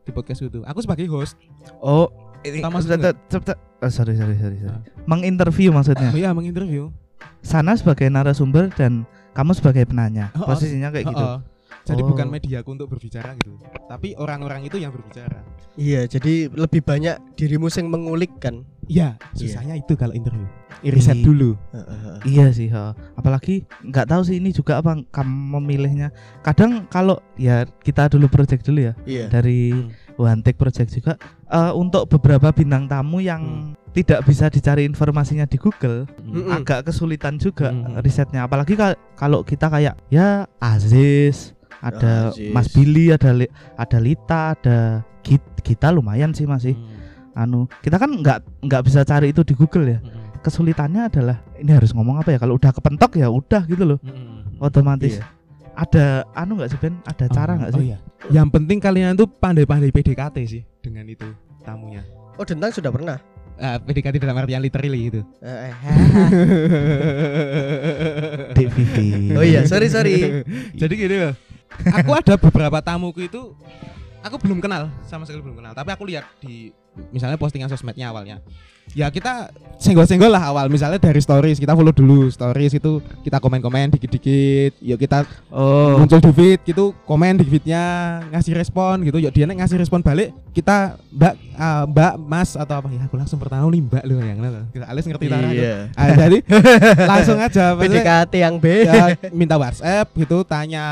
di 0.05 0.11
podcast 0.13 0.45
itu. 0.45 0.61
Aku 0.65 0.79
sebagai 0.85 1.07
host. 1.09 1.39
Oh, 1.81 2.11
ini 2.45 2.61
tet- 2.61 3.21
tet- 3.29 3.61
oh, 3.81 3.91
sorry 3.93 4.15
sorry 4.17 4.37
sorry 4.37 4.57
sorry. 4.61 4.81
Menginterview 5.09 5.73
maksudnya. 5.73 6.13
Oh 6.13 6.19
iya, 6.19 6.31
menginterview. 6.37 6.93
Sana 7.41 7.73
sebagai 7.77 8.09
narasumber 8.13 8.69
dan 8.73 9.09
kamu 9.33 9.57
sebagai 9.57 9.85
penanya. 9.89 10.29
Oh, 10.37 10.45
oh. 10.45 10.47
Posisinya 10.53 10.93
kayak 10.93 11.09
gitu. 11.09 11.25
Oh, 11.25 11.41
oh. 11.41 11.54
Jadi 11.85 12.01
Oh. 12.01 12.09
bukan 12.09 12.27
mediaku 12.27 12.73
untuk 12.73 12.89
berbicara 12.89 13.37
gitu. 13.37 13.61
Tapi 13.85 14.17
orang-orang 14.17 14.65
itu 14.65 14.77
yang 14.77 14.89
berbicara. 14.89 15.45
Iya, 15.75 16.07
jadi 16.07 16.49
lebih 16.49 16.81
banyak 16.81 17.37
dirimu 17.37 17.69
yang 17.69 17.89
mengulik 17.89 18.33
kan. 18.39 18.65
Iya, 18.85 19.17
Iya. 19.17 19.37
susahnya 19.37 19.75
itu 19.77 19.93
kalau 19.93 20.13
interview. 20.13 20.49
Riset 20.81 21.17
Iya. 21.17 21.25
dulu. 21.25 21.51
Heeh. 21.71 22.17
Iya 22.27 22.47
sih, 22.51 22.69
ha. 22.69 22.93
apalagi 23.15 23.65
nggak 23.83 24.05
tahu 24.07 24.23
sih 24.23 24.37
ini 24.37 24.51
juga 24.51 24.77
apa 24.79 24.97
kamu 25.03 25.33
memilihnya. 25.59 26.09
Kadang 26.41 26.85
kalau 26.87 27.17
ya 27.35 27.65
kita 27.81 28.09
dulu 28.09 28.29
project 28.29 28.65
dulu 28.65 28.81
ya 28.83 28.93
Iya. 29.05 29.29
dari 29.29 29.73
Hmm. 29.73 29.89
One 30.15 30.41
Take 30.41 30.57
Project 30.57 30.89
juga 30.91 31.17
eh, 31.47 31.73
untuk 31.73 32.07
beberapa 32.09 32.51
bintang 32.51 32.85
tamu 32.85 33.19
yang 33.19 33.73
tidak 33.91 34.25
bisa 34.25 34.47
dicari 34.47 34.83
informasinya 34.83 35.45
di 35.45 35.55
Google 35.55 36.05
Mm-mm. 36.19 36.51
agak 36.51 36.85
kesulitan 36.85 37.37
juga 37.37 37.71
Hmm. 37.71 37.95
risetnya. 37.99 38.43
Apalagi 38.43 38.75
ka- 38.75 38.99
kalau 39.15 39.41
kita 39.41 39.67
kayak 39.67 39.95
ya 40.09 40.45
Aziz, 40.59 41.55
ada 41.85 42.33
Aziz. 42.33 42.49
Mas 42.49 42.67
Billy, 42.69 43.09
ada 43.09 43.31
Li- 43.31 43.51
ada 43.77 43.99
Lita, 43.99 44.53
ada 44.53 44.77
Git- 45.21 45.61
kita 45.61 45.89
lumayan 45.89 46.33
sih 46.33 46.45
masih. 46.45 46.73
Hmm. 46.73 47.37
Anu 47.37 47.67
kita 47.81 47.97
kan 47.97 48.09
nggak 48.09 48.63
nggak 48.63 48.81
bisa 48.83 49.03
cari 49.03 49.31
itu 49.31 49.41
di 49.41 49.53
Google 49.53 49.87
ya. 49.87 49.99
Hmm. 49.99 50.39
Kesulitannya 50.41 51.07
adalah 51.07 51.37
ini 51.55 51.69
harus 51.69 51.91
ngomong 51.91 52.19
apa 52.19 52.31
ya? 52.31 52.39
Kalau 52.39 52.55
udah 52.55 52.71
kepentok 52.71 53.17
ya 53.17 53.27
udah 53.29 53.63
gitu 53.65 53.85
loh. 53.85 53.99
Hmm. 54.01 54.33
otomatis 54.57 55.19
Iya. 55.19 55.27
ada 55.75 56.23
anu 56.33 56.55
nggak 56.55 56.71
sih 56.71 56.79
Ben 56.79 56.95
ada 57.03 57.27
cara 57.27 57.59
nggak 57.59 57.71
Oh 57.71 57.77
sih 57.77 57.85
iya. 57.91 57.99
Yang 58.31 58.47
penting 58.55 58.79
kalian 58.79 59.13
tuh 59.13 59.27
pandai-pandai 59.27 59.91
PDKT 59.91 60.37
sih 60.47 60.63
dengan 60.79 61.05
itu 61.05 61.27
tamunya. 61.61 62.01
Oh, 62.35 62.43
Dentang 62.43 62.71
sudah 62.71 62.89
pernah. 62.89 63.19
Ah, 63.55 63.79
PDKT 63.79 64.19
dalam 64.19 64.35
artian 64.35 64.59
literally 64.59 65.11
gitu. 65.11 65.21
Eh, 65.39 65.71
eh, 65.71 65.75
Vivi 68.55 69.35
Oh 69.35 69.45
iya, 69.45 69.65
sorry 69.65 69.89
sorry. 69.89 70.45
Jadi 70.75 70.95
gini 70.95 71.17
loh. 71.19 71.35
Aku 72.03 72.11
ada 72.15 72.35
beberapa 72.39 72.79
tamuku 72.81 73.27
itu 73.27 73.55
aku 74.25 74.41
belum 74.41 74.59
kenal, 74.65 74.89
sama 75.05 75.29
sekali 75.29 75.45
belum 75.45 75.61
kenal. 75.61 75.73
Tapi 75.77 75.91
aku 75.93 76.09
lihat 76.09 76.25
di 76.41 76.73
misalnya 77.11 77.37
postingan 77.37 77.69
sosmednya 77.69 78.09
awalnya. 78.09 78.41
Ya 78.93 79.09
kita 79.09 79.49
senggol-senggol 79.81 80.29
lah 80.29 80.53
awal. 80.53 80.69
Misalnya 80.69 81.01
dari 81.01 81.17
stories 81.17 81.57
kita 81.57 81.73
follow 81.73 81.91
dulu 81.91 82.29
stories 82.29 82.77
itu 82.77 83.01
kita 83.25 83.41
komen-komen 83.41 83.97
dikit-dikit. 83.97 84.77
Yuk 84.85 85.01
kita 85.01 85.25
oh 85.49 85.97
muncul 85.97 86.21
di 86.21 86.33
feed 86.37 86.61
gitu 86.69 86.93
komen 87.09 87.41
di 87.41 87.49
feednya 87.49 87.83
ngasih 88.29 88.53
respon 88.53 89.01
gitu 89.09 89.17
yuk 89.25 89.33
dia 89.33 89.49
ngasih 89.49 89.81
respon 89.81 90.05
balik 90.05 90.37
kita 90.53 91.01
mbak 91.11 91.35
ah, 91.57 91.89
mbak 91.89 92.15
mas 92.21 92.61
atau 92.61 92.85
apa 92.85 92.93
ya 92.93 93.09
aku 93.09 93.17
langsung 93.17 93.41
pertama 93.41 93.65
nih 93.73 93.83
mbak 93.89 94.05
lu 94.05 94.21
yang 94.21 94.39
kita 94.69 94.85
alis 94.85 95.05
ngerti 95.09 95.27
tara 95.33 95.49
gitu. 95.49 95.65
Iya. 95.65 95.77
Ah, 95.97 96.07
jadi 96.13 96.39
langsung 97.17 97.39
aja 97.41 97.65
PDKT 97.81 98.33
yang 98.37 98.55
B. 98.61 98.85
ya, 98.85 99.17
minta 99.33 99.57
WhatsApp 99.57 100.13
gitu 100.13 100.45
tanya 100.45 100.85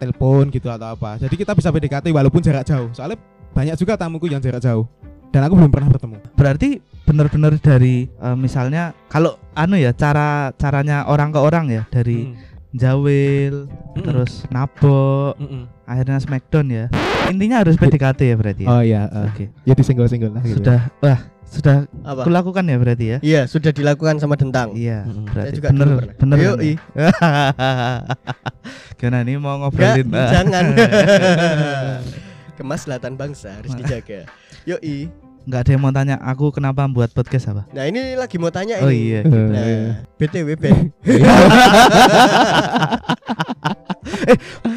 telepon 0.00 0.48
gitu 0.48 0.66
atau 0.66 0.96
apa 0.96 1.20
jadi 1.20 1.34
kita 1.36 1.52
bisa 1.52 1.68
PDKT 1.68 2.08
walaupun 2.10 2.40
jarak 2.40 2.64
jauh 2.64 2.88
soalnya 2.90 3.20
banyak 3.52 3.76
juga 3.76 3.94
tamuku 3.94 4.26
yang 4.26 4.40
jarak 4.40 4.58
jauh 4.58 4.88
dan 5.30 5.44
aku 5.44 5.54
belum 5.54 5.70
pernah 5.70 5.86
bertemu 5.86 6.16
berarti 6.34 6.80
benar-benar 7.04 7.58
dari 7.58 8.08
eh, 8.08 8.36
misalnya 8.38 8.96
kalau 9.06 9.36
anu 9.52 9.76
ya 9.76 9.92
cara 9.92 10.50
caranya 10.56 11.04
orang 11.04 11.30
ke 11.30 11.38
orang 11.38 11.66
ya 11.68 11.82
dari 11.92 12.30
Mm. 12.30 12.78
jawil 12.78 13.54
Mm-mm. 13.66 14.04
terus 14.06 14.46
nabok 14.46 15.34
Mm-mm. 15.36 15.66
akhirnya 15.84 16.22
smackdown 16.22 16.66
ya 16.70 16.84
intinya 17.26 17.66
harus 17.66 17.74
PDKT 17.74 18.20
ya 18.30 18.36
berarti 18.38 18.62
ya 18.62 18.68
oh 18.70 18.82
iya 18.82 19.02
eh. 19.10 19.26
oke 19.26 19.44
ya 19.66 19.74
disenggol-senggol 19.74 20.30
lah 20.30 20.42
gitu. 20.46 20.62
sudah 20.62 20.80
wah 21.02 21.18
sudah 21.50 21.82
Apa? 22.00 22.22
kulakukan 22.22 22.62
ya 22.62 22.76
berarti 22.76 23.06
ya 23.06 23.18
Iya, 23.20 23.40
sudah 23.44 23.68
dilakukan 23.68 24.16
sama 24.16 24.34
Dentang. 24.34 24.70
iya 24.72 25.02
Mm-mm. 25.02 25.26
berarti 25.26 25.44
Saya 25.44 25.56
juga 25.56 25.68
bener 25.68 25.88
bener 26.14 26.36
Ayo, 26.36 26.52
kan 26.52 26.56
ya? 26.56 26.64
i. 26.64 26.72
gimana 28.98 29.18
nih 29.20 29.36
mau 29.36 29.58
ngobrolin 29.58 30.06
ah. 30.12 30.30
jangan. 30.36 30.64
Kemaslahatan 32.54 33.16
bangsa 33.16 33.56
harus 33.56 33.72
dijaga. 33.72 34.30
Yoi. 34.62 35.10
nggak 35.40 35.56
ada 35.58 35.70
yang 35.72 35.80
mau 35.80 35.88
tanya 35.90 36.20
aku 36.20 36.52
kenapa 36.52 36.84
buat 36.84 37.08
podcast 37.10 37.48
apa 37.48 37.64
Nah, 37.70 37.82
ini 37.82 38.12
lagi 38.12 38.36
mau 38.36 38.48
tanya 38.48 38.76
oh 38.78 38.86
ini. 38.86 39.10
iya 39.10 39.20
Nah, 39.24 39.96
BTW 40.14 40.48
Ben. 40.54 40.92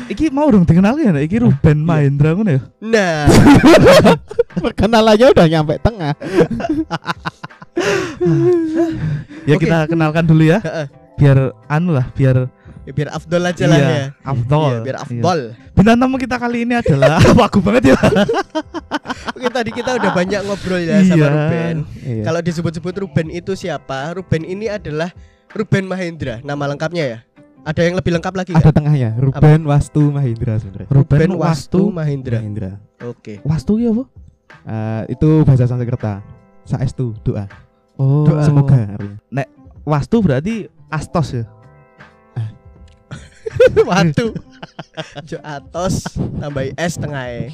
Iki 0.04 0.30
mau 0.30 0.52
dong 0.52 0.68
dikenal 0.68 1.00
ya, 1.00 1.12
iki 1.18 1.40
Ruben 1.40 1.84
Mahendra 1.84 2.36
ngono 2.36 2.52
ya. 2.60 2.62
Nah, 2.84 3.26
perkenalannya 4.64 5.28
udah 5.32 5.48
nyampe 5.48 5.80
tengah 5.80 6.14
Ya 9.44 9.56
Oke. 9.58 9.66
kita 9.68 9.88
kenalkan 9.88 10.24
dulu 10.24 10.44
ya. 10.46 10.60
Heeh. 10.64 10.86
Biar 11.14 11.38
anu 11.68 11.94
lah, 11.94 12.08
biar 12.16 12.48
ya 12.84 12.92
biar 12.92 13.16
Afdol 13.16 13.44
aja 13.48 13.64
lah 13.64 13.78
iya, 13.80 13.88
ya. 13.88 14.06
Afdol. 14.28 14.72
Iya, 14.72 14.80
biar 14.84 14.96
Iya. 14.98 15.04
Afdol. 15.08 15.40
Bintang 15.74 15.98
tamu 16.00 16.16
kita 16.20 16.36
kali 16.36 16.58
ini 16.68 16.74
adalah 16.76 17.20
bagus 17.40 17.62
banget 17.64 17.84
ya. 17.92 17.98
Oke, 19.34 19.48
tadi 19.48 19.72
kita 19.72 19.92
udah 19.96 20.12
banyak 20.12 20.42
ngobrol 20.44 20.80
ya 20.80 21.00
sama 21.02 21.16
Iya. 21.16 21.28
Ruben. 21.30 21.76
Iya. 22.04 22.24
Kalau 22.24 22.40
disebut-sebut 22.44 22.94
Ruben 23.00 23.28
itu 23.32 23.52
siapa? 23.56 24.16
Ruben 24.16 24.44
ini 24.44 24.68
adalah 24.68 25.12
Ruben 25.54 25.88
Mahendra. 25.88 26.44
Nama 26.44 26.64
lengkapnya 26.76 27.04
ya? 27.08 27.20
Ada 27.64 27.82
yang 27.88 27.96
lebih 27.96 28.12
lengkap 28.20 28.34
lagi 28.36 28.52
ada 28.52 28.60
nggak? 28.60 28.76
tengahnya 28.76 29.10
Ruben 29.16 29.62
Wastu 29.64 30.04
Mahindra 30.12 30.60
sebenarnya 30.60 30.88
Ruben 30.92 31.30
Wastu 31.40 31.40
Wastu. 31.40 31.82
Mahendra. 31.90 32.38
Mahindra 32.44 32.72
Oke. 33.00 33.40
Wastu 33.44 33.80
ya, 33.80 33.92
Bu? 33.92 34.04
Eh, 34.64 35.04
itu 35.16 35.30
bahasa 35.48 35.64
Sanskerta 35.64 36.20
saestu 36.64 37.16
doa 37.24 37.48
Oh. 37.96 38.26
semoga 38.42 38.96
artinya 38.96 39.46
Wastu 39.84 40.18
berarti 40.20 40.68
Astos 40.88 41.34
ya. 41.34 41.44
Watu. 43.90 44.34
Jo 45.28 45.38
atos 45.44 46.06
tambahi 46.40 46.74
es 46.78 46.96
tengah 46.98 47.26
e. 47.30 47.54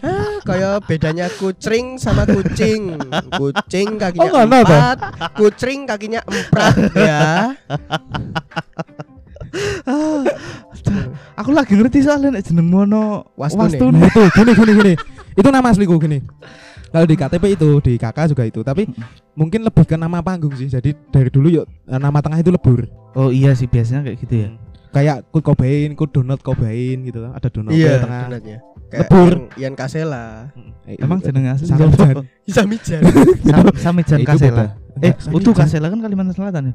Ah, 0.00 0.40
kayak 0.44 0.84
bedanya 0.88 1.26
kucing 1.36 1.96
sama 2.00 2.24
kucing. 2.28 2.96
Kucing 3.36 3.96
kakinya 4.00 4.30
Oh, 4.30 4.44
empat, 4.44 4.98
kucing 5.36 5.84
kakinya 5.88 6.20
empat 6.24 6.74
ya. 6.96 7.52
Aku 11.38 11.50
lagi 11.54 11.78
ngerti 11.78 12.02
soalnya 12.02 12.38
nek 12.38 12.44
jeneng 12.46 12.66
mono 12.66 13.30
Wastu 13.38 13.70
itu 13.70 13.86
gini 14.34 14.52
gini 14.54 14.72
gini 14.74 14.94
itu 15.34 15.48
nama 15.50 15.70
asliku 15.70 15.98
gini 15.98 16.22
kalau 16.90 17.06
di 17.06 17.14
KTP 17.18 17.58
itu 17.58 17.78
di 17.82 17.94
KK 17.98 18.34
juga 18.34 18.42
itu 18.46 18.62
tapi 18.62 18.86
mungkin 19.34 19.66
lebih 19.66 19.82
ke 19.86 19.94
nama 19.98 20.22
panggung 20.22 20.54
sih 20.54 20.70
jadi 20.70 20.94
dari 21.10 21.30
dulu 21.30 21.50
yuk 21.50 21.66
nama 21.86 22.18
tengah 22.18 22.38
itu 22.42 22.50
lebur 22.54 22.86
Oh 23.14 23.30
iya 23.30 23.54
sih 23.54 23.70
biasanya 23.70 24.10
kayak 24.10 24.18
gitu 24.26 24.34
ya. 24.42 24.48
Kayak 24.94 25.16
Kurt 25.28 25.44
Cobain, 25.44 25.90
Kurt 25.92 26.12
Donald 26.12 26.40
Cobain 26.40 26.98
gitu 27.02 27.18
ada 27.26 27.48
Donald 27.50 27.74
Iya, 27.74 27.90
di 27.90 27.98
tengah 28.00 28.20
donatnya. 28.24 28.58
Kayak 28.84 29.00
Lebur. 29.02 29.32
yang 29.34 29.42
Ian 29.58 29.74
Kasela. 29.74 30.24
Eh, 30.86 30.96
Emang 30.96 31.18
itu- 31.18 31.26
jenenge 31.26 31.48
asli 31.50 31.66
Samijan. 31.66 31.90
siapa? 31.90 32.22
Samijan. 32.46 33.02
Sam- 33.42 33.76
Samijan 33.76 34.20
Kasela. 34.22 34.64
Eh, 34.96 35.10
Enggak, 35.10 35.34
Utu 35.34 35.50
Samijan. 35.50 35.56
Kasela 35.58 35.86
kan 35.88 35.98
Kalimantan 35.98 36.32
Selatan 36.32 36.62
ya. 36.64 36.74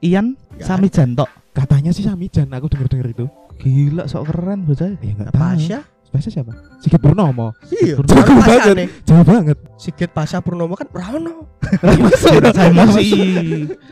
Ian 0.00 0.26
Samijan 0.58 1.12
tok. 1.12 1.28
katanya 1.50 1.90
sih 1.90 2.02
Samijan 2.02 2.46
aku 2.48 2.70
denger 2.70 2.86
denger 2.88 3.08
itu 3.12 3.26
Gila 3.58 4.06
sok 4.06 4.30
keren 4.30 4.62
bocah. 4.62 4.94
ya 4.96 5.12
nggak 5.12 5.28
tahu 5.28 5.42
Pasha? 5.42 5.78
Pasha 6.08 6.28
siapa 6.28 6.56
Sigit 6.78 6.96
Purnomo 6.96 7.52
Iya, 7.68 8.00
Pasha 8.00 8.32
banget. 8.64 8.88
jauh 9.04 9.20
banget 9.22 9.56
Sigit 9.76 10.08
Pasha 10.08 10.40
Purnomo 10.40 10.72
kan 10.72 10.88
Rano. 10.88 11.46
Saya 12.16 12.40
emosi. 12.66 13.08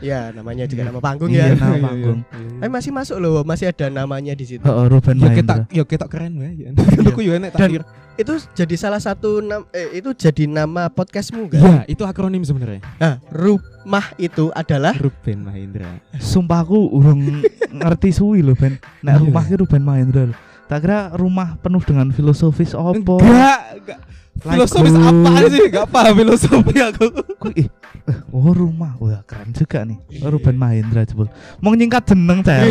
Ya, 0.00 0.32
namanya 0.32 0.64
juga 0.64 0.82
nama 0.82 0.96
panggung 0.96 1.28
Iya, 1.28 1.52
ya. 1.52 1.54
nama 1.54 1.76
panggung. 1.82 2.24
Eh 2.58 2.66
masih 2.66 2.90
masuk 2.90 3.16
loh, 3.18 3.42
masih 3.42 3.68
ada 3.68 3.86
namanya 3.86 4.32
di 4.32 4.44
situ. 4.44 4.64
Oh, 4.64 4.86
Ruben 4.86 5.14
ya 5.16 5.28
kita 5.30 5.54
ya 5.68 5.84
kita 5.84 6.06
keren 6.06 6.40
ya 6.40 6.72
aku 7.04 7.20
ya 7.20 7.36
enek 7.36 7.52
Dan- 7.52 7.84
tak 7.84 7.86
Itu 8.16 8.32
jadi 8.56 8.74
salah 8.74 8.96
satu 8.96 9.44
nam 9.44 9.68
eh, 9.70 10.00
itu 10.00 10.08
jadi 10.10 10.48
nama 10.48 10.88
podcastmu 10.88 11.52
kan? 11.52 11.60
Iya, 11.60 11.76
itu 11.86 12.02
akronim 12.02 12.40
sebenarnya. 12.40 12.80
Nah, 12.96 13.20
rumah 13.28 14.08
itu 14.16 14.48
adalah 14.50 14.96
Ruben 14.96 15.44
Mahendra. 15.44 16.00
Sumpah 16.16 16.64
aku 16.64 16.80
urung 16.88 17.44
ngerti 17.76 18.08
suwi 18.10 18.40
loh 18.40 18.56
Ben. 18.56 18.80
Nek 19.04 19.12
Iya. 19.12 19.20
rumah 19.20 19.44
ki 19.44 19.54
Ruben 19.58 19.84
Mahendra. 19.84 20.24
lho. 20.24 20.36
Tak 20.66 20.78
kira 20.82 21.14
rumah 21.14 21.54
penuh 21.62 21.82
dengan 21.86 22.10
filosofis 22.10 22.74
opo. 22.74 23.22
Enggak, 23.22 23.60
enggak. 23.78 24.00
Like 24.38 24.60
Filosofis 24.60 24.92
group. 24.92 25.24
apa 25.24 25.48
sih? 25.48 25.62
Enggak 25.64 25.86
paham 25.88 26.14
filosofi 26.14 26.76
aku. 26.78 27.06
Ku- 27.36 27.54
ih, 27.54 27.68
eh, 28.04 28.18
oh 28.28 28.52
rumah, 28.52 28.92
wah 28.96 29.24
keren 29.24 29.50
juga 29.50 29.80
nih. 29.82 29.96
Oh, 30.20 30.28
Ruben 30.28 30.54
Mahendra 30.54 31.02
jebul. 31.02 31.26
Mau 31.58 31.72
nyingkat 31.72 32.04
jeneng 32.06 32.40
saya. 32.40 32.68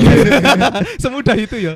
Semudah 1.01 1.33
itu 1.33 1.57
ya. 1.57 1.73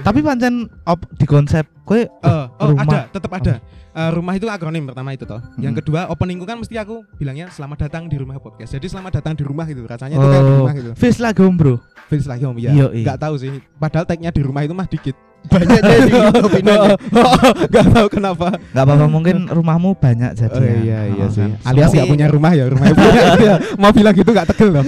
Tapi 0.00 0.18
pancen 0.20 0.68
op 0.84 1.00
di 1.12 1.24
konsep 1.24 1.64
kowe 1.82 1.96
Oh, 2.20 2.44
oh 2.58 2.68
rumah. 2.70 2.84
ada, 2.84 3.00
tetap 3.08 3.32
ada. 3.32 3.54
Eh, 3.90 4.10
rumah 4.12 4.32
itu 4.32 4.46
akronim 4.46 4.86
pertama 4.86 5.10
itu 5.10 5.24
toh. 5.24 5.42
Yang 5.56 5.72
Hmm. 5.72 5.80
kedua 5.82 6.00
openingku 6.06 6.44
kan 6.44 6.54
mesti 6.54 6.76
aku 6.76 7.02
bilangnya 7.16 7.50
selamat 7.50 7.88
datang 7.88 8.06
di 8.06 8.14
rumah 8.14 8.38
podcast. 8.38 8.70
Jadi 8.70 8.86
selamat 8.86 9.18
datang 9.18 9.34
di 9.34 9.42
rumah 9.42 9.66
gitu. 9.66 9.82
Rasanya 9.82 10.14
itu 10.14 10.22
kayak 10.22 10.38
di 10.40 10.46
Oh, 10.46 10.58
rumah 10.60 10.74
gitu. 10.76 10.90
Face 10.94 11.18
lagi 11.18 11.40
om 11.40 11.54
bro. 11.54 11.74
Feels 12.06 12.26
lagi 12.26 12.44
om 12.44 12.54
ya. 12.54 12.70
Iya, 12.70 12.86
iya. 12.92 13.02
Enggak 13.02 13.18
tahu 13.18 13.34
sih. 13.36 13.50
Padahal 13.74 14.04
tagnya 14.04 14.30
di 14.30 14.42
rumah 14.42 14.62
itu 14.62 14.70
mah 14.70 14.86
dikit. 14.86 15.16
Banyak 15.42 15.80
jadi 15.80 16.12
opininya. 16.46 16.94
Enggak 17.66 17.86
tahu 17.90 18.06
kenapa. 18.08 18.46
Gak 18.70 18.84
apa-apa 18.84 19.06
mungkin 19.06 19.36
rumahmu 19.46 19.96
banyak 19.96 20.36
jadi. 20.36 20.52
Oh 20.52 20.60
ya. 20.60 20.74
iya 20.78 21.00
iya 21.08 21.24
Oh, 21.24 21.30
sih. 21.30 21.42
kan. 21.42 21.50
Alias 21.64 21.86
Tapi 21.86 21.96
nggak 21.96 22.10
punya 22.10 22.26
rumah 22.28 22.52
ya, 22.52 22.64
rumahnya 22.68 22.94
punya. 22.94 23.22
Iya. 23.36 23.54
Mau 23.74 23.90
bilang 23.90 24.12
gitu 24.12 24.30
nggak 24.30 24.48
tegel 24.50 24.68
loh. 24.72 24.84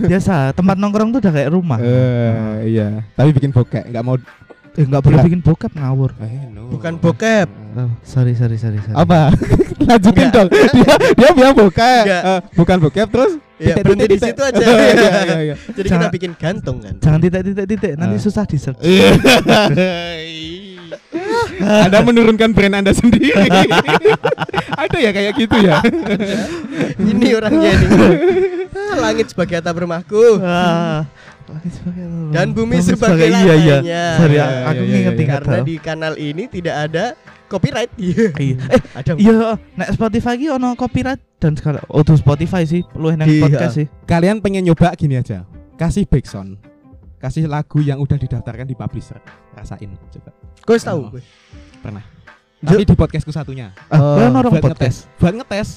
biasa 0.00 0.34
tempat 0.52 0.76
nongkrong 0.76 1.10
tuh 1.10 1.20
udah 1.20 1.32
kayak 1.32 1.50
rumah. 1.50 1.78
Eh 1.78 2.34
iya. 2.68 3.04
Tapi 3.14 3.30
bikin 3.30 3.50
bokek, 3.50 3.88
nggak 3.88 4.02
mau. 4.02 4.16
Eh 4.80 4.88
nggak 4.88 5.02
boleh 5.02 5.12
Enggak. 5.14 5.28
bikin 5.28 5.40
bokep 5.44 5.72
ngawur. 5.76 6.10
Eh, 6.16 6.48
no. 6.48 6.72
Bukan 6.72 6.96
bokep. 6.96 7.48
Oh, 7.70 7.90
sorry 8.00 8.32
sorry 8.32 8.56
sorry 8.56 8.80
sorry. 8.80 8.96
Apa? 8.96 9.28
Lanjutin 9.88 10.28
dong. 10.30 10.48
Dia 10.48 10.94
dia 11.12 11.30
bilang. 11.30 11.52
Enggak. 11.52 12.06
Eh, 12.08 12.40
bukan 12.56 12.76
bokep 12.80 13.08
terus. 13.08 13.32
Ya 13.60 13.76
titik, 13.76 13.84
berhenti 13.84 14.04
titik, 14.08 14.16
di 14.16 14.24
situ 14.24 14.40
aja. 14.40 14.56
Iya, 14.64 14.88
iya, 15.28 15.38
iya. 15.44 15.54
Jadi 15.68 15.76
kita 15.76 15.92
Jangan- 15.92 16.10
bikin 16.10 16.32
gantung 16.34 16.76
kan. 16.80 16.94
Jangan 16.96 17.18
titik 17.20 17.40
titik 17.44 17.66
titik 17.68 17.92
nanti 17.94 18.16
Ah. 18.16 18.22
susah 18.22 18.44
di 18.44 18.56
search. 18.56 18.80
Anda 21.60 21.98
menurunkan 22.00 22.50
brand 22.50 22.74
Anda 22.74 22.92
sendiri. 22.96 23.36
Ada 24.72 24.96
ya 24.96 25.10
kayak 25.12 25.32
gitu 25.36 25.56
ya. 25.60 25.76
Ini 26.96 27.26
orangnya 27.36 27.70
ini. 27.70 27.86
Ah, 28.72 28.96
Langit 28.98 29.28
sebagai 29.28 29.60
atap 29.60 29.76
rumahku. 29.76 30.40
Langit 31.50 31.72
sebagai 31.72 32.04
rumah. 32.04 32.30
Dan 32.30 32.46
bumi 32.50 32.76
Bumi 32.76 32.86
sebagai 32.86 33.26
iya 33.26 33.34
iya. 33.34 33.50
lantainya. 33.50 34.04
Sorry 34.14 34.34
Iya, 34.34 34.46
aku 34.46 34.82
iya, 34.82 34.88
nginget 34.88 35.12
iya, 35.12 35.20
inget 35.20 35.34
Karena 35.36 35.58
di 35.60 35.74
kanal 35.76 36.12
ini 36.14 36.44
tidak 36.46 36.76
ada 36.80 37.04
copyright. 37.46 37.90
Iya. 37.96 38.26
Eh 38.40 38.80
ada 38.92 39.10
iya 39.16 39.38
nek 39.74 39.88
Spotify 39.92 40.34
ki 40.34 40.46
ono 40.48 40.68
copyright 40.74 41.20
dan 41.36 41.52
segala. 41.54 41.82
Oh 41.88 42.00
tuh 42.00 42.14
Spotify 42.14 42.62
sih, 42.62 42.86
lu 42.94 43.10
nang 43.10 43.26
Iya. 43.26 43.42
podcast 43.42 43.74
sih. 43.74 43.86
Kalian 44.04 44.38
pengen 44.38 44.62
nyoba 44.62 44.94
gini 44.94 45.16
aja. 45.16 45.42
Kasih 45.74 46.04
backsound. 46.04 46.60
Kasih 47.16 47.44
lagu 47.44 47.80
yang 47.80 47.98
udah 47.98 48.16
didaftarkan 48.16 48.64
di 48.64 48.72
publisher. 48.72 49.20
Rasain 49.52 49.92
coba. 50.08 50.30
Kau 50.62 50.72
tahu? 50.74 51.00
Oh. 51.02 51.12
gue? 51.12 51.22
Pernah. 51.80 52.04
Tapi 52.60 52.84
di 52.84 52.92
podcastku 52.92 53.28
satunya. 53.28 53.72
Ah, 53.88 53.96
Oh, 53.96 54.20
orang 54.20 54.52
buat 54.52 54.60
podcast. 54.62 55.08
ngetes. 55.08 55.16
Buat 55.16 55.34
ngetes. 55.36 55.68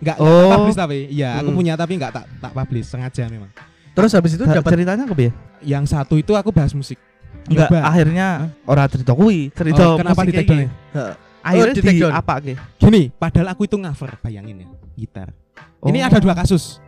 Enggak 0.00 0.16
Oh. 0.16 0.48
publish 0.50 0.76
tapi. 0.76 0.98
Iya, 1.08 1.36
aku 1.36 1.52
Hmm. 1.52 1.56
punya 1.56 1.72
tapi 1.76 1.92
enggak 1.96 2.12
tak 2.16 2.24
tak 2.40 2.52
publish 2.52 2.88
sengaja 2.88 3.24
memang. 3.28 3.52
Terus 3.90 4.10
habis 4.14 4.32
itu 4.38 4.44
dapat 4.44 4.70
ceritanya 4.70 5.04
apa 5.04 5.18
ya? 5.18 5.32
Yang 5.60 5.84
satu 5.92 6.14
itu 6.16 6.32
aku 6.32 6.50
bahas 6.50 6.72
musik. 6.72 6.96
Enggak, 7.50 7.72
Nyoba. 7.72 7.78
akhirnya 7.82 8.26
ora 8.64 8.84
cerita 8.86 9.12
kuwi, 9.12 9.50
cerita 9.50 9.82
Oh, 9.82 9.96
kenapa 9.96 10.22
di 10.22 10.32
take 10.34 10.50
ya? 10.50 10.68
Heeh. 10.92 11.14
Akhirnya 11.40 11.72
Oh, 11.72 11.76
di 11.76 11.82
di, 11.82 12.04
apa 12.04 12.34
ke? 12.38 12.52
Gini, 12.76 13.02
padahal 13.08 13.48
aku 13.56 13.64
itu 13.64 13.80
ngover, 13.80 14.12
bayangin 14.20 14.60
ya, 14.60 14.68
gitar. 14.94 15.28
Ini 15.80 15.98
Oh. 16.04 16.06
ada 16.06 16.18
dua 16.20 16.36
kasus. 16.36 16.78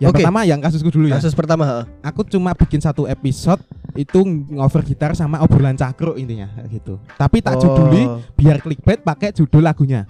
Yang 0.00 0.10
Oke. 0.10 0.16
pertama 0.24 0.40
yang 0.42 0.58
kasusku 0.58 0.88
dulu 0.90 1.06
ya. 1.06 1.20
kasus 1.20 1.30
pertama. 1.30 1.62
heeh. 1.62 1.84
Aku 2.02 2.24
cuma 2.24 2.50
bikin 2.56 2.80
satu 2.80 3.06
episode 3.06 3.60
itu 3.94 4.18
ngover 4.50 4.82
gitar 4.82 5.12
sama 5.14 5.38
obrolan 5.38 5.76
cakro 5.76 6.16
intinya 6.16 6.48
gitu. 6.66 6.98
Tapi 7.14 7.38
tak 7.38 7.60
juduli 7.60 8.02
Oh. 8.02 8.18
biar 8.34 8.58
clickbait 8.58 8.98
pakai 8.98 9.30
judul 9.30 9.62
lagunya 9.62 10.08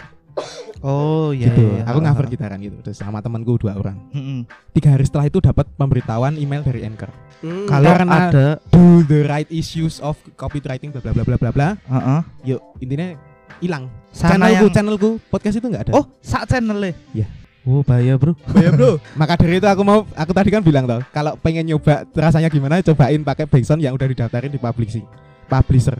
Oh 0.83 1.31
iya. 1.31 1.47
gitu. 1.47 1.63
iya, 1.79 1.87
Aku 1.87 2.03
iya. 2.03 2.11
ngover 2.11 2.25
gitaran 2.27 2.59
gitu 2.59 2.75
terus 2.83 2.99
sama 2.99 3.23
temanku 3.23 3.55
dua 3.55 3.73
orang. 3.73 3.95
Mm-mm. 4.11 4.43
Tiga 4.75 4.91
hari 4.91 5.07
setelah 5.07 5.25
itu 5.25 5.39
dapat 5.39 5.63
pemberitahuan 5.73 6.35
email 6.35 6.59
dari 6.59 6.83
Anchor. 6.83 7.07
Hmm. 7.39 7.67
Kalau 7.71 7.91
Karena- 7.95 8.19
ada, 8.27 8.47
Do 8.67 9.03
the 9.03 9.23
right 9.23 9.47
issues 9.47 10.03
of 10.03 10.19
copywriting 10.35 10.91
bla 10.91 10.99
bla 10.99 11.11
bla 11.13 11.23
bla 11.23 11.37
bla 11.39 11.49
bla. 11.51 11.69
heeh. 11.79 12.19
Yuk, 12.51 12.61
intinya 12.79 13.15
hilang. 13.63 13.87
Sana 14.11 14.35
channelku, 14.35 14.59
yang 14.59 14.75
channelku 14.75 15.09
podcast 15.31 15.55
itu 15.57 15.67
enggak 15.71 15.87
ada. 15.87 15.93
Oh, 15.95 16.05
sak 16.19 16.51
channel 16.51 16.83
Iya. 17.15 17.27
Oh, 17.63 17.79
bahaya, 17.79 18.19
Bro. 18.19 18.35
ya 18.59 18.75
bro. 18.75 18.99
Maka 19.19 19.39
dari 19.39 19.55
itu 19.55 19.63
aku 19.63 19.87
mau 19.87 20.03
aku 20.19 20.31
tadi 20.35 20.51
kan 20.51 20.59
bilang 20.59 20.83
toh, 20.83 20.99
kalau 21.15 21.39
pengen 21.39 21.63
nyoba 21.63 22.03
rasanya 22.11 22.51
gimana 22.51 22.83
cobain 22.83 23.23
pakai 23.23 23.47
backsound 23.47 23.79
yang 23.79 23.95
udah 23.95 24.03
didaftarin 24.03 24.51
di 24.51 24.59
publishing. 24.59 25.07
Publisher. 25.47 25.95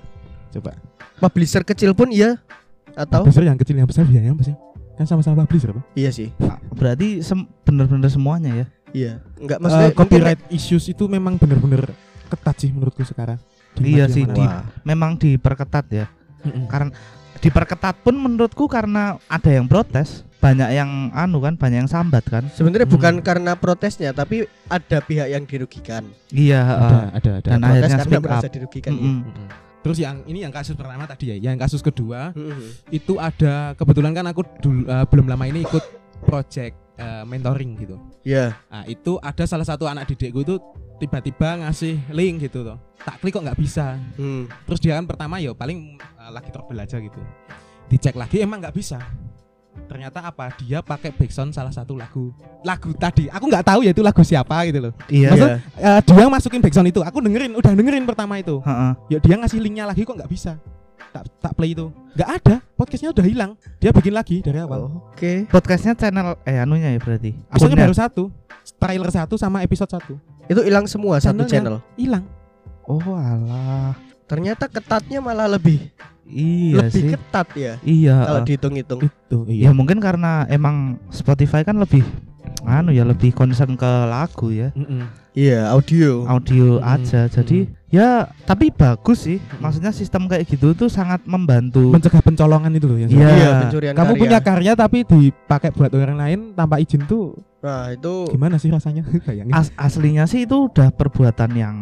Coba. 0.52 0.76
Publisher 1.24 1.64
kecil 1.64 1.96
pun 1.96 2.12
iya 2.12 2.36
atau 3.00 3.24
Publisher 3.24 3.48
yang 3.48 3.56
kecil 3.56 3.80
yang 3.80 3.88
besar 3.88 4.04
biayanya 4.04 4.36
apa 4.36 4.44
sih? 4.44 4.56
Kan 4.94 5.06
sama-sama 5.06 5.42
publisher 5.42 5.72
apa? 5.72 5.82
iya 5.94 6.10
sih. 6.10 6.30
Berarti 6.70 7.20
sem- 7.20 7.50
bener-bener 7.62 8.08
semuanya 8.08 8.52
ya. 8.54 8.66
Iya. 8.94 9.14
Enggak 9.36 9.58
Eh, 9.58 9.62
maksudnya 9.62 9.88
mungkin 9.88 10.00
copyright 10.00 10.42
issues 10.50 10.86
itu 10.86 11.04
memang 11.06 11.36
bener-bener 11.36 11.90
ketat 12.28 12.56
sih 12.58 12.70
menurutku 12.70 13.02
sekarang. 13.02 13.42
Di 13.74 13.90
Iya 13.92 14.06
sih, 14.06 14.22
di- 14.24 14.38
Wah. 14.38 14.70
Memang 14.84 15.18
diperketat 15.18 15.86
ya. 15.90 16.06
Mm-mm. 16.44 16.68
Karena 16.68 16.94
diperketat 17.40 18.00
pun 18.00 18.14
menurutku 18.14 18.68
karena 18.68 19.18
ada 19.26 19.50
yang 19.50 19.66
protes, 19.66 20.22
banyak 20.38 20.70
yang 20.72 20.90
anu 21.12 21.42
kan, 21.42 21.58
banyak 21.58 21.82
yang 21.82 21.90
sambat 21.90 22.22
kan. 22.24 22.46
Sebenarnya 22.50 22.86
Hmm. 22.86 22.94
bukan 22.94 23.14
karena 23.20 23.52
protesnya 23.56 24.12
tapi 24.12 24.46
ada 24.68 24.98
pihak 25.02 25.28
yang 25.28 25.44
dirugikan. 25.44 26.06
Iya, 26.30 26.62
ada, 26.62 26.70
heeh. 26.70 27.06
ada, 27.10 27.30
ada. 27.34 27.50
Dan 27.50 27.58
Protes 27.58 27.66
akhirnya 27.66 27.90
karena 27.90 28.06
speak 28.06 28.22
merasa 28.22 28.46
up. 28.46 28.54
dirugikan. 28.54 28.92
Mm-mm. 28.94 29.18
Mm-mm. 29.26 29.48
Terus 29.84 30.00
yang 30.00 30.24
ini 30.26 30.48
yang 30.48 30.54
kasus 30.56 30.80
pertama 30.80 31.04
tadi 31.04 31.36
ya, 31.36 31.52
yang 31.52 31.60
kasus 31.60 31.84
kedua 31.84 32.32
Mm-mm. 32.32 32.88
itu 32.88 33.20
ada 33.20 33.76
kebetulan 33.76 34.16
kan 34.16 34.26
aku 34.32 34.42
dulu 34.64 34.88
eh, 34.88 35.06
belum 35.12 35.28
lama 35.28 35.44
ini 35.44 35.68
ikut 35.68 35.84
project 36.24 36.80
eh, 36.96 37.24
mentoring 37.28 37.76
gitu. 37.76 38.00
Iya. 38.24 38.56
Nah, 38.72 38.88
itu 38.88 39.20
ada 39.20 39.44
salah 39.44 39.68
satu 39.68 39.84
anak 39.84 40.08
didikku 40.08 40.40
itu 40.40 40.56
tiba-tiba 41.04 41.68
ngasih 41.68 42.00
link 42.16 42.48
gitu 42.48 42.64
loh. 42.64 42.80
Tak 43.04 43.20
klik 43.20 43.36
kok 43.36 43.44
nggak 43.44 43.60
bisa. 43.60 44.00
Hmm. 44.16 44.48
Terus 44.64 44.80
dia 44.80 44.96
kan 44.96 45.04
pertama 45.04 45.44
ya 45.44 45.52
paling 45.52 46.00
uh, 46.00 46.32
lagi 46.32 46.48
trouble 46.56 46.80
aja 46.80 46.96
gitu. 47.04 47.20
Dicek 47.92 48.16
lagi 48.16 48.40
emang 48.40 48.64
nggak 48.64 48.72
bisa. 48.80 49.04
Ternyata 49.84 50.20
apa? 50.24 50.54
Dia 50.58 50.80
pakai 50.80 51.12
backsound 51.12 51.52
salah 51.52 51.70
satu 51.70 51.94
lagu. 51.94 52.32
Lagu 52.62 52.94
tadi. 52.94 53.28
Aku 53.28 53.46
nggak 53.46 53.66
tahu 53.66 53.80
ya 53.84 53.92
itu 53.92 54.02
lagu 54.02 54.22
siapa 54.22 54.64
gitu 54.66 54.90
loh. 54.90 54.94
Iya. 55.08 55.30
Maksud- 55.32 55.52
Eh, 55.78 56.00
dia 56.04 56.26
masukin 56.28 56.62
backsound 56.62 56.88
itu. 56.90 57.02
Aku 57.02 57.20
dengerin, 57.20 57.54
udah 57.54 57.72
dengerin 57.72 58.06
pertama 58.06 58.38
itu. 58.38 58.62
Heeh. 58.64 58.92
Ya 59.10 59.18
dia 59.20 59.36
ngasih 59.38 59.60
linknya 59.60 59.86
lagi 59.86 60.02
kok 60.02 60.14
nggak 60.14 60.32
bisa. 60.32 60.58
Tak 61.14 61.30
tak 61.38 61.54
play 61.54 61.78
itu. 61.78 61.94
Nggak 62.18 62.30
ada. 62.42 62.56
Podcastnya 62.74 63.14
udah 63.14 63.26
hilang. 63.26 63.52
Dia 63.78 63.94
bikin 63.94 64.14
lagi 64.14 64.42
dari 64.42 64.58
awal. 64.58 64.90
Oke. 65.14 65.46
Podcastnya 65.46 65.94
channel 65.94 66.42
eh 66.42 66.58
anunya 66.58 66.90
ya 66.90 66.98
berarti. 66.98 67.38
Akunnya. 67.50 67.86
baru 67.86 67.94
satu. 67.94 68.24
Trailer 68.80 69.12
satu 69.12 69.38
sama 69.38 69.62
episode 69.62 69.92
satu. 69.92 70.18
Itu 70.50 70.64
hilang 70.64 70.90
semua 70.90 71.22
satu 71.22 71.46
Channelnya. 71.46 71.52
channel. 71.52 71.76
Hilang. 71.94 72.26
Oh 72.84 73.00
alah. 73.14 73.94
Ternyata 74.26 74.66
ketatnya 74.66 75.22
malah 75.22 75.46
lebih 75.46 75.92
Iya 76.26 76.88
lebih 76.88 76.94
sih. 76.96 77.12
ketat 77.12 77.48
ya 77.54 77.74
Iya. 77.80 78.16
kalau 78.24 78.40
eh. 78.40 78.46
dihitung-hitung. 78.46 79.00
Itu 79.02 79.38
Ya 79.46 79.70
mungkin 79.70 79.98
karena 79.98 80.48
emang 80.48 80.76
Spotify 81.10 81.62
kan 81.62 81.76
lebih 81.76 82.02
anu 82.64 82.90
ya 82.90 83.04
lebih 83.04 83.32
concern 83.32 83.76
ke 83.76 83.92
lagu 84.06 84.48
ya. 84.48 84.72
Iya, 85.34 85.68
audio. 85.68 86.24
Audio 86.24 86.78
Hmm, 86.78 86.94
aja. 86.94 87.26
Jadi 87.26 87.66
ya 87.90 88.30
tapi 88.44 88.70
bagus 88.70 89.26
sih. 89.26 89.42
Maksudnya 89.58 89.90
sistem 89.90 90.26
kayak 90.26 90.48
gitu 90.48 90.72
tuh 90.72 90.88
sangat 90.88 91.26
membantu. 91.26 91.90
Mencegah 91.90 92.22
pencolongan 92.22 92.72
itu 92.72 92.86
loh 92.86 92.96
ya. 92.96 93.08
Iya. 93.08 93.28
Iya, 93.28 93.50
pencurian 93.60 93.94
Kamu 93.94 94.08
karya. 94.10 94.22
punya 94.22 94.40
karya 94.40 94.72
tapi 94.74 94.98
dipakai 95.02 95.70
buat 95.70 95.92
orang 95.92 96.18
lain 96.18 96.40
tanpa 96.54 96.78
izin 96.78 97.04
tuh 97.04 97.36
Nah, 97.60 97.88
itu 97.90 98.28
gimana 98.28 98.56
sih 98.58 98.68
rasanya? 98.68 99.08
Bayangin. 99.26 99.52
As- 99.52 99.72
aslinya 99.74 100.24
sih 100.24 100.44
itu 100.44 100.68
udah 100.68 100.92
perbuatan 100.92 101.52
yang 101.54 101.76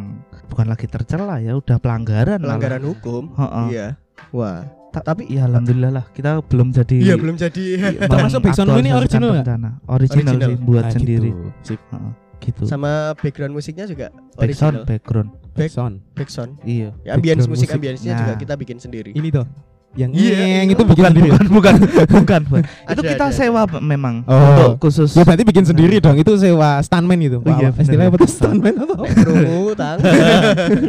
bukan 0.45 0.67
lagi 0.67 0.85
tercela 0.85 1.37
ya, 1.37 1.53
udah 1.53 1.77
pelanggaran. 1.77 2.37
malah. 2.37 2.55
pelanggaran 2.55 2.83
hukum. 2.85 3.23
Heeh. 3.33 3.65
Iya. 3.67 3.87
Wah. 4.29 4.61
Ta- 4.91 5.01
tapi- 5.01 5.25
ya 5.25 5.47
alhamdulillah 5.47 5.89
lah 5.89 6.05
kita 6.11 6.43
belum 6.43 6.69
jadi 6.69 6.97
Iya, 6.99 7.15
belum 7.15 7.35
jadi. 7.35 7.63
Termasuk 8.05 8.43
backsound 8.43 8.69
lu 8.69 8.79
ini 8.79 8.91
original 8.91 9.31
bencana. 9.33 9.69
Original, 9.87 10.35
Original. 10.35 10.49
sih 10.51 10.55
buat 10.59 10.83
Ah, 10.83 10.91
sendiri. 10.91 11.29
gitu. 11.31 11.47
Sip. 11.63 11.79
Heeh, 11.89 12.11
gitu. 12.41 12.61
Sama 12.67 12.91
background 13.15 13.53
musiknya 13.55 13.85
juga 13.85 14.11
background, 14.35 14.43
original. 14.43 14.83
background. 14.83 15.29
Backsound. 15.51 15.95
Backsound. 16.11 16.51
Iya. 16.63 16.95
Ya, 17.01 17.15
ambience 17.15 17.43
Background 17.43 17.49
musik 17.49 17.67
musik. 17.67 17.75
ambience-nya 17.75 18.13
juga 18.13 18.33
Nah. 18.35 18.39
kita 18.39 18.53
bikin 18.55 18.77
sendiri. 18.77 19.11
Ini 19.11 19.27
tuh 19.29 19.45
yang 19.91 20.09
Iya, 20.15 20.63
yang 20.63 20.67
iya. 20.71 20.73
itu 20.73 20.83
bikin 20.87 21.03
Bukan, 21.03 21.11
sendiri. 21.11 21.27
ya? 21.27 21.33
bukan, 21.35 21.49
bukan, 21.51 21.75
bukan, 22.15 22.41
bukan. 22.47 22.63
itu 22.63 22.87
Ada, 22.87 23.01
kita 23.11 23.25
ada, 23.27 23.35
sewa 23.35 23.61
memang 23.83 24.15
Oh. 24.23 24.39
untuk 24.39 24.71
khusus. 24.81 25.11
Ya 25.11 25.27
berarti 25.27 25.43
bikin 25.43 25.65
sendiri 25.67 25.99
dong. 25.99 26.15
Itu 26.15 26.31
sewa 26.35 26.79
stuntman 26.79 27.19
itu. 27.19 27.39
Oh, 27.39 27.51
iya, 27.51 27.75
istilahnya 27.75 28.07
bener. 28.07 28.15
apa 28.15 28.23
tuh 28.23 28.29
stuntman 28.31 28.73
atau? 28.77 29.03
Krungu, 29.03 29.75
tang. 29.75 29.99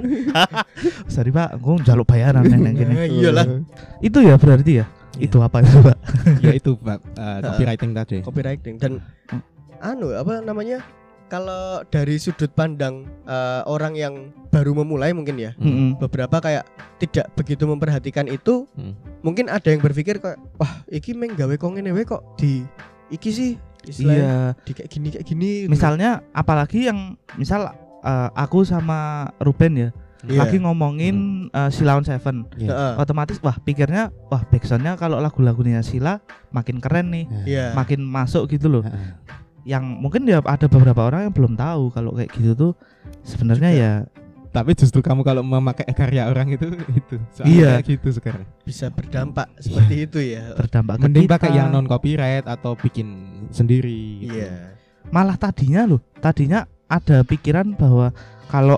Sorry 1.13 1.31
Pak, 1.31 1.59
gue 1.59 1.75
jaluk 1.83 2.07
bayaran 2.07 2.47
neng 2.47 2.63
neng 2.63 2.75
gini. 2.75 2.95
Iyalah. 3.19 3.47
Itu 3.99 4.23
ya 4.23 4.39
berarti 4.39 4.83
ya. 4.83 4.87
Iya. 5.19 5.29
Itu 5.29 5.45
apa 5.45 5.61
itu 5.61 5.77
Pak? 5.77 5.97
ya 6.41 6.53
itu 6.55 6.71
Pak, 6.73 6.99
uh, 7.19 7.39
copywriting 7.45 7.91
tadi. 7.93 8.17
Copywriting 8.25 8.75
dan 8.81 8.93
anu 9.83 10.15
apa 10.15 10.41
namanya? 10.41 10.81
Kalau 11.33 11.81
dari 11.89 12.21
sudut 12.21 12.53
pandang 12.53 13.09
eh, 13.25 13.61
orang 13.65 13.97
yang 13.97 14.15
baru 14.53 14.77
memulai 14.77 15.17
mungkin 15.17 15.41
ya 15.41 15.57
Mm-mm. 15.57 15.97
beberapa 15.97 16.37
kayak 16.39 16.69
tidak 17.01 17.33
begitu 17.33 17.65
memperhatikan 17.65 18.29
itu 18.29 18.69
Hmm. 18.77 18.93
mungkin 19.25 19.49
ada 19.49 19.73
yang 19.73 19.81
berpikir 19.81 20.21
kayak 20.21 20.37
wah 20.61 20.85
iki 20.87 21.17
meng 21.17 21.33
gawe 21.33 21.57
kok 21.57 21.73
ngene 21.73 21.97
kok 22.05 22.37
di 22.37 22.69
iki 23.09 23.33
sih 23.33 23.51
istilahnya 23.83 24.53
Iya. 24.55 24.63
di 24.63 24.73
kayak 24.73 24.89
gini 24.89 25.09
kayak 25.11 25.27
gini 25.27 25.51
gitu. 25.65 25.71
Misalnya 25.73 26.21
apalagi 26.31 26.87
yang 26.87 27.17
misal 27.35 27.73
eh, 28.03 28.29
aku 28.37 28.63
sama 28.63 29.33
Ruben 29.41 29.75
ya 29.75 29.91
Iya. 30.23 30.39
lagi 30.39 30.63
ngomongin 30.63 31.49
eh, 31.51 31.71
Silaun 31.73 32.05
Seven. 32.05 32.47
Iya. 32.55 32.71
Heeh. 32.71 32.93
Otomatis 33.01 33.43
wah 33.43 33.59
pikirnya 33.59 34.15
wah 34.29 34.45
backsoundnya 34.47 34.95
kalau 34.95 35.19
lagu-lagunya 35.19 35.83
Sila 35.83 36.23
makin 36.55 36.79
keren 36.79 37.11
nih, 37.11 37.25
Iya. 37.43 37.65
makin 37.75 38.05
masuk 38.05 38.47
gitu 38.47 38.71
loh. 38.71 38.85
Heeh. 38.87 39.19
Yang 39.65 39.85
mungkin 39.95 40.23
ya 40.25 40.41
ada 40.41 40.67
beberapa 40.67 41.03
orang 41.03 41.21
yang 41.25 41.35
belum 41.35 41.55
tahu 41.55 41.91
kalau 41.91 42.11
kayak 42.13 42.31
gitu 42.35 42.53
tuh 42.53 42.73
sebenarnya 43.23 43.71
Juga. 43.71 43.83
ya 43.83 43.93
Tapi 44.53 44.77
justru 44.77 45.01
kamu 45.01 45.23
kalau 45.23 45.41
memakai 45.41 45.89
karya 45.89 46.29
orang 46.29 46.53
itu 46.53 46.69
itu 46.93 47.17
soalnya 47.33 47.49
Iya. 47.49 47.73
gitu 47.81 48.09
sekarang. 48.11 48.45
bisa 48.63 48.87
berdampak 48.89 49.49
seperti 49.57 49.95
itu 50.05 50.19
ya. 50.21 50.53
berdampak 50.53 51.01
Mending 51.01 51.25
kita. 51.25 51.35
pakai 51.39 51.51
yang 51.53 51.71
non 51.71 51.87
copyright 51.87 52.45
atau 52.45 52.75
bikin 52.75 53.09
sendiri. 53.49 54.21
gitu. 54.21 54.37
Iya. 54.37 54.77
malah 55.09 55.35
tadinya 55.35 55.83
loh 55.85 55.99
tadinya 56.17 56.63
ada 56.87 57.23
pikiran 57.23 57.73
bahwa 57.73 58.13
kalau 58.47 58.77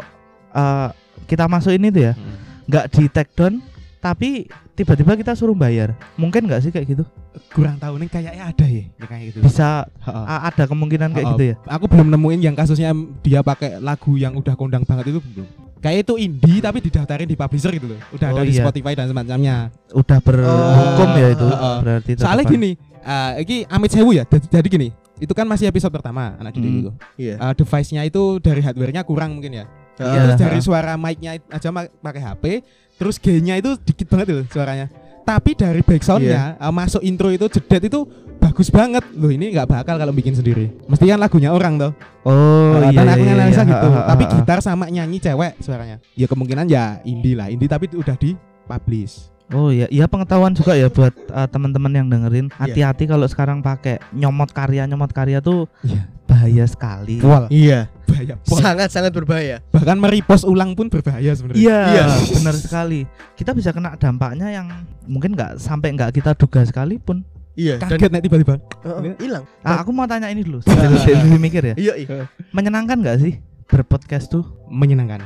eh, 0.51 0.89
kita 1.25 1.45
masukin 1.45 1.85
itu 1.85 2.01
ya 2.03 2.15
Hmm. 2.15 2.39
nggak 2.65 2.87
di 2.89 3.03
take 3.09 3.33
down 3.33 3.59
tapi 4.05 4.45
tiba-tiba 4.73 5.17
kita 5.17 5.33
suruh 5.33 5.57
bayar 5.57 5.97
mungkin 6.15 6.45
nggak 6.45 6.61
sih 6.61 6.69
kayak 6.69 6.87
gitu 6.91 7.05
Kurang 7.51 7.79
tahu 7.79 7.97
nih 7.97 8.07
kayaknya 8.07 8.45
ada 8.47 8.67
ya, 8.69 8.85
ya 8.95 9.07
kayak 9.09 9.25
gitu. 9.27 9.39
bisa 9.41 9.89
Heeh. 9.99 10.25
a- 10.29 10.45
ada 10.45 10.65
kemungkinan 10.67 11.11
kayak 11.11 11.25
Oh, 11.25 11.31
gitu 11.33 11.45
ya 11.47 11.57
Aku 11.67 11.85
belum 11.87 12.07
nemuin 12.09 12.41
yang 12.43 12.55
kasusnya 12.55 12.93
dia 13.21 13.41
pakai 13.41 13.81
lagu 13.81 14.15
yang 14.15 14.37
udah 14.37 14.53
kondang 14.53 14.85
banget 14.85 15.09
itu 15.09 15.21
belum. 15.25 15.49
Kayak 15.81 15.99
itu 16.03 16.15
indie 16.17 16.61
tapi 16.61 16.79
didaftarin 16.81 17.25
di 17.25 17.35
publisher 17.35 17.69
gitu 17.71 17.91
loh. 17.91 18.01
Udah 18.11 18.29
Oh, 18.29 18.35
ada 18.35 18.43
di 18.43 18.53
iya. 18.53 18.63
Spotify 18.63 18.93
dan 18.93 19.07
semacamnya. 19.07 19.57
udah 19.91 20.19
berhukum 20.19 21.07
Oh, 21.07 21.17
ya 21.17 21.29
itu 21.31 21.45
heeh. 21.45 21.77
berarti 21.81 22.11
Soalnya 22.17 22.45
gini, 22.47 22.71
eh 23.01 23.33
iki 23.41 23.57
Amit 23.67 23.91
Sewu 23.91 24.11
ya. 24.11 24.25
Jadi, 24.25 24.47
jadi 24.49 24.69
gini, 24.71 24.89
itu 25.17 25.33
kan 25.33 25.45
masih 25.45 25.67
episode 25.67 25.91
pertama 25.91 26.37
anak 26.37 26.53
didik 26.53 26.71
Hmm. 26.71 26.81
itu. 26.81 26.91
Iya. 27.19 27.35
Eh, 27.37 27.53
device-nya 27.55 28.03
itu 28.03 28.23
dari 28.39 28.61
hardware-nya 28.61 29.03
kurang 29.03 29.37
mungkin 29.37 29.53
ya. 29.55 29.65
Iya. 29.95 30.23
Terus 30.25 30.35
dari 30.41 30.59
ha. 30.59 30.65
suara 30.65 30.93
mic-nya 30.97 31.37
aja 31.39 31.69
pakai 32.01 32.23
HP, 32.23 32.45
terus 32.95 33.17
gain-nya 33.17 33.57
itu 33.57 33.75
dikit 33.81 34.07
banget 34.09 34.27
loh 34.33 34.47
suaranya. 34.47 34.87
Tapi 35.25 35.57
dari 35.57 35.81
backsound-nya 35.81 36.57
eh, 36.57 36.73
masuk 36.73 37.01
intro 37.01 37.29
itu 37.29 37.49
jedet 37.49 37.89
itu 37.89 38.05
bagus 38.37 38.69
banget 38.69 39.01
loh 39.17 39.29
ini 39.29 39.51
nggak 39.51 39.65
bakal 39.67 39.97
kalau 39.97 40.13
bikin 40.13 40.33
sendiri. 40.33 40.69
Mesti 40.85 41.05
kan 41.07 41.17
lagunya 41.17 41.49
orang 41.49 41.81
toh. 41.81 41.93
oh 42.23 42.77
Eh, 42.79 42.93
iya 42.93 43.01
dan 43.01 43.07
iya, 43.07 43.15
aku 43.15 43.25
iya, 43.25 43.33
analisa 43.35 43.63
iya, 43.63 43.71
gitu. 43.71 43.89
ha, 43.89 43.97
ha, 43.97 44.09
Tapi 44.11 44.23
gitar 44.31 44.59
sama 44.61 44.85
nyanyi 44.87 45.17
cewek 45.19 45.53
suaranya. 45.59 45.97
Ya 46.13 46.27
kemungkinan 46.27 46.67
ya 46.67 47.01
indie 47.03 47.33
lah, 47.33 47.49
indie 47.49 47.67
tapi 47.67 47.89
udah 47.91 48.15
di 48.15 48.37
publish. 48.65 49.33
oh 49.47 49.69
iya 49.69 49.85
iya 49.89 50.09
pengetahuan 50.09 50.53
juga 50.53 50.73
ya 50.73 50.89
buat 50.89 51.13
eh, 51.13 51.49
teman-teman 51.49 51.93
yang 51.93 52.09
dengerin 52.09 52.49
Iya. 52.49 52.57
hati-hati 52.59 53.05
kalau 53.05 53.29
sekarang 53.29 53.61
pakai 53.61 54.01
nyomot 54.11 54.49
karya 54.49 54.89
nyomot 54.89 55.13
karya 55.13 55.41
tuh 55.41 55.69
Iya. 55.85 56.09
bahaya 56.25 56.65
sekali 56.65 57.21
Iya. 57.53 57.93
Bahaya. 58.05 58.35
Pol. 58.45 58.59
Sangat 58.61 58.89
sangat 58.89 59.13
berbahaya. 59.13 59.59
Bahkan 59.73 59.97
merepost 59.97 60.45
ulang 60.45 60.73
pun 60.73 60.87
berbahaya 60.87 61.33
sebenarnya. 61.33 61.61
Iya, 61.61 61.81
Iya. 61.91 62.05
benar 62.39 62.55
sekali. 62.55 63.01
Kita 63.35 63.51
bisa 63.51 63.73
kena 63.73 63.97
dampaknya 63.97 64.49
yang 64.49 64.67
mungkin 65.05 65.33
nggak 65.33 65.59
sampai 65.59 65.93
nggak 65.93 66.15
kita 66.15 66.37
duga 66.37 66.63
sekalipun. 66.63 67.25
Iya. 67.55 67.79
Kaget 67.79 68.11
nih 68.11 68.23
tiba-tiba. 68.27 68.55
Heeh, 68.83 69.15
hilang. 69.23 69.45
Ah, 69.63 69.81
aku 69.81 69.95
mau 69.95 70.05
tanya 70.05 70.27
ini 70.27 70.43
dulu. 70.43 70.59
Sambil 70.67 71.39
mikir 71.39 71.63
ya. 71.63 71.75
Iya, 71.79 71.95
iya. 71.97 72.27
Menyenangkan 72.51 72.99
nggak 72.99 73.19
sih 73.23 73.39
berpodcast 73.67 74.31
tuh? 74.31 74.45
Menyenangkan. 74.67 75.23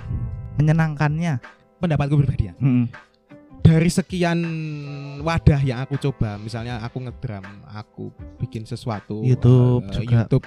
Menyenangkannya. 0.57 1.41
Pendapatku 1.79 2.19
pribadi 2.21 2.51
ya. 2.51 2.55
Mm-mm. 2.59 2.91
dari 3.59 3.93
sekian 3.93 4.41
wadah 5.21 5.61
yang 5.61 5.85
aku 5.85 6.01
coba, 6.01 6.41
misalnya 6.41 6.81
aku 6.81 7.05
ngedram, 7.05 7.45
aku 7.69 8.09
bikin 8.41 8.65
sesuatu 8.65 9.21
YouTube 9.21 9.85
eh, 9.85 9.93
juga. 9.93 10.25
YouTube 10.25 10.45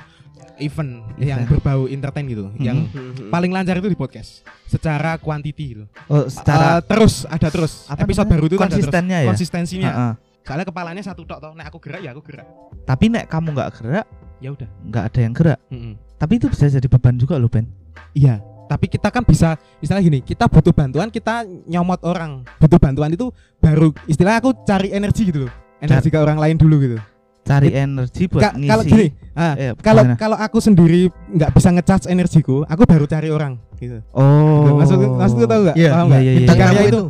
event, 0.57 0.91
yang 1.17 1.43
berbau 1.43 1.85
entertain 1.85 2.25
gitu, 2.25 2.47
Mhm. 2.47 2.57
yang 2.57 2.77
Hmm. 2.85 3.29
paling 3.29 3.49
lancar 3.49 3.75
itu 3.75 3.87
di 3.87 3.95
podcast 3.95 4.41
secara 4.65 5.15
kuantiti 5.15 5.73
gitu. 5.73 5.83
Oh, 6.05 6.25
secara 6.25 6.77
Eh, 6.77 6.85
terus 6.85 7.25
ada 7.25 7.47
terus 7.47 7.85
apa 7.85 8.01
episode 8.01 8.25
namanya? 8.25 8.33
baru 8.33 8.43
itu 8.43 8.51
ada 8.51 8.59
terus. 8.59 8.65
konsistennya 8.71 9.17
ya. 9.17 9.29
konsistensinya. 9.29 9.89
Heeh. 9.89 10.13
Soalnya 10.41 10.65
kepalanya 10.65 11.01
satu 11.01 11.21
tok 11.21 11.39
toh, 11.39 11.53
nah 11.53 11.63
aku 11.63 11.77
gerak 11.77 12.01
ya 12.01 12.11
aku 12.11 12.21
gerak. 12.23 12.47
Tapi 12.83 13.05
nek 13.07 13.25
kamu 13.25 13.47
nggak 13.51 13.69
gerak, 13.75 14.05
Ya 14.37 14.49
udah. 14.49 14.69
nggak 14.83 15.03
ada 15.05 15.19
yang 15.19 15.33
gerak. 15.33 15.59
Mm-mm. 15.69 15.93
Tapi 16.17 16.33
itu 16.35 16.47
bisa 16.47 16.65
jadi 16.65 16.87
beban 16.87 17.15
juga 17.15 17.37
loh 17.37 17.45
Ben. 17.45 17.65
Iya, 18.11 18.41
tapi 18.65 18.85
kita 18.85 19.07
kan 19.07 19.21
bisa 19.21 19.53
istilah 19.77 19.99
gini, 19.99 20.19
kita 20.19 20.45
butuh 20.45 20.71
bantuan, 20.71 21.07
kita 21.07 21.41
nyomot 21.65 22.01
orang. 22.01 22.41
Butuh 22.57 22.77
bantuan 22.77 23.09
itu 23.09 23.29
baru 23.57 23.89
istilah 24.05 24.37
aku 24.37 24.53
cari 24.61 24.89
energi 24.89 25.27
gitu 25.27 25.45
loh. 25.45 25.53
Energi 25.77 26.09
ke 26.09 26.17
orang 26.17 26.37
lain 26.37 26.57
dulu 26.57 26.75
gitu. 26.79 26.97
Cari 27.41 27.69
energi 27.71 28.23
buat 28.25 28.41
Ka- 28.43 28.53
ngisi. 28.53 28.69
kalau 28.69 28.83
gini, 28.83 29.05
ah, 29.33 29.53
Eh, 29.55 29.71
kalau 29.77 30.01
gimana? 30.03 30.15
kalau 30.15 30.37
aku 30.37 30.57
sendiri 30.57 31.01
nggak 31.27 31.49
bisa 31.51 31.69
ngecharge 31.69 32.05
energiku, 32.05 32.63
aku 32.63 32.85
baru 32.85 33.05
cari 33.05 33.27
orang 33.27 33.57
gitu. 33.75 33.97
Oh. 34.11 34.77
Maksud 34.77 34.97
maksudku 35.17 35.45
tahu 35.45 35.61
nggak? 35.65 35.75
Iya, 35.75 35.89
Paham 35.89 36.05
iya, 36.05 36.11
nggak? 36.11 36.21
iya, 36.21 36.31
iya. 36.31 36.47
karya 36.47 36.65
Tamu 36.71 36.87
itu 36.87 37.01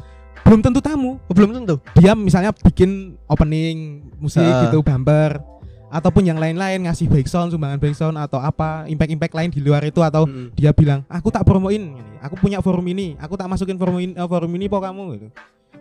belum 0.42 0.60
tentu 0.60 0.80
tamu. 0.80 1.12
Oh, 1.22 1.34
belum 1.34 1.52
tentu. 1.54 1.76
Dia 1.94 2.12
misalnya 2.14 2.52
bikin 2.56 2.90
opening 3.26 3.78
musik 4.18 4.42
Ah. 4.42 4.66
gitu, 4.66 4.80
bumper 4.80 5.44
ataupun 5.88 6.24
yang 6.24 6.36
lain-lain 6.36 6.80
ngasih 6.82 7.06
background, 7.06 7.52
sumbangan 7.52 7.76
background 7.78 8.16
atau 8.18 8.40
apa, 8.40 8.88
impact-impact 8.88 9.34
lain 9.34 9.50
di 9.50 9.60
luar 9.60 9.84
itu 9.84 10.00
atau 10.00 10.24
Hmm. 10.24 10.48
dia 10.52 10.72
bilang 10.72 11.04
aku 11.06 11.28
tak 11.28 11.44
promoin 11.44 11.76
ini 11.92 12.00
aku 12.18 12.36
punya 12.38 12.58
forum 12.58 12.86
ini 12.86 13.14
aku 13.18 13.36
tak 13.36 13.46
masukin 13.46 13.76
forum 13.76 14.00
ini 14.00 14.14
eh, 14.14 14.24
forum 14.24 14.48
ini 14.50 14.66
po 14.66 14.80
kamu 14.80 15.04
gitu 15.14 15.28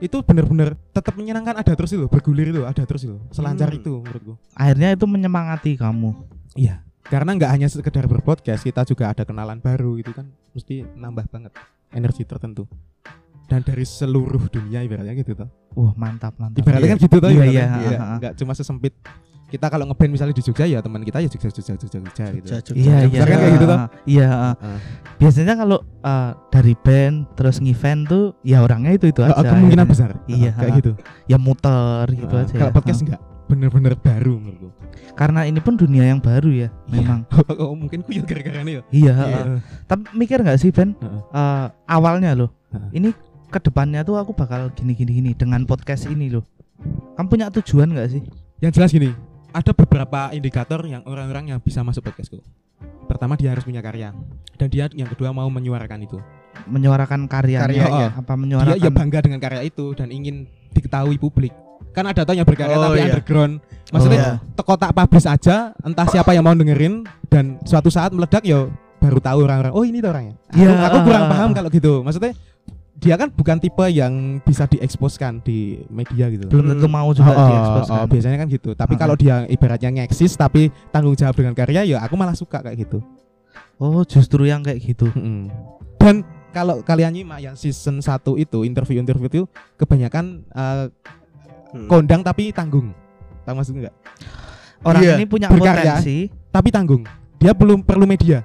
itu 0.00 0.16
bener-bener 0.20 0.74
tetap 0.90 1.12
menyenangkan 1.12 1.54
ada 1.54 1.70
terus 1.70 1.90
itu 1.90 2.04
bergulir 2.06 2.50
itu 2.50 2.62
ada 2.62 2.82
terus 2.82 3.02
itu 3.02 3.20
selancar 3.28 3.68
Hmm. 3.68 3.78
itu 3.78 3.92
menurutku 3.94 4.34
Akhirnya 4.52 4.88
itu 4.90 5.04
menyemangati 5.04 5.76
kamu. 5.76 6.10
iya 6.54 6.80
karena 7.02 7.30
nggak 7.32 7.50
hanya 7.50 7.66
sekedar 7.66 8.04
berpodcast 8.04 8.62
kita 8.62 8.82
juga 8.82 9.08
ada 9.08 9.22
kenalan 9.22 9.58
baru 9.58 9.96
itu 9.96 10.10
kan 10.10 10.24
mesti 10.50 10.82
nambah 10.90 11.26
banget 11.28 11.52
energi 11.90 12.22
tertentu 12.22 12.64
dan 13.44 13.60
dari 13.60 13.82
seluruh 13.82 14.46
dunia 14.46 14.80
ibaratnya 14.80 15.12
gitu 15.14 15.34
toh 15.34 15.50
Wah, 15.72 15.94
mantap, 15.94 16.34
mantap. 16.34 16.58
ibaratnya 16.58 16.86
Iya. 16.86 16.92
kan 16.92 16.98
gitu 17.00 17.16
toh 17.16 17.28
Iya, 17.28 17.44
iya, 17.44 17.64
Iya, 17.66 17.66
ha, 17.92 18.04
ha. 18.04 18.16
nggak 18.16 18.32
cuma 18.36 18.52
sesempit 18.52 18.94
kita 19.50 19.66
kalau 19.66 19.84
ngeband 19.84 20.10
misalnya 20.14 20.32
di 20.32 20.40
Jogja 20.40 20.64
ya 20.64 20.78
teman 20.78 21.02
kita 21.02 21.18
ya 21.18 21.26
Jogja 21.26 21.50
Jogja 21.50 21.74
Jogja 21.74 21.98
Jogja 21.98 22.24
gitu 22.30 22.46
Jogja, 22.48 22.72
Iya, 22.72 22.96
Jogja 23.02 23.10
iya. 23.10 23.20
kan 23.20 23.36
kayak 23.36 23.52
gitu 23.52 23.66
toh? 23.66 23.78
Iya. 24.06 24.28
Ah. 24.30 24.54
biasanya 25.18 25.54
kalau 25.58 25.78
uh, 26.00 26.30
dari 26.48 26.74
band 26.74 27.16
terus 27.34 27.56
ngevent 27.58 28.00
tuh 28.06 28.24
ya 28.40 28.62
orangnya 28.62 28.94
itu 28.94 29.10
itu 29.10 29.20
Oh, 29.20 29.28
aja. 29.28 29.42
kemungkinan 29.42 29.84
akhirnya. 29.84 29.90
besar 29.90 30.10
Iya, 30.24 30.50
kayak 30.54 30.72
gitu 30.78 30.92
Ya 31.26 31.36
muter 31.36 32.06
gitu 32.08 32.34
Ah, 32.34 32.42
aja. 32.46 32.54
kalau 32.54 32.70
ya. 32.70 32.76
podcast 32.78 33.00
enggak 33.02 33.20
bener-bener 33.50 33.98
baru 33.98 34.38
menurutku. 34.38 34.70
Karena 35.18 35.42
ini 35.42 35.58
pun 35.58 35.74
dunia 35.74 36.06
yang 36.06 36.22
baru 36.22 36.54
ya, 36.54 36.68
memang. 36.86 37.26
oh, 37.58 37.74
mungkin 37.74 38.06
ku 38.06 38.14
ya 38.14 38.22
gara-gara 38.22 38.62
ini 38.62 38.78
ya 38.78 38.82
Iya. 38.94 39.14
Iya. 39.18 39.40
Tapi 39.84 40.02
mikir 40.14 40.38
nggak 40.38 40.54
sih 40.54 40.70
Ben? 40.70 40.94
Eh, 41.34 41.66
awalnya 41.84 42.38
loh, 42.38 42.54
Heeh. 42.70 42.88
ini 42.94 43.08
ke 43.50 43.58
depannya 43.58 44.06
tuh 44.06 44.22
aku 44.22 44.30
bakal 44.32 44.70
gini-gini 44.70 45.10
gini 45.10 45.30
dengan 45.34 45.66
podcast 45.66 46.06
ini 46.06 46.30
loh. 46.30 46.46
Kamu 47.18 47.26
punya 47.26 47.50
tujuan 47.50 47.90
nggak 47.90 48.08
sih? 48.08 48.22
yang 48.60 48.70
jelas 48.70 48.92
gini 48.92 49.10
ada 49.50 49.72
beberapa 49.72 50.30
indikator 50.30 50.80
yang 50.84 51.02
orang-orang 51.04 51.50
yang 51.50 51.58
bisa 51.58 51.82
masuk 51.82 52.02
podcastku 52.02 52.38
pertama 53.06 53.34
dia 53.34 53.50
harus 53.50 53.66
punya 53.66 53.82
karya 53.82 54.14
dan 54.54 54.68
dia 54.70 54.86
yang 54.92 55.08
kedua 55.08 55.30
mau 55.30 55.46
menyuarakan 55.46 56.00
itu 56.02 56.18
Menyuarakan 56.66 57.24
karyanya, 57.24 57.62
Karyanya. 57.62 58.08
apa 58.12 58.32
dia 58.34 58.36
menyuarakan? 58.36 58.78
ya 58.78 58.90
bangga 58.90 59.18
dengan 59.22 59.40
karya 59.40 59.62
itu 59.64 59.94
dan 59.94 60.10
ingin 60.10 60.44
diketahui 60.70 61.16
publik 61.16 61.54
kan 61.90 62.04
ada 62.04 62.22
tuh 62.22 62.34
yang 62.34 62.46
berkarya 62.46 62.76
Oh, 62.76 62.84
tapi 62.86 62.98
iya. 63.00 63.06
underground 63.10 63.54
maksudnya 63.90 64.20
Oh. 64.20 64.34
teko 64.54 64.74
tak 64.76 64.92
publish 64.92 65.26
aja 65.26 65.74
entah 65.80 66.06
siapa 66.06 66.30
yang 66.30 66.44
mau 66.44 66.54
dengerin 66.54 67.02
dan 67.26 67.58
suatu 67.64 67.88
saat 67.88 68.12
meledak 68.12 68.44
ya 68.44 68.70
baru 69.00 69.18
tahu 69.18 69.38
orang-orang 69.42 69.72
oh 69.72 69.82
ini 69.82 69.98
tuh 69.98 70.10
orangnya 70.12 70.34
aku, 70.46 70.60
Iya. 70.60 70.70
aku 70.84 70.98
kurang 71.02 71.24
paham 71.26 71.50
kalau 71.50 71.68
gitu 71.72 71.92
maksudnya 72.04 72.32
dia 73.00 73.16
kan 73.16 73.28
bukan 73.28 73.56
tipe 73.56 73.80
yang 73.88 74.12
bisa 74.40 74.64
dieksposkan 74.64 75.40
di 75.40 75.80
media 75.88 76.28
gitu 76.28 76.44
belum 76.46 76.68
tentu 76.70 76.86
mau 76.86 77.08
juga 77.10 77.32
Oh, 77.32 77.34
oh, 77.34 77.48
diekspos 77.48 77.86
oh, 77.86 77.96
kan. 77.96 78.06
biasanya 78.06 78.36
kan 78.36 78.48
gitu. 78.48 78.70
Tapi 78.72 78.92
Ah, 78.94 78.98
kalau 78.98 79.14
dia 79.16 79.48
ibaratnya 79.48 79.90
ngeksis 79.90 80.36
tapi 80.36 80.62
tanggung 80.88 81.16
jawab 81.16 81.32
dengan 81.32 81.52
karya 81.52 81.82
ya 81.86 81.98
aku 81.98 82.14
malah 82.14 82.36
suka 82.36 82.60
kayak 82.60 82.76
gitu. 82.78 83.00
Oh, 83.76 84.04
justru 84.04 84.44
yang 84.44 84.60
kayak 84.60 84.78
gitu. 84.78 85.08
Mm-mm. 85.10 85.48
Dan 85.96 86.20
kalau 86.50 86.82
kalian 86.82 87.14
nyimak 87.14 87.40
yang 87.40 87.54
season 87.54 87.98
1 87.98 88.12
itu 88.36 88.62
interview-interview 88.62 89.26
itu 89.26 89.42
kebanyakan 89.74 90.44
eh, 90.46 90.86
Hmm. 91.70 91.86
kondang 91.86 92.20
tapi 92.20 92.50
tanggung. 92.50 92.90
Tahu 93.42 93.54
maksud 93.54 93.78
enggak? 93.78 93.94
Orang 94.82 95.00
Iya, 95.00 95.14
ini 95.14 95.24
punya 95.24 95.46
berkarya. 95.46 95.96
potensi. 95.96 96.26
Tapi 96.50 96.68
tanggung. 96.68 97.06
Dia 97.38 97.54
belum 97.54 97.80
perlu 97.80 98.04
media 98.04 98.42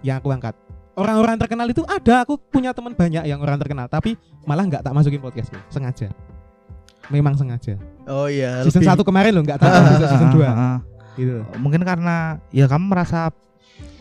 yang 0.00 0.20
aku 0.20 0.28
angkat. 0.28 0.52
Orang-orang 0.98 1.38
terkenal 1.38 1.70
itu 1.70 1.86
ada, 1.86 2.26
aku 2.26 2.34
punya 2.34 2.74
teman 2.74 2.90
banyak 2.90 3.22
yang 3.22 3.38
orang 3.38 3.54
terkenal, 3.54 3.86
tapi 3.86 4.18
malah 4.42 4.66
nggak 4.66 4.82
tak 4.82 4.90
masukin 4.90 5.22
podcastku, 5.22 5.54
sengaja. 5.70 6.10
Memang 7.08 7.38
sengaja. 7.38 7.78
Oh 8.04 8.26
iya, 8.26 8.66
Season 8.66 8.82
lebih- 8.82 8.98
1 8.98 9.06
kemarin 9.06 9.30
loh 9.32 9.42
nggak 9.46 9.58
tahu 9.62 9.70
Ah, 9.70 9.94
season 9.96 10.28
ah, 10.28 10.32
2 10.34 10.42
ah, 10.42 10.52
ah. 10.52 10.76
gitu. 11.14 11.38
Mungkin 11.56 11.86
karena 11.86 12.42
ya 12.50 12.66
kamu 12.66 12.84
merasa 12.90 13.30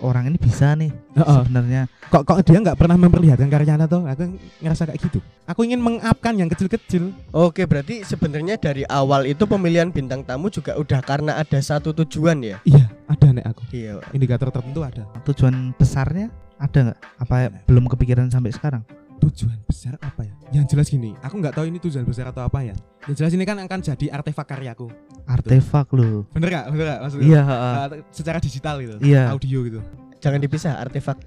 orang 0.02 0.26
ini 0.28 0.38
bisa 0.38 0.74
nih 0.74 0.90
Heeh. 0.90 1.38
sebenarnya. 1.38 1.82
Kok 2.10 2.24
kok 2.26 2.38
dia 2.42 2.58
nggak 2.58 2.78
pernah 2.78 2.98
memperlihatkan 2.98 3.46
karyanya 3.46 3.86
tuh? 3.86 4.04
Aku 4.04 4.34
ngerasa 4.60 4.90
kayak 4.90 5.00
gitu. 5.06 5.20
Aku 5.46 5.62
ingin 5.64 5.78
mengupkan 5.78 6.34
yang 6.34 6.50
kecil-kecil. 6.50 7.14
Oke, 7.30 7.64
berarti 7.64 8.02
sebenarnya 8.02 8.58
dari 8.58 8.84
awal 8.90 9.24
itu 9.24 9.46
pemilihan 9.46 9.94
bintang 9.94 10.26
tamu 10.26 10.50
juga 10.50 10.74
udah 10.76 11.00
karena 11.00 11.38
ada 11.38 11.60
satu 11.62 11.94
tujuan 11.94 12.42
ya. 12.42 12.58
Iya, 12.66 12.90
ada 13.06 13.28
nek 13.30 13.46
aku. 13.46 13.62
Iya. 13.72 14.02
Indikator 14.12 14.50
tertentu 14.50 14.82
ada. 14.82 15.06
Tujuan 15.24 15.78
besarnya 15.78 16.34
ada 16.58 16.80
nggak? 16.92 17.00
Apa 17.22 17.36
belum 17.66 17.86
kepikiran 17.88 18.28
sampai 18.28 18.52
sekarang? 18.52 18.82
Tujuan 19.18 19.58
besar 19.66 19.98
apa 19.98 20.22
ya? 20.22 20.34
Yang 20.54 20.66
jelas 20.78 20.88
gini, 20.88 21.18
aku 21.20 21.42
nggak 21.42 21.58
tahu 21.58 21.66
ini 21.66 21.82
tujuan 21.82 22.06
besar 22.06 22.30
atau 22.30 22.46
apa 22.46 22.62
ya. 22.62 22.76
Yang 23.10 23.16
jelas 23.18 23.32
ini 23.34 23.44
kan 23.44 23.58
akan 23.58 23.80
jadi 23.82 24.06
artefak 24.14 24.46
karyaku. 24.46 24.88
Artefak 25.26 25.90
loh. 25.92 26.30
Bener 26.32 26.48
gak? 26.54 26.66
Bener 26.70 26.86
gak 26.88 27.00
maksudnya? 27.04 27.26
Iya, 27.26 27.42
heeh. 27.44 27.74
Uh, 27.74 27.88
secara 28.14 28.38
digital 28.38 28.76
gitu. 28.80 28.96
Iya. 29.02 29.34
Audio 29.34 29.60
gitu. 29.66 29.80
Jangan 30.18 30.40
dipisah 30.40 30.74
artefak 30.78 31.18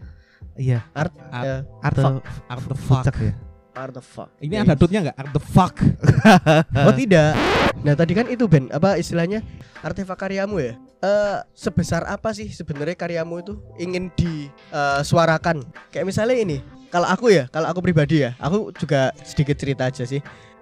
iya. 0.59 0.83
art 0.93 1.15
Art- 1.31 1.67
Arte 1.83 2.03
Artefak. 2.51 3.05
fuck 3.07 3.19
ya. 3.23 3.35
artefak. 3.71 4.29
Ini 4.43 4.53
Ya, 4.55 4.61
ada 4.67 4.75
dotnya 4.75 5.01
nggak? 5.09 5.17
Artefak. 5.19 5.75
Oh 6.87 6.93
tidak. 6.95 7.33
Nah 7.81 7.95
tadi 7.97 8.13
kan 8.13 8.27
itu 8.29 8.45
Ben 8.45 8.67
apa 8.69 8.99
istilahnya 8.99 9.41
artefak 9.81 10.19
karyamu 10.19 10.59
ya? 10.61 10.75
Eh 11.01 11.39
sebesar 11.57 12.05
apa 12.05 12.29
sih 12.37 12.53
sebenarnya 12.53 12.93
karyamu 12.93 13.41
itu 13.41 13.57
ingin 13.81 14.13
disuarakan? 14.13 15.65
Kayak 15.89 16.07
misalnya 16.13 16.37
ini, 16.37 16.61
kalau 16.93 17.09
aku 17.09 17.33
ya, 17.33 17.49
kalau 17.49 17.73
aku 17.73 17.81
pribadi 17.81 18.21
ya, 18.21 18.37
aku 18.37 18.69
juga 18.77 19.09
sedikit 19.25 19.57
cerita 19.57 19.89
aja 19.89 20.05
sih. 20.05 20.21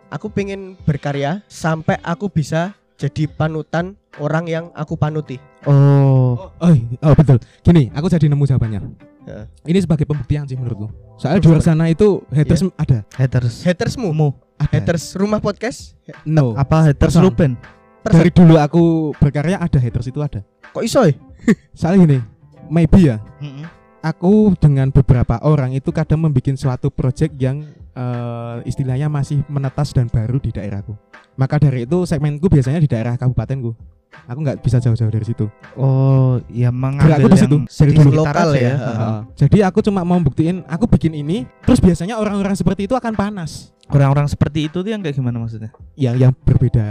Aku 0.08 0.30
pengen 0.30 0.78
berkarya 0.86 1.42
sampai 1.50 1.98
aku 2.06 2.30
bisa 2.30 2.70
jadi 2.94 3.26
panutan 3.26 3.98
orang 4.22 4.46
yang 4.46 4.64
aku 4.78 4.94
panuti. 4.94 5.42
Oh, 5.66 6.54
Oh, 6.58 6.74
oh 7.02 7.14
betul. 7.18 7.42
Gini, 7.66 7.90
aku 7.90 8.06
jadi 8.06 8.30
nemu 8.30 8.44
jawabannya. 8.46 8.80
Heeh. 9.26 9.44
Ini 9.66 9.78
sebagai 9.82 10.06
pembuktian 10.06 10.46
sih 10.46 10.54
menurutku. 10.54 10.88
Soalnya 11.18 11.42
di 11.42 11.48
luar 11.50 11.62
sana 11.66 11.90
itu 11.90 12.22
haters 12.30 12.62
ada. 12.78 13.02
haters. 13.18 13.66
Hatersmu, 13.66 14.14
Mu. 14.14 14.38
Ada. 14.58 14.70
haters 14.78 15.14
rumah 15.18 15.42
podcast, 15.42 15.98
No. 16.22 16.54
Apa 16.54 16.90
haters 16.90 17.14
Person. 17.14 17.22
Ruben? 17.26 17.52
Dari 18.06 18.30
dulu 18.30 18.54
aku 18.56 19.12
berkarya 19.18 19.58
ada 19.58 19.78
haters 19.78 20.08
itu 20.08 20.20
ada. 20.22 20.40
kok 20.70 20.84
iso 20.84 21.02
ya? 21.02 21.14
Soalnya 21.78 21.98
gini, 22.04 22.18
maybe 22.70 23.10
ya. 23.10 23.16
Aku 24.04 24.54
dengan 24.56 24.94
beberapa 24.94 25.42
orang 25.42 25.74
itu 25.74 25.90
kadang 25.90 26.22
membuat 26.22 26.54
suatu 26.54 26.88
project 26.88 27.34
yang 27.36 27.66
eh, 27.98 28.56
istilahnya 28.62 29.10
masih 29.10 29.42
menetas 29.50 29.90
dan 29.90 30.06
baru 30.06 30.38
di 30.38 30.54
daerahku. 30.54 30.94
Maka 31.34 31.58
dari 31.58 31.86
itu 31.86 32.06
segmenku 32.06 32.46
biasanya 32.46 32.78
di 32.78 32.90
daerah 32.90 33.18
kabupatenku. 33.18 33.74
Aku 34.28 34.44
nggak 34.44 34.60
bisa 34.60 34.76
jauh-jauh 34.76 35.08
dari 35.08 35.24
situ. 35.24 35.48
Oh, 35.72 36.36
ya 36.52 36.68
mengambil 36.68 37.32
di 37.32 37.40
situ, 37.40 37.56
yang 37.56 37.64
dari 37.64 37.92
di 37.92 37.98
dulu. 38.00 38.12
Lokal 38.24 38.48
aja 38.52 38.60
ya. 38.60 38.74
Heeh. 38.76 39.18
Jadi 39.40 39.58
aku 39.64 39.78
cuma 39.80 40.04
mau 40.04 40.20
buktiin 40.20 40.64
aku 40.68 40.84
bikin 40.84 41.16
ini, 41.16 41.48
terus 41.64 41.80
biasanya 41.80 42.20
orang-orang 42.20 42.52
seperti 42.52 42.84
itu 42.84 42.92
akan 42.92 43.16
panas. 43.16 43.72
Orang-orang 43.88 44.28
seperti 44.28 44.68
itu 44.68 44.84
tuh 44.84 44.90
yang 44.92 45.00
kayak 45.00 45.16
gimana 45.16 45.40
maksudnya? 45.40 45.72
Yang 45.96 46.28
yang 46.28 46.32
berbeda 46.44 46.86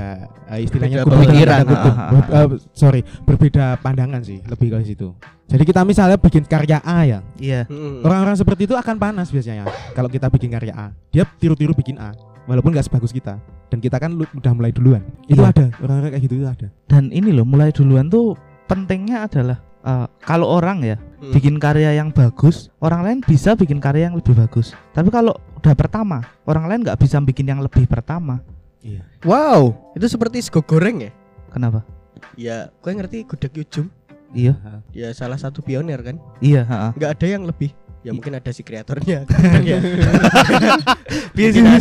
eh, 0.49 0.65
istilahnya 0.65 1.05
Berbeda 1.05 1.13
pemikiran, 1.13 1.61
eh, 1.69 2.47
sorry, 2.73 3.01
berbeda 3.21 3.77
pandangan 3.85 4.25
sih, 4.25 4.41
lebih 4.49 4.73
ke 4.73 4.81
situ. 4.81 5.13
Jadi 5.45 5.61
kita 5.61 5.85
misalnya 5.85 6.17
bikin 6.17 6.41
karya 6.49 6.81
A 6.81 7.05
ya, 7.05 7.19
Iya. 7.37 7.69
Mm-mm. 7.69 8.01
orang-orang 8.01 8.33
seperti 8.33 8.65
itu 8.65 8.73
akan 8.73 8.97
panas 8.97 9.29
biasanya. 9.29 9.69
Kalau 9.93 10.09
kita 10.09 10.25
bikin 10.33 10.49
karya 10.49 10.73
A, 10.73 10.87
dia 11.13 11.21
tiru-tiru 11.37 11.77
bikin 11.77 12.01
A, 12.01 12.17
walaupun 12.49 12.73
nggak 12.73 12.89
sebagus 12.89 13.13
kita. 13.13 13.37
Dan 13.67 13.77
kita 13.77 13.97
kan 13.97 14.15
udah 14.15 14.51
mulai 14.51 14.71
duluan. 14.71 15.03
Itu 15.25 15.39
Iya. 15.39 15.51
ada 15.51 15.65
orang-orang 15.79 16.11
kayak 16.11 16.23
gitu 16.23 16.35
itu 16.37 16.47
ada. 16.47 16.67
Dan 16.85 17.09
ini 17.09 17.29
loh 17.29 17.43
mulai 17.43 17.69
duluan 17.69 18.07
tuh 18.07 18.33
pentingnya 18.65 19.25
adalah 19.25 19.59
eh, 19.79 20.07
kalau 20.19 20.51
orang 20.51 20.83
ya 20.83 20.97
Mm. 21.17 21.31
bikin 21.31 21.55
karya 21.57 21.95
yang 21.95 22.11
bagus, 22.11 22.67
orang 22.77 23.01
lain 23.01 23.17
bisa 23.21 23.55
bikin 23.55 23.79
karya 23.79 24.05
yang 24.05 24.15
lebih 24.15 24.35
bagus. 24.35 24.75
Tapi 24.91 25.07
kalau 25.07 25.31
udah 25.55 25.73
pertama, 25.73 26.19
orang 26.43 26.67
lain 26.67 26.79
nggak 26.83 26.95
bisa 26.97 27.17
bikin 27.19 27.47
yang 27.47 27.57
lebih 27.57 27.87
pertama. 27.87 28.43
Wow, 29.23 29.91
itu 29.93 30.07
seperti 30.07 30.39
sego 30.39 30.61
goreng 30.61 31.01
ya? 31.01 31.11
Kenapa? 31.49 31.81
Ya, 32.35 32.69
gue 32.77 32.91
ngerti 32.91 33.25
gudeg 33.25 33.51
ujung. 33.57 33.87
Iya, 34.29 34.59
Ya 34.91 35.09
salah 35.11 35.35
satu 35.35 35.59
pioner 35.59 36.03
kan. 36.03 36.15
iya. 36.37 36.61
heeh. 36.63 36.91
Nggak 36.95 37.11
ada 37.17 37.27
yang 37.27 37.43
lebih. 37.43 37.71
Ya 38.05 38.11
mungkin 38.13 38.37
ada 38.37 38.51
si 38.53 38.61
kreatornya. 38.61 39.25
ya. 39.65 39.77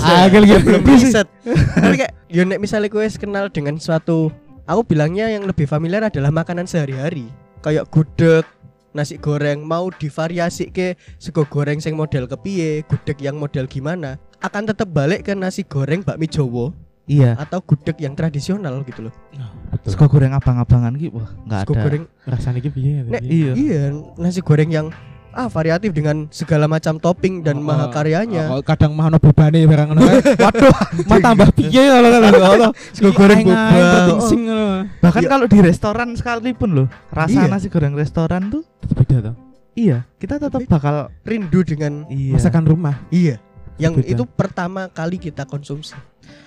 Ah, 0.02 0.26
kayak 0.28 0.44
gitu. 0.44 0.64
belum 0.64 0.82
riset. 0.84 1.28
Tapi 1.76 1.94
kayak 1.96 2.12
yo 2.28 2.42
nek 2.44 2.58
misalnya 2.58 2.88
gue 2.90 3.04
kenal 3.14 3.46
dengan 3.48 3.76
suatu 3.78 4.28
aku 4.64 4.80
bilangnya 4.84 5.30
yang 5.30 5.46
lebih 5.46 5.64
familiar 5.64 6.02
adalah 6.04 6.28
makanan 6.28 6.66
sehari-hari. 6.66 7.30
Kayak 7.62 7.88
gudeg, 7.88 8.44
nasi 8.92 9.16
goreng 9.16 9.62
mau 9.62 9.88
divariasi 9.88 10.70
ke 10.70 10.94
sego 11.16 11.44
goreng 11.46 11.78
sing 11.78 11.94
model 11.94 12.26
kepiye, 12.26 12.84
gudeg 12.86 13.18
yang 13.20 13.36
model 13.36 13.64
gimana, 13.66 14.20
akan 14.40 14.70
tetap 14.70 14.88
balik 14.90 15.26
ke 15.26 15.32
nasi 15.32 15.64
goreng 15.64 16.02
bakmi 16.02 16.26
Jowo 16.26 16.72
Iya. 17.06 17.38
atau 17.38 17.62
gudeg 17.62 17.94
yang 18.02 18.18
tradisional 18.18 18.82
gitu 18.82 19.06
loh. 19.06 19.14
Betul. 19.70 19.94
Sego 19.94 20.10
goreng 20.10 20.34
abangan-abangan 20.34 20.90
gitu, 20.98 21.22
wah 21.22 21.30
nggak 21.46 21.60
Sego 21.62 21.74
ada. 21.78 21.82
goreng 21.86 22.02
Rasanya 22.26 22.58
gitu 22.58 22.78
ya. 22.82 23.02
Iya. 23.22 23.52
iya 23.54 23.82
nasi 24.18 24.42
goreng 24.42 24.70
yang 24.74 24.90
ah 25.36 25.46
variatif 25.46 25.92
dengan 25.92 26.24
segala 26.30 26.64
macam 26.64 26.96
topping 26.96 27.44
dan 27.44 27.60
Oh, 27.60 27.68
maha 27.68 27.92
karyanya. 27.92 28.48
oh, 28.50 28.64
kadang 28.64 28.90
mah 28.90 29.06
ono 29.06 29.20
bebane 29.20 29.62
barang 29.62 29.92
ngono. 29.92 30.00
Waduh, 30.42 30.72
mah 31.04 31.18
tambah 31.20 31.48
piye 31.52 31.82
kalau 31.84 32.08
kan 32.08 32.22
ono. 32.56 32.68
Sego 32.90 33.12
goreng 33.12 33.44
boba. 33.44 34.00
Oh. 34.10 34.24
sing 34.24 34.40
ngono. 34.42 34.88
Bahkan 34.98 35.20
Iya. 35.20 35.28
kalau 35.28 35.44
di 35.44 35.58
restoran 35.60 36.08
sekalipun 36.12 36.70
loh, 36.72 36.86
rasa 37.10 37.36
Iya. 37.38 37.52
nasi 37.52 37.68
goreng 37.68 37.92
restoran 37.92 38.48
tuh 38.48 38.64
Beda 38.88 39.20
toh. 39.22 39.34
iya, 39.72 40.08
kita 40.16 40.40
tetap 40.40 40.56
Tapi- 40.56 40.66
bakal 40.66 41.12
Rindu 41.22 41.60
dengan 41.60 42.08
iya. 42.08 42.32
Masakan 42.32 42.64
rumah. 42.64 42.96
iya 43.10 43.36
yang 43.76 43.92
Beda. 43.92 44.08
itu 44.08 44.24
pertama 44.24 44.88
kali 44.88 45.20
kita 45.20 45.44
konsumsi. 45.44 45.92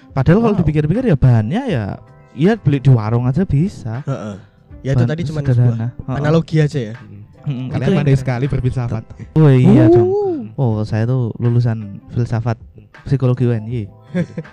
Padahal 0.09 0.41
kalau 0.41 0.55
Wow. 0.57 0.59
dipikir-pikir 0.59 1.05
ya 1.05 1.13
bahannya 1.13 1.63
ya 1.67 1.85
Iya 2.31 2.55
beli 2.55 2.77
di 2.77 2.89
warung 2.89 3.25
aja 3.25 3.41
bisa. 3.41 4.01
Heeh. 4.01 4.37
Ya 4.79 4.93
itu 4.93 5.01
Bahan 5.01 5.11
tadi 5.11 5.21
cuma 5.25 5.41
sederhana. 5.41 5.91
sebuah 5.91 6.15
analogi 6.15 6.57
aja 6.57 6.79
ya. 6.79 6.95
Mm, 7.43 7.71
Kalian 7.71 7.89
pandai 7.95 8.15
sekali 8.15 8.45
berfilsafat. 8.45 9.03
Oh 9.33 9.47
iya 9.47 9.87
Uh. 9.87 9.93
dong. 9.93 10.09
Oh 10.55 10.83
saya 10.83 11.03
tuh 11.03 11.31
lulusan 11.37 12.03
filsafat 12.11 12.59
psikologi 13.05 13.47
UNY. 13.47 13.87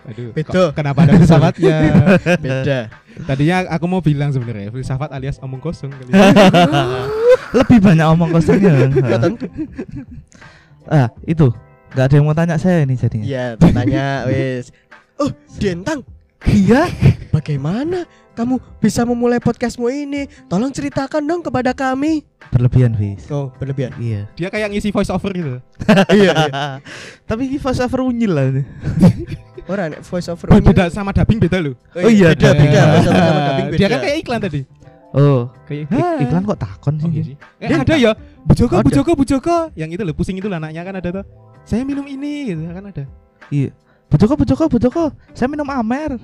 Aduh. 0.07 0.31
Beda. 0.31 0.53
kok 0.53 0.71
Kenapa 0.77 1.03
ada 1.03 1.17
filsafatnya? 1.17 1.77
Beda. 2.45 2.79
Tadinya 3.25 3.57
aku 3.73 3.85
mau 3.89 3.99
bilang 3.99 4.31
sebenarnya 4.31 4.69
filsafat 4.69 5.11
alias 5.11 5.41
omong 5.41 5.59
kosong 5.59 5.89
kali. 5.91 6.13
Lebih 7.59 7.79
banyak 7.81 8.07
omong 8.07 8.31
kosongnya. 8.31 8.73
Ah 10.87 11.11
itu 11.27 11.51
nggak 11.91 12.05
ada 12.07 12.15
yang 12.15 12.27
mau 12.27 12.37
tanya 12.37 12.55
saya 12.55 12.87
ini 12.87 12.95
jadinya. 12.95 13.27
Iya, 13.27 13.45
tanya 13.59 14.07
wis. 14.31 14.71
Oh, 15.17 15.33
Dentang, 15.57 16.05
Iya. 16.47 16.89
bagaimana 17.29 18.09
kamu 18.33 18.57
bisa 18.79 19.03
memulai 19.03 19.37
podcastmu 19.37 19.87
ini? 19.87 20.25
Tolong 20.47 20.71
ceritakan 20.71 21.21
dong 21.21 21.43
kepada 21.43 21.71
kami. 21.71 22.25
Berlebihan 22.49 22.95
Fis. 22.95 23.29
Oh, 23.29 23.53
berlebihan. 23.55 23.93
Iya. 23.97 24.25
Dia 24.35 24.49
kayak 24.49 24.73
ngisi 24.73 24.89
voice 24.89 25.09
over 25.09 25.31
gitu. 25.31 25.61
iya, 26.17 26.33
iya. 26.33 26.65
Tapi 27.29 27.43
ini 27.47 27.57
voice 27.57 27.79
over 27.79 28.01
unyil 28.03 28.33
lah 28.33 28.45
ini. 28.47 28.63
Orang 29.71 29.93
nek 29.93 30.01
voice 30.01 30.29
over. 30.29 30.47
Oh, 30.49 30.61
beda 30.61 30.89
sama 30.89 31.11
dubbing 31.11 31.39
beda 31.39 31.59
loh. 31.61 31.75
Oh 31.93 32.09
iya, 32.09 32.33
beda, 32.33 32.49
beda. 32.55 32.79
Eh, 32.79 32.87
Voice 32.95 33.09
over 33.09 33.21
sama 33.21 33.41
dubbing 33.43 33.67
beda. 33.69 33.79
Dia 33.79 33.89
kan 33.89 33.99
kayak 34.01 34.17
iklan 34.23 34.41
tadi. 34.41 34.61
Oh, 35.17 35.49
Kayak 35.65 35.81
ik- 35.89 36.21
iklan 36.29 36.43
kok 36.45 36.59
takon 36.61 36.95
Oh, 36.99 37.09
iya 37.09 37.23
sih? 37.25 37.35
sih. 37.35 37.37
Eh, 37.59 37.73
ada 37.73 37.95
ya. 37.97 38.13
Bu 38.45 38.53
Joko, 38.53 38.75
Bu. 38.81 38.91
Joko, 38.91 39.11
Bu 39.13 39.25
Joko. 39.25 39.57
Yang 39.73 39.91
itu 39.97 40.03
loh 40.05 40.15
pusing 40.15 40.37
itu 40.37 40.47
lah 40.47 40.57
anaknya 40.57 40.83
kan 40.83 40.95
ada 40.97 41.09
tuh. 41.11 41.25
Saya 41.65 41.83
minum 41.83 42.05
ini 42.05 42.53
gitu 42.53 42.63
kan 42.65 42.85
ada. 42.85 43.05
Iya. 43.49 43.71
Bu 44.07 44.15
Joko, 44.17 44.35
Bu 44.35 44.45
Joko, 44.45 44.65
Bu 44.71 44.79
Joko, 44.79 45.05
saya 45.35 45.47
minum 45.47 45.67
Amer. 45.67 46.15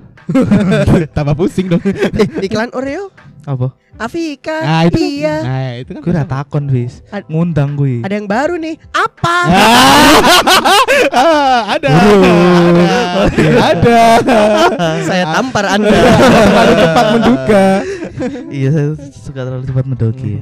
Tambah 1.16 1.34
pusing 1.34 1.66
dong. 1.66 1.82
Eh, 1.82 2.28
iklan 2.40 2.70
Oreo. 2.72 3.10
Apa? 3.42 3.74
Afika. 3.98 4.54
Nah, 4.56 4.82
itu 4.86 4.96
kan- 4.96 5.10
iya. 5.10 5.34
Nah, 5.42 5.70
itu 5.76 5.90
kan. 5.92 6.00
Gue 6.00 6.12
udah 6.12 6.24
takon 6.24 6.64
Fis. 6.66 7.02
Ad- 7.10 7.26
Ngundang 7.26 7.74
gue. 7.74 8.00
Ada 8.00 8.14
yang 8.14 8.24
baru 8.24 8.54
nih. 8.56 8.78
Apa? 8.88 9.36
Ah, 11.12 11.76
ada. 11.76 11.88
Buru. 11.90 12.32
ada. 13.52 14.00
Saya 15.02 15.24
tampar 15.30 15.64
Anda. 15.68 15.90
Terlalu 15.90 16.74
cepat 16.78 17.06
menduga. 17.10 17.64
iya, 18.48 18.68
saya 18.70 18.88
suka 19.18 19.40
terlalu 19.42 19.64
cepat 19.66 19.84
mendoki. 19.84 20.32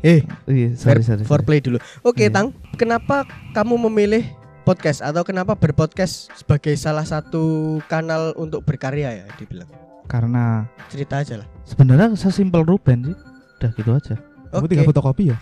Eh, 0.00 0.20
Iya, 0.44 0.68
sorry, 0.76 1.02
sorry. 1.02 1.24
foreplay 1.24 1.58
dulu. 1.58 1.80
Oke, 2.00 2.28
Iya. 2.28 2.32
Tang. 2.32 2.46
Kenapa 2.74 3.24
kamu 3.52 3.88
memilih 3.88 4.24
podcast 4.64 5.04
atau 5.04 5.22
kenapa 5.22 5.52
berpodcast 5.54 6.32
sebagai 6.34 6.72
salah 6.74 7.04
satu 7.04 7.78
kanal 7.86 8.32
untuk 8.40 8.64
berkarya 8.64 9.22
ya 9.22 9.26
dibilang? 9.36 9.68
Karena 10.08 10.64
Cerita 10.88 11.20
aja 11.20 11.44
lah. 11.44 11.48
sebenarnya 11.64 12.16
sesimpel 12.16 12.64
Ruben 12.64 13.12
sih. 13.12 13.16
Udah 13.60 13.70
gitu 13.76 13.90
aja. 13.92 14.14
Kamu 14.50 14.66
tinggal 14.66 14.88
fotokopi 14.88 15.30
ya? 15.30 15.36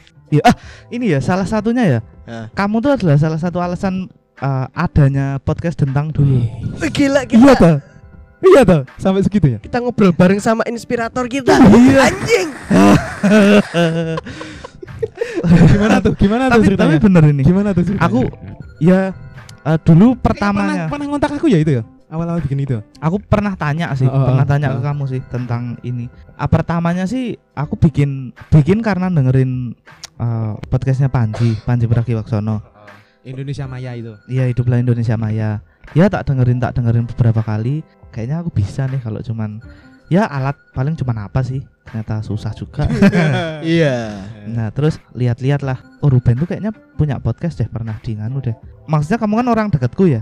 Ini 0.90 1.18
ya 1.18 1.20
salah 1.22 1.46
satunya 1.46 1.84
ya. 1.86 2.00
Nah. 2.26 2.46
Kamu 2.50 2.82
tuh 2.82 2.98
adalah 2.98 3.16
salah 3.18 3.38
satu 3.38 3.58
alasan 3.62 4.10
eh, 4.38 4.66
adanya 4.74 5.38
podcast 5.38 5.78
tentang 5.78 6.10
dulu. 6.10 6.42
Gila 6.90 7.22
Iya 7.24 7.30
kita 7.30 7.54
toh. 7.58 7.76
Iya 8.42 8.60
toh, 8.66 8.82
sampai 8.98 9.22
segitu 9.22 9.54
ya. 9.54 9.58
kita 9.62 9.78
ngobrol 9.78 10.10
bareng 10.10 10.42
sama 10.42 10.66
inspirator 10.66 11.30
kita. 11.30 11.54
Iya. 11.62 12.10
Anjing. 12.10 12.48
gimana 15.72 15.96
tuh? 16.02 16.12
Gimana 16.18 16.44
tuh 16.48 16.50
tapi 16.50 16.62
tapi 16.62 16.66
ceritanya? 16.74 16.98
bener 16.98 17.22
ini 17.34 17.42
Gimana 17.42 17.68
tuh 17.74 17.82
ceritanya? 17.86 18.06
Aku 18.10 18.20
ya 18.82 19.14
eh, 19.62 19.78
dulu 19.86 20.18
Pernah, 20.18 20.24
pertamanya 20.26 20.84
pernah 20.90 21.06
ngontak 21.06 21.38
aku 21.38 21.46
ya 21.46 21.62
itu 21.62 21.78
ya? 21.78 21.84
Awal-awal 22.12 22.44
bikin 22.44 22.60
itu. 22.60 22.76
aku 23.00 23.16
pernah 23.24 23.56
tanya 23.56 23.88
sih 23.96 24.04
Oh, 24.04 24.12
oh, 24.12 24.26
pernah 24.28 24.44
tanya 24.44 24.68
oh. 24.68 24.76
ke 24.76 24.80
kamu 24.84 25.04
sih 25.08 25.20
tentang 25.32 25.80
ini 25.80 26.12
ah, 26.36 26.44
pertamanya 26.44 27.08
sih 27.08 27.40
aku 27.56 27.80
bikin 27.80 28.36
bikin 28.52 28.84
karena 28.84 29.08
dengerin 29.08 29.72
eh, 30.20 30.52
podcastnya 30.68 31.08
Panji 31.08 31.56
Panji 31.64 31.88
Pragiwaksono 31.88 32.60
Indonesia 33.22 33.64
Maya 33.70 33.94
itu. 33.96 34.12
iya 34.28 34.44
hiduplah 34.50 34.82
Indonesia 34.82 35.16
Maya 35.16 35.62
ya 35.96 36.04
tak 36.12 36.28
dengerin 36.28 36.60
tak 36.60 36.76
dengerin 36.76 37.08
beberapa 37.08 37.40
kali 37.40 37.80
kayaknya 38.12 38.44
aku 38.44 38.50
bisa 38.52 38.84
nih 38.90 39.00
kalau 39.00 39.24
cuman 39.24 39.62
ya 40.12 40.28
alat 40.28 40.52
paling 40.70 40.92
cuman 40.92 41.24
apa 41.24 41.40
sih 41.40 41.64
ternyata 41.82 42.20
susah 42.20 42.52
juga 42.52 42.84
Iya. 43.64 44.28
nah 44.46 44.68
terus 44.68 45.00
lihat-lihat 45.12 45.64
lah 45.64 45.80
oh 45.98 46.12
Ruben 46.12 46.36
tuh 46.36 46.46
kayaknya 46.46 46.68
punya 46.94 47.16
podcast 47.16 47.56
deh 47.56 47.66
pernah 47.66 47.96
di 47.98 48.12
nganu 48.14 48.38
deh 48.38 48.52
maksudnya 48.84 49.16
kamu 49.16 49.40
kan 49.40 49.48
orang 49.48 49.66
dekatku 49.68 50.04
ya 50.06 50.20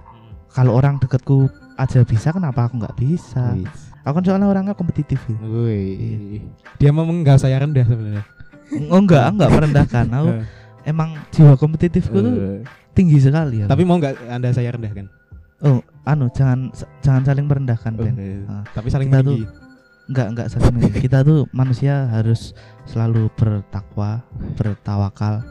kalau 0.48 0.74
orang 0.74 0.96
dekatku 0.96 1.50
aja 1.74 2.02
bisa 2.02 2.30
kenapa 2.30 2.66
aku 2.66 2.78
nggak 2.78 2.94
bisa 2.94 3.54
Wih. 3.54 3.66
aku 4.00 4.14
kan 4.14 4.24
soalnya 4.24 4.46
orangnya 4.46 4.74
kompetitif. 4.74 5.22
Wih. 5.30 6.42
Dia 6.76 6.90
mau 6.90 7.02
menggak 7.02 7.38
saya 7.38 7.58
rendah 7.58 7.84
sebenarnya. 7.84 8.24
Oh 8.88 8.98
enggak, 8.98 9.30
enggak 9.30 9.50
merendahkan. 9.50 10.04
Aku 10.10 10.28
emang 10.90 11.14
jiwa 11.30 11.54
kompetitifku 11.54 12.16
tuh 12.16 12.34
tinggi 12.92 13.16
sekali 13.16 13.62
ya. 13.62 13.66
Tapi 13.66 13.82
mau 13.82 13.96
nggak 13.96 14.26
anda 14.26 14.50
saya 14.50 14.74
rendahkan? 14.74 15.06
oh, 15.60 15.78
anu 16.02 16.26
jangan 16.32 16.72
jangan 16.98 17.22
saling 17.22 17.44
merendahkan, 17.44 17.92
Oh, 17.94 18.00
Ben. 18.00 18.16
eh. 18.16 18.40
Ah, 18.48 18.64
Tapi 18.72 18.88
saling 18.88 19.06
kita 19.06 19.20
meninggi. 19.20 19.44
Enggak, 19.44 19.69
enggak 20.10 20.46
saling 20.50 20.74
meninggi. 20.74 21.06
Kita 21.06 21.22
tuh 21.22 21.46
manusia 21.54 22.10
harus 22.10 22.50
selalu 22.84 23.30
bertakwa, 23.38 24.26
bertawakal. 24.58 25.46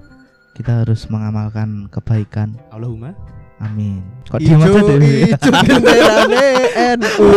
Kita 0.52 0.84
harus 0.84 1.08
mengamalkan 1.08 1.88
kebaikan. 1.88 2.60
Allahumma. 2.68 3.16
Amin. 3.60 4.00
Kok 4.32 4.40
diam 4.40 4.60
aja 4.64 4.80
deh. 4.80 5.36
ijo 5.36 5.52
genderane 5.52 6.48
NU. 7.00 7.28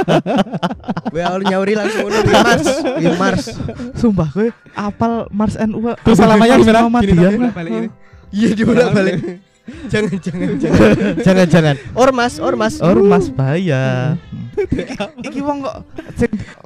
Gue 1.12 1.22
awal 1.22 1.42
nyauri 1.42 1.74
langsung 1.74 2.06
ngono 2.06 2.18
Wih, 2.22 2.34
Mars, 2.46 2.66
Wih, 2.98 3.14
Mars. 3.18 3.44
Sumpah 3.98 4.28
gue 4.30 4.48
apal 4.78 5.26
Mars 5.34 5.58
NU. 5.58 5.82
Terus 6.06 6.16
salamannya 6.18 6.62
Mars 6.62 7.02
gimana? 7.04 7.30
Gini 7.30 7.50
balik 7.50 7.72
ini. 7.74 7.88
Iya 8.32 8.50
dibolak 8.54 8.90
balik. 8.94 9.14
Jangan 9.62 10.16
jangan 10.18 10.50
jangan 10.62 10.90
jangan 11.22 11.46
jangan. 11.46 11.74
Ormas 11.94 12.34
ormas. 12.42 12.74
Ormas 12.82 13.30
bahaya. 13.30 14.16
Iki 15.22 15.40
wong 15.42 15.64
kok 15.64 15.76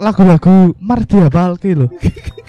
lagu-lagu 0.01 0.75
Mars 0.81 1.05
diapalke 1.07 1.71
lho. 1.77 1.87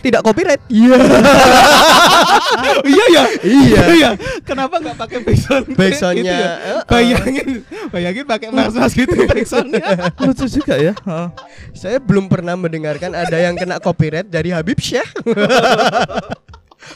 Tidak 0.02 0.22
copyright. 0.24 0.62
Iya. 0.72 0.98
iya 2.91 3.06
ya. 3.12 3.24
Iya. 3.43 3.82
Iya. 3.91 4.10
Kenapa 4.48 4.80
nggak 4.80 4.98
pakai 4.98 5.20
backsound? 5.24 5.66
Backsoundnya. 5.76 6.24
gitu 6.24 6.32
ya? 6.32 6.52
eh. 6.56 6.82
Bayangin, 6.88 7.48
bayangin 7.91 8.26
pakai 8.26 8.48
Mars 8.54 8.74
Mars 8.76 8.93
gitu 8.95 9.14
backsoundnya. 9.28 9.84
Lucu 10.26 10.45
juga 10.48 10.76
ya. 10.80 10.93
Heeh. 10.95 11.28
Saya 11.76 11.98
belum 12.00 12.32
pernah 12.32 12.56
mendengarkan 12.56 13.12
ada 13.14 13.38
yang 13.38 13.60
kena 13.60 13.78
copyright 13.84 14.28
dari 14.32 14.56
Habib 14.56 14.80
Syekh. 14.80 15.12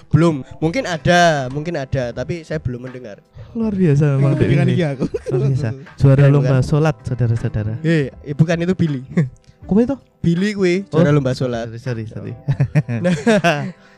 Belum. 0.08 0.42
Mungkin 0.58 0.84
ada, 0.86 1.48
mungkin 1.48 1.76
ada, 1.76 2.12
tapi 2.12 2.42
saya 2.42 2.58
belum 2.58 2.86
mendengar. 2.86 3.20
Luar 3.52 3.72
biasa 3.72 4.16
memang 4.16 4.34
Dek 4.34 4.48
ini. 4.48 4.74
iya 4.76 4.96
aku. 4.96 5.06
Luar 5.30 5.42
biasa. 5.50 5.70
Juara 6.00 6.20
Bukan, 6.22 6.32
lomba 6.32 6.56
bukan. 6.56 6.64
sholat 6.64 6.96
saudara-saudara. 7.04 7.74
Eh, 7.82 8.10
eh, 8.22 8.34
bukan 8.34 8.58
itu 8.60 8.74
Billy. 8.74 9.02
Kowe 9.68 9.80
itu? 9.80 9.96
Billy 10.20 10.52
gue 10.52 10.74
Oh. 10.90 11.00
juara 11.00 11.12
lomba 11.12 11.32
sholat. 11.32 11.70
Sorry, 11.78 12.06
sorry, 12.08 12.34
sorry. 12.34 12.34
Nah, 13.04 13.14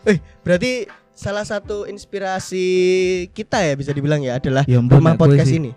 eh 0.03 0.17
berarti 0.41 0.85
salah 1.13 1.43
satu 1.43 1.85
inspirasi 1.85 2.65
kita 3.31 3.61
ya 3.61 3.73
bisa 3.73 3.91
dibilang 3.91 4.19
ya 4.19 4.37
adalah 4.37 4.65
Ya 4.65 4.77
rumah 4.77 5.13
podcast 5.13 5.49
sih. 5.49 5.61
ini. 5.61 5.71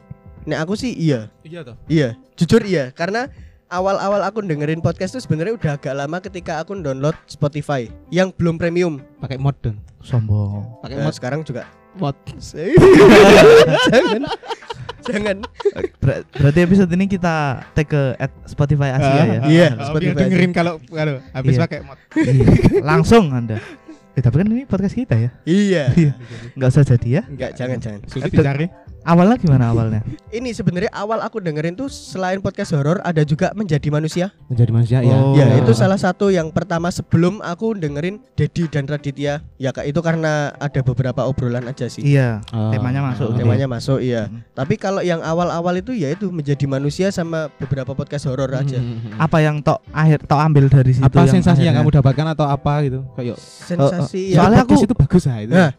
Nah 0.44 0.62
aku 0.62 0.74
sih 0.74 0.90
iya, 0.90 1.26
Iya 1.42 1.60
toh. 1.62 1.76
iya, 1.86 2.14
jujur 2.34 2.62
iya, 2.62 2.90
karena 2.90 3.26
awal-awal 3.68 4.22
aku 4.22 4.42
dengerin 4.42 4.78
podcast 4.78 5.14
itu 5.14 5.22
sebenarnya 5.22 5.54
udah 5.54 5.72
agak 5.74 5.94
lama 5.94 6.18
ketika 6.20 6.58
aku 6.58 6.74
download 6.76 7.16
Spotify 7.26 7.86
yang 8.08 8.30
belum 8.30 8.56
premium. 8.56 9.02
Pakai 9.18 9.36
mod 9.36 9.56
dong. 9.60 9.78
Sombong. 10.00 10.62
Pakai 10.80 10.96
Nah, 10.96 11.04
mod. 11.04 11.14
sekarang 11.14 11.40
juga. 11.42 11.66
Mod. 11.96 12.14
jangan, 13.88 14.22
jangan. 15.02 15.36
Ber- 15.98 16.24
berarti 16.30 16.60
episode 16.62 16.90
ini 16.92 17.06
kita 17.08 17.64
tag 17.72 17.86
ke 17.86 18.02
at 18.16 18.30
Spotify 18.44 18.92
Asia 18.92 19.22
ya. 19.24 19.40
Iya, 19.42 19.68
Oh, 19.74 19.86
Spotify 19.90 20.14
dengerin 20.20 20.52
kalau 20.52 20.78
kalau 20.86 21.18
habis 21.32 21.56
Iya. 21.56 21.62
pakai 21.62 21.78
mod. 21.82 21.98
Iya. 22.14 22.44
Langsung 22.82 23.32
Anda. 23.32 23.58
Eh, 24.12 24.20
tapi 24.20 24.40
kan 24.40 24.48
ini 24.48 24.64
podcast 24.64 24.96
kita 24.96 25.12
ya. 25.14 25.30
Iya. 25.44 25.84
Iya. 25.92 26.12
Enggak 26.52 26.68
usah 26.70 26.84
jadi 26.86 27.08
ya. 27.10 27.22
Enggak, 27.28 27.50
jangan, 27.52 27.78
jangan. 27.78 28.00
Sulit 28.08 28.30
dicari. 28.30 28.66
Awalnya 29.06 29.38
gimana 29.38 29.70
awalnya? 29.70 30.02
Ini 30.36 30.50
sebenarnya 30.50 30.90
awal 30.90 31.22
aku 31.22 31.38
dengerin 31.38 31.72
tuh 31.72 31.86
selain 31.86 32.42
podcast 32.42 32.74
horor 32.74 32.98
ada 33.00 33.22
juga 33.22 33.54
menjadi 33.54 33.86
manusia. 33.86 34.34
Menjadi 34.46 34.70
manusia 34.70 34.98
ya. 35.00 35.14
Oh. 35.14 35.32
Ya, 35.32 35.46
Oh. 35.46 35.62
itu 35.62 35.72
salah 35.72 35.94
satu 35.94 36.28
yang 36.28 36.50
pertama 36.50 36.90
sebelum 36.90 37.38
aku 37.38 37.72
dengerin 37.72 38.18
Dedi 38.34 38.66
dan 38.66 38.84
Raditya. 38.84 39.46
Ya, 39.56 39.70
Kak, 39.70 39.86
itu 39.86 40.00
karena 40.00 40.50
ada 40.52 40.80
beberapa 40.82 41.22
obrolan 41.22 41.64
aja 41.64 41.86
sih. 41.86 42.02
Iya. 42.02 42.42
Oh. 42.50 42.74
Temanya 42.74 43.00
masuk. 43.00 43.30
Oh. 43.30 43.36
Temanya 43.36 43.66
masuk, 43.66 43.98
iya. 44.00 44.26
Hmm. 44.26 44.42
Tapi 44.52 44.74
kalau 44.74 45.00
yang 45.00 45.22
awal-awal 45.22 45.72
itu 45.76 45.94
ya 45.94 46.10
itu 46.10 46.26
menjadi 46.28 46.66
manusia 46.66 47.08
sama 47.08 47.46
beberapa 47.56 47.94
podcast 47.94 48.26
horor 48.26 48.50
aja. 48.52 48.76
Hmm. 48.76 49.14
Apa 49.16 49.38
yang 49.38 49.62
tok 49.62 49.86
akhir 49.88 50.26
tok 50.26 50.40
ambil 50.42 50.66
dari 50.66 50.92
situ 50.92 51.06
apa 51.06 51.24
sensasi 51.24 51.62
yang 51.62 51.78
akhirnya- 51.78 51.78
kamu 51.78 51.98
dapatkan 52.02 52.26
atau 52.34 52.46
apa 52.46 52.72
gitu? 52.82 53.00
Kayak 53.14 53.38
Sensasi 53.38 54.20
Oh, 54.20 54.32
ya. 54.34 54.36
soalnya 54.42 54.58
aku- 54.62 54.74
podcast 54.74 54.84
itu 54.84 54.96
bagus 54.98 55.22
lah 55.24 55.38
itu. 55.38 55.54
Nah, 55.54 55.70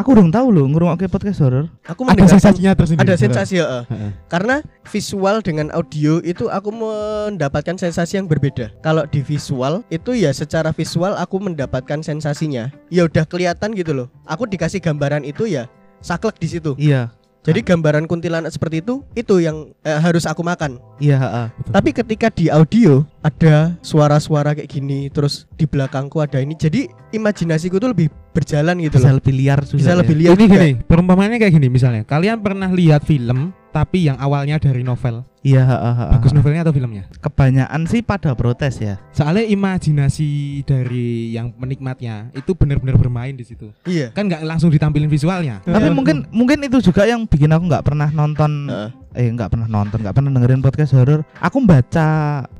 Aku 0.00 0.16
udah 0.16 0.32
tahu 0.32 0.48
loh 0.48 0.64
ngerungok 0.64 1.12
podcast 1.12 1.44
horor. 1.44 1.68
aku 1.84 2.08
ada 2.08 2.24
sensasinya 2.24 2.72
tersendiri. 2.72 3.04
ada 3.04 3.14
sensasi 3.20 3.60
ya. 3.60 3.64
eh. 3.68 3.84
Heeh. 3.92 4.10
Karena 4.32 4.64
visual 4.88 5.44
dengan 5.44 5.68
audio 5.76 6.24
itu 6.24 6.48
aku 6.48 6.72
mendapatkan 6.72 7.76
sensasi 7.76 8.16
yang 8.16 8.24
berbeda. 8.24 8.72
Kalau 8.80 9.04
di 9.04 9.20
visual 9.20 9.84
itu 9.92 10.16
ya 10.16 10.32
secara 10.32 10.72
visual 10.72 11.12
aku 11.20 11.36
mendapatkan 11.36 12.00
sensasinya. 12.00 12.72
Ya 12.88 13.04
udah 13.04 13.28
kelihatan 13.28 13.76
gitu 13.76 13.92
loh. 13.92 14.08
Aku 14.24 14.48
dikasih 14.48 14.80
gambaran 14.80 15.20
itu 15.28 15.44
ya 15.44 15.68
saklek 16.00 16.40
di 16.40 16.48
situ. 16.48 16.72
Iya. 16.80 17.12
Jadi 17.40 17.64
gambaran 17.64 18.04
kuntilanak 18.04 18.52
seperti 18.52 18.84
itu 18.84 19.00
itu 19.16 19.40
yang 19.40 19.72
eh, 19.80 19.96
harus 19.96 20.28
aku 20.28 20.44
makan. 20.44 20.76
Iya, 21.00 21.16
heeh. 21.16 21.46
Tapi 21.72 21.90
ketika 21.96 22.28
di 22.28 22.52
audio 22.52 23.08
ada 23.24 23.80
suara-suara 23.80 24.52
kayak 24.52 24.68
gini, 24.68 25.08
terus 25.08 25.48
di 25.56 25.64
belakangku 25.64 26.20
ada 26.20 26.36
ini, 26.36 26.52
jadi 26.52 26.84
imajinasiku 27.16 27.80
tuh 27.80 27.96
lebih 27.96 28.12
berjalan 28.36 28.76
gitu 28.84 29.00
Bisa 29.00 29.08
loh. 29.08 29.18
lebih 29.24 29.34
liar. 29.34 29.60
Bisa 29.64 29.92
ya. 29.92 29.96
lebih 29.96 30.14
liar. 30.20 30.36
Ini 30.36 30.44
juga. 30.44 30.54
gini, 30.60 30.70
perumpamaannya 30.84 31.38
kayak 31.40 31.54
gini 31.56 31.68
misalnya. 31.72 32.02
Kalian 32.04 32.44
pernah 32.44 32.68
lihat 32.68 33.08
film 33.08 33.56
tapi 33.70 34.04
yang 34.04 34.18
awalnya 34.18 34.58
dari 34.58 34.82
novel. 34.82 35.22
Iya, 35.40 35.64
heeh, 35.64 35.94
heeh. 35.96 36.10
Bagus 36.12 36.36
novelnya 36.36 36.60
atau 36.60 36.74
filmnya? 36.74 37.08
Kebanyakan 37.16 37.88
sih 37.88 38.04
pada 38.04 38.36
protes 38.36 38.76
ya. 38.76 39.00
Soalnya 39.08 39.48
imajinasi 39.48 40.28
dari 40.62 41.32
yang 41.32 41.56
menikmatnya 41.56 42.28
itu 42.34 42.52
benar-benar 42.52 42.94
bermain 42.94 43.32
di 43.32 43.42
situ. 43.42 43.72
Iya. 43.82 44.12
Kan 44.12 44.28
nggak 44.28 44.44
langsung 44.44 44.68
ditampilin 44.68 45.08
visualnya. 45.08 45.64
Tapi 45.64 45.88
Iya. 45.88 45.96
mungkin 45.96 46.28
mungkin 46.28 46.60
itu 46.60 46.84
juga 46.84 47.08
yang 47.08 47.24
bikin 47.24 47.48
aku 47.48 47.64
nggak 47.66 47.82
pernah 47.82 48.12
nonton 48.12 48.68
Heeh. 48.68 48.90
eh 49.16 49.32
nggak 49.32 49.48
pernah 49.48 49.64
nonton, 49.66 50.04
nggak 50.04 50.12
pernah 50.12 50.30
dengerin 50.30 50.60
podcast 50.60 50.92
horor. 50.92 51.24
Aku 51.40 51.64
baca 51.64 52.06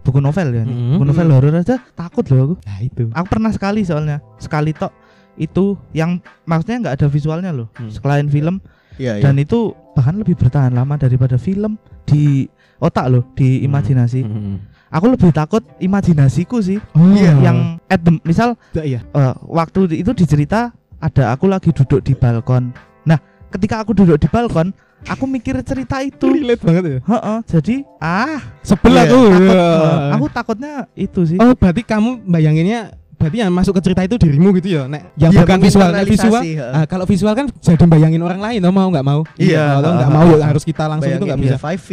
buku 0.00 0.18
novel 0.18 0.48
ya. 0.50 0.62
nih. 0.64 0.72
Mhm. 0.72 0.90
Buku 0.96 1.04
novel 1.04 1.28
horor 1.30 1.54
aja 1.54 1.76
takut 1.92 2.24
loh 2.32 2.40
aku. 2.40 2.54
Nah 2.64 2.78
itu. 2.80 3.04
Aku 3.12 3.26
pernah 3.28 3.52
sekali 3.52 3.84
soalnya. 3.84 4.24
Sekali 4.40 4.72
tok 4.72 4.96
itu 5.36 5.76
yang 5.92 6.16
maksudnya 6.42 6.80
nggak 6.80 6.94
ada 6.96 7.06
visualnya 7.06 7.52
loh. 7.52 7.68
Hmm. 7.76 7.92
Selain 7.92 8.24
film 8.24 8.56
Iya, 8.56 8.78
iya. 9.00 9.22
dan 9.22 9.34
itu 9.34 9.72
bahkan 9.92 10.14
lebih 10.14 10.36
bertahan 10.36 10.70
lama 10.70 10.94
daripada 10.94 11.34
film 11.34 11.80
di 12.04 12.44
otak 12.76 13.08
loh, 13.08 13.24
di 13.32 13.60
Hmm. 13.60 13.66
imajinasi. 13.66 14.20
Mhm. 14.22 14.56
Aku 14.90 15.06
lebih 15.06 15.30
takut 15.30 15.62
imajinasiku 15.78 16.58
sih 16.58 16.82
Oh, 16.92 17.14
Iya, 17.14 17.38
yang 17.38 17.58
at 17.86 18.02
the- 18.02 18.18
misal 18.22 18.58
iya. 18.76 19.00
eh, 19.06 19.34
waktu 19.40 19.86
itu 19.94 20.10
dicerita 20.10 20.74
ada 20.98 21.30
aku 21.30 21.46
lagi 21.46 21.70
duduk 21.70 22.02
di 22.02 22.12
balkon. 22.12 22.74
Nah, 23.06 23.16
ketika 23.48 23.80
aku 23.80 23.94
duduk 23.94 24.18
di 24.18 24.26
balkon, 24.26 24.74
aku 25.06 25.24
mikir 25.24 25.54
cerita 25.62 26.02
itu. 26.02 26.26
Relate 26.26 26.60
banget 26.60 26.82
ya. 26.84 26.98
Heeh, 27.06 27.38
jadi 27.46 27.74
ah, 27.96 28.40
Sebel 28.60 28.90
Iya, 28.92 29.02
aku. 29.06 29.20
takut, 29.22 29.40
Iya. 29.40 29.62
eh, 29.62 30.10
aku 30.10 30.26
takutnya 30.28 30.72
itu 30.92 31.20
sih. 31.24 31.38
Oh, 31.38 31.54
berarti 31.54 31.82
kamu 31.82 32.10
bayanginnya 32.26 32.80
berarti 33.20 33.36
yang 33.44 33.52
masuk 33.52 33.76
ke 33.76 33.82
cerita 33.84 34.00
itu 34.00 34.16
dirimu 34.16 34.56
gitu 34.56 34.80
ya, 34.80 34.82
Nek. 34.88 35.12
Yang 35.20 35.30
Iya, 35.36 35.40
bukan 35.44 35.58
visual, 35.60 35.88
Nek 35.92 36.06
visual. 36.08 36.42
Ah, 36.72 36.84
kalau 36.88 37.04
visual 37.04 37.34
kan 37.36 37.46
jadi 37.60 37.84
bayangin 37.84 38.24
orang 38.24 38.40
lain, 38.40 38.60
oh, 38.64 38.72
mau 38.72 38.88
nggak 38.88 39.04
mau? 39.04 39.20
Iya. 39.36 39.76
kalau 39.76 39.92
nggak 40.00 40.12
mau 40.16 40.30
ya 40.40 40.46
harus 40.48 40.64
kita 40.64 40.88
langsung 40.88 41.12
itu 41.12 41.24
nggak 41.28 41.40
bisa. 41.44 41.56
Five 41.60 41.82
V. 41.84 41.90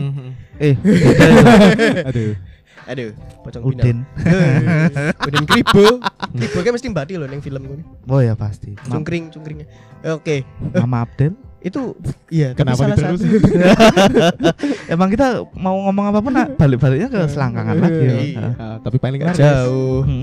Mhm. 0.00 0.28
Eh, 0.56 0.74
ya. 0.80 2.06
Aduh. 2.08 2.32
Aduh, 2.82 3.14
pocong 3.46 3.62
pindah. 3.62 3.84
Udin. 3.86 3.98
Udin 5.22 5.44
kribo. 5.46 6.02
Kribo 6.34 6.58
kan 6.66 6.72
mesti 6.74 6.88
mbati 6.90 7.14
loh 7.14 7.30
neng 7.30 7.38
film 7.38 7.62
gue. 7.62 7.78
Oh 8.10 8.18
ya 8.18 8.34
pasti. 8.34 8.74
Cungkring, 8.90 9.30
cungkringnya. 9.30 9.66
Eh, 10.02 10.10
Oke, 10.10 10.42
Mama 10.74 11.06
Abdel. 11.06 11.51
Itu 11.62 11.94
iya. 12.28 12.52
Kenapa 12.52 12.90
satu- 12.90 13.22
Emang 14.92 15.08
kita 15.08 15.46
mau 15.54 15.78
ngomong 15.88 16.06
apa 16.10 16.18
pun 16.18 16.32
nah, 16.34 16.46
balik-baliknya 16.50 17.08
ke 17.08 17.20
selangkangan 17.26 17.76
lagi 17.78 18.00
ya. 18.00 18.12
Iya. 18.12 18.18
Heeh. 18.18 18.54
Ah, 18.58 18.76
tapi 18.82 18.96
paling 18.98 19.20
Jauh. 19.32 20.02
Hmm. 20.02 20.22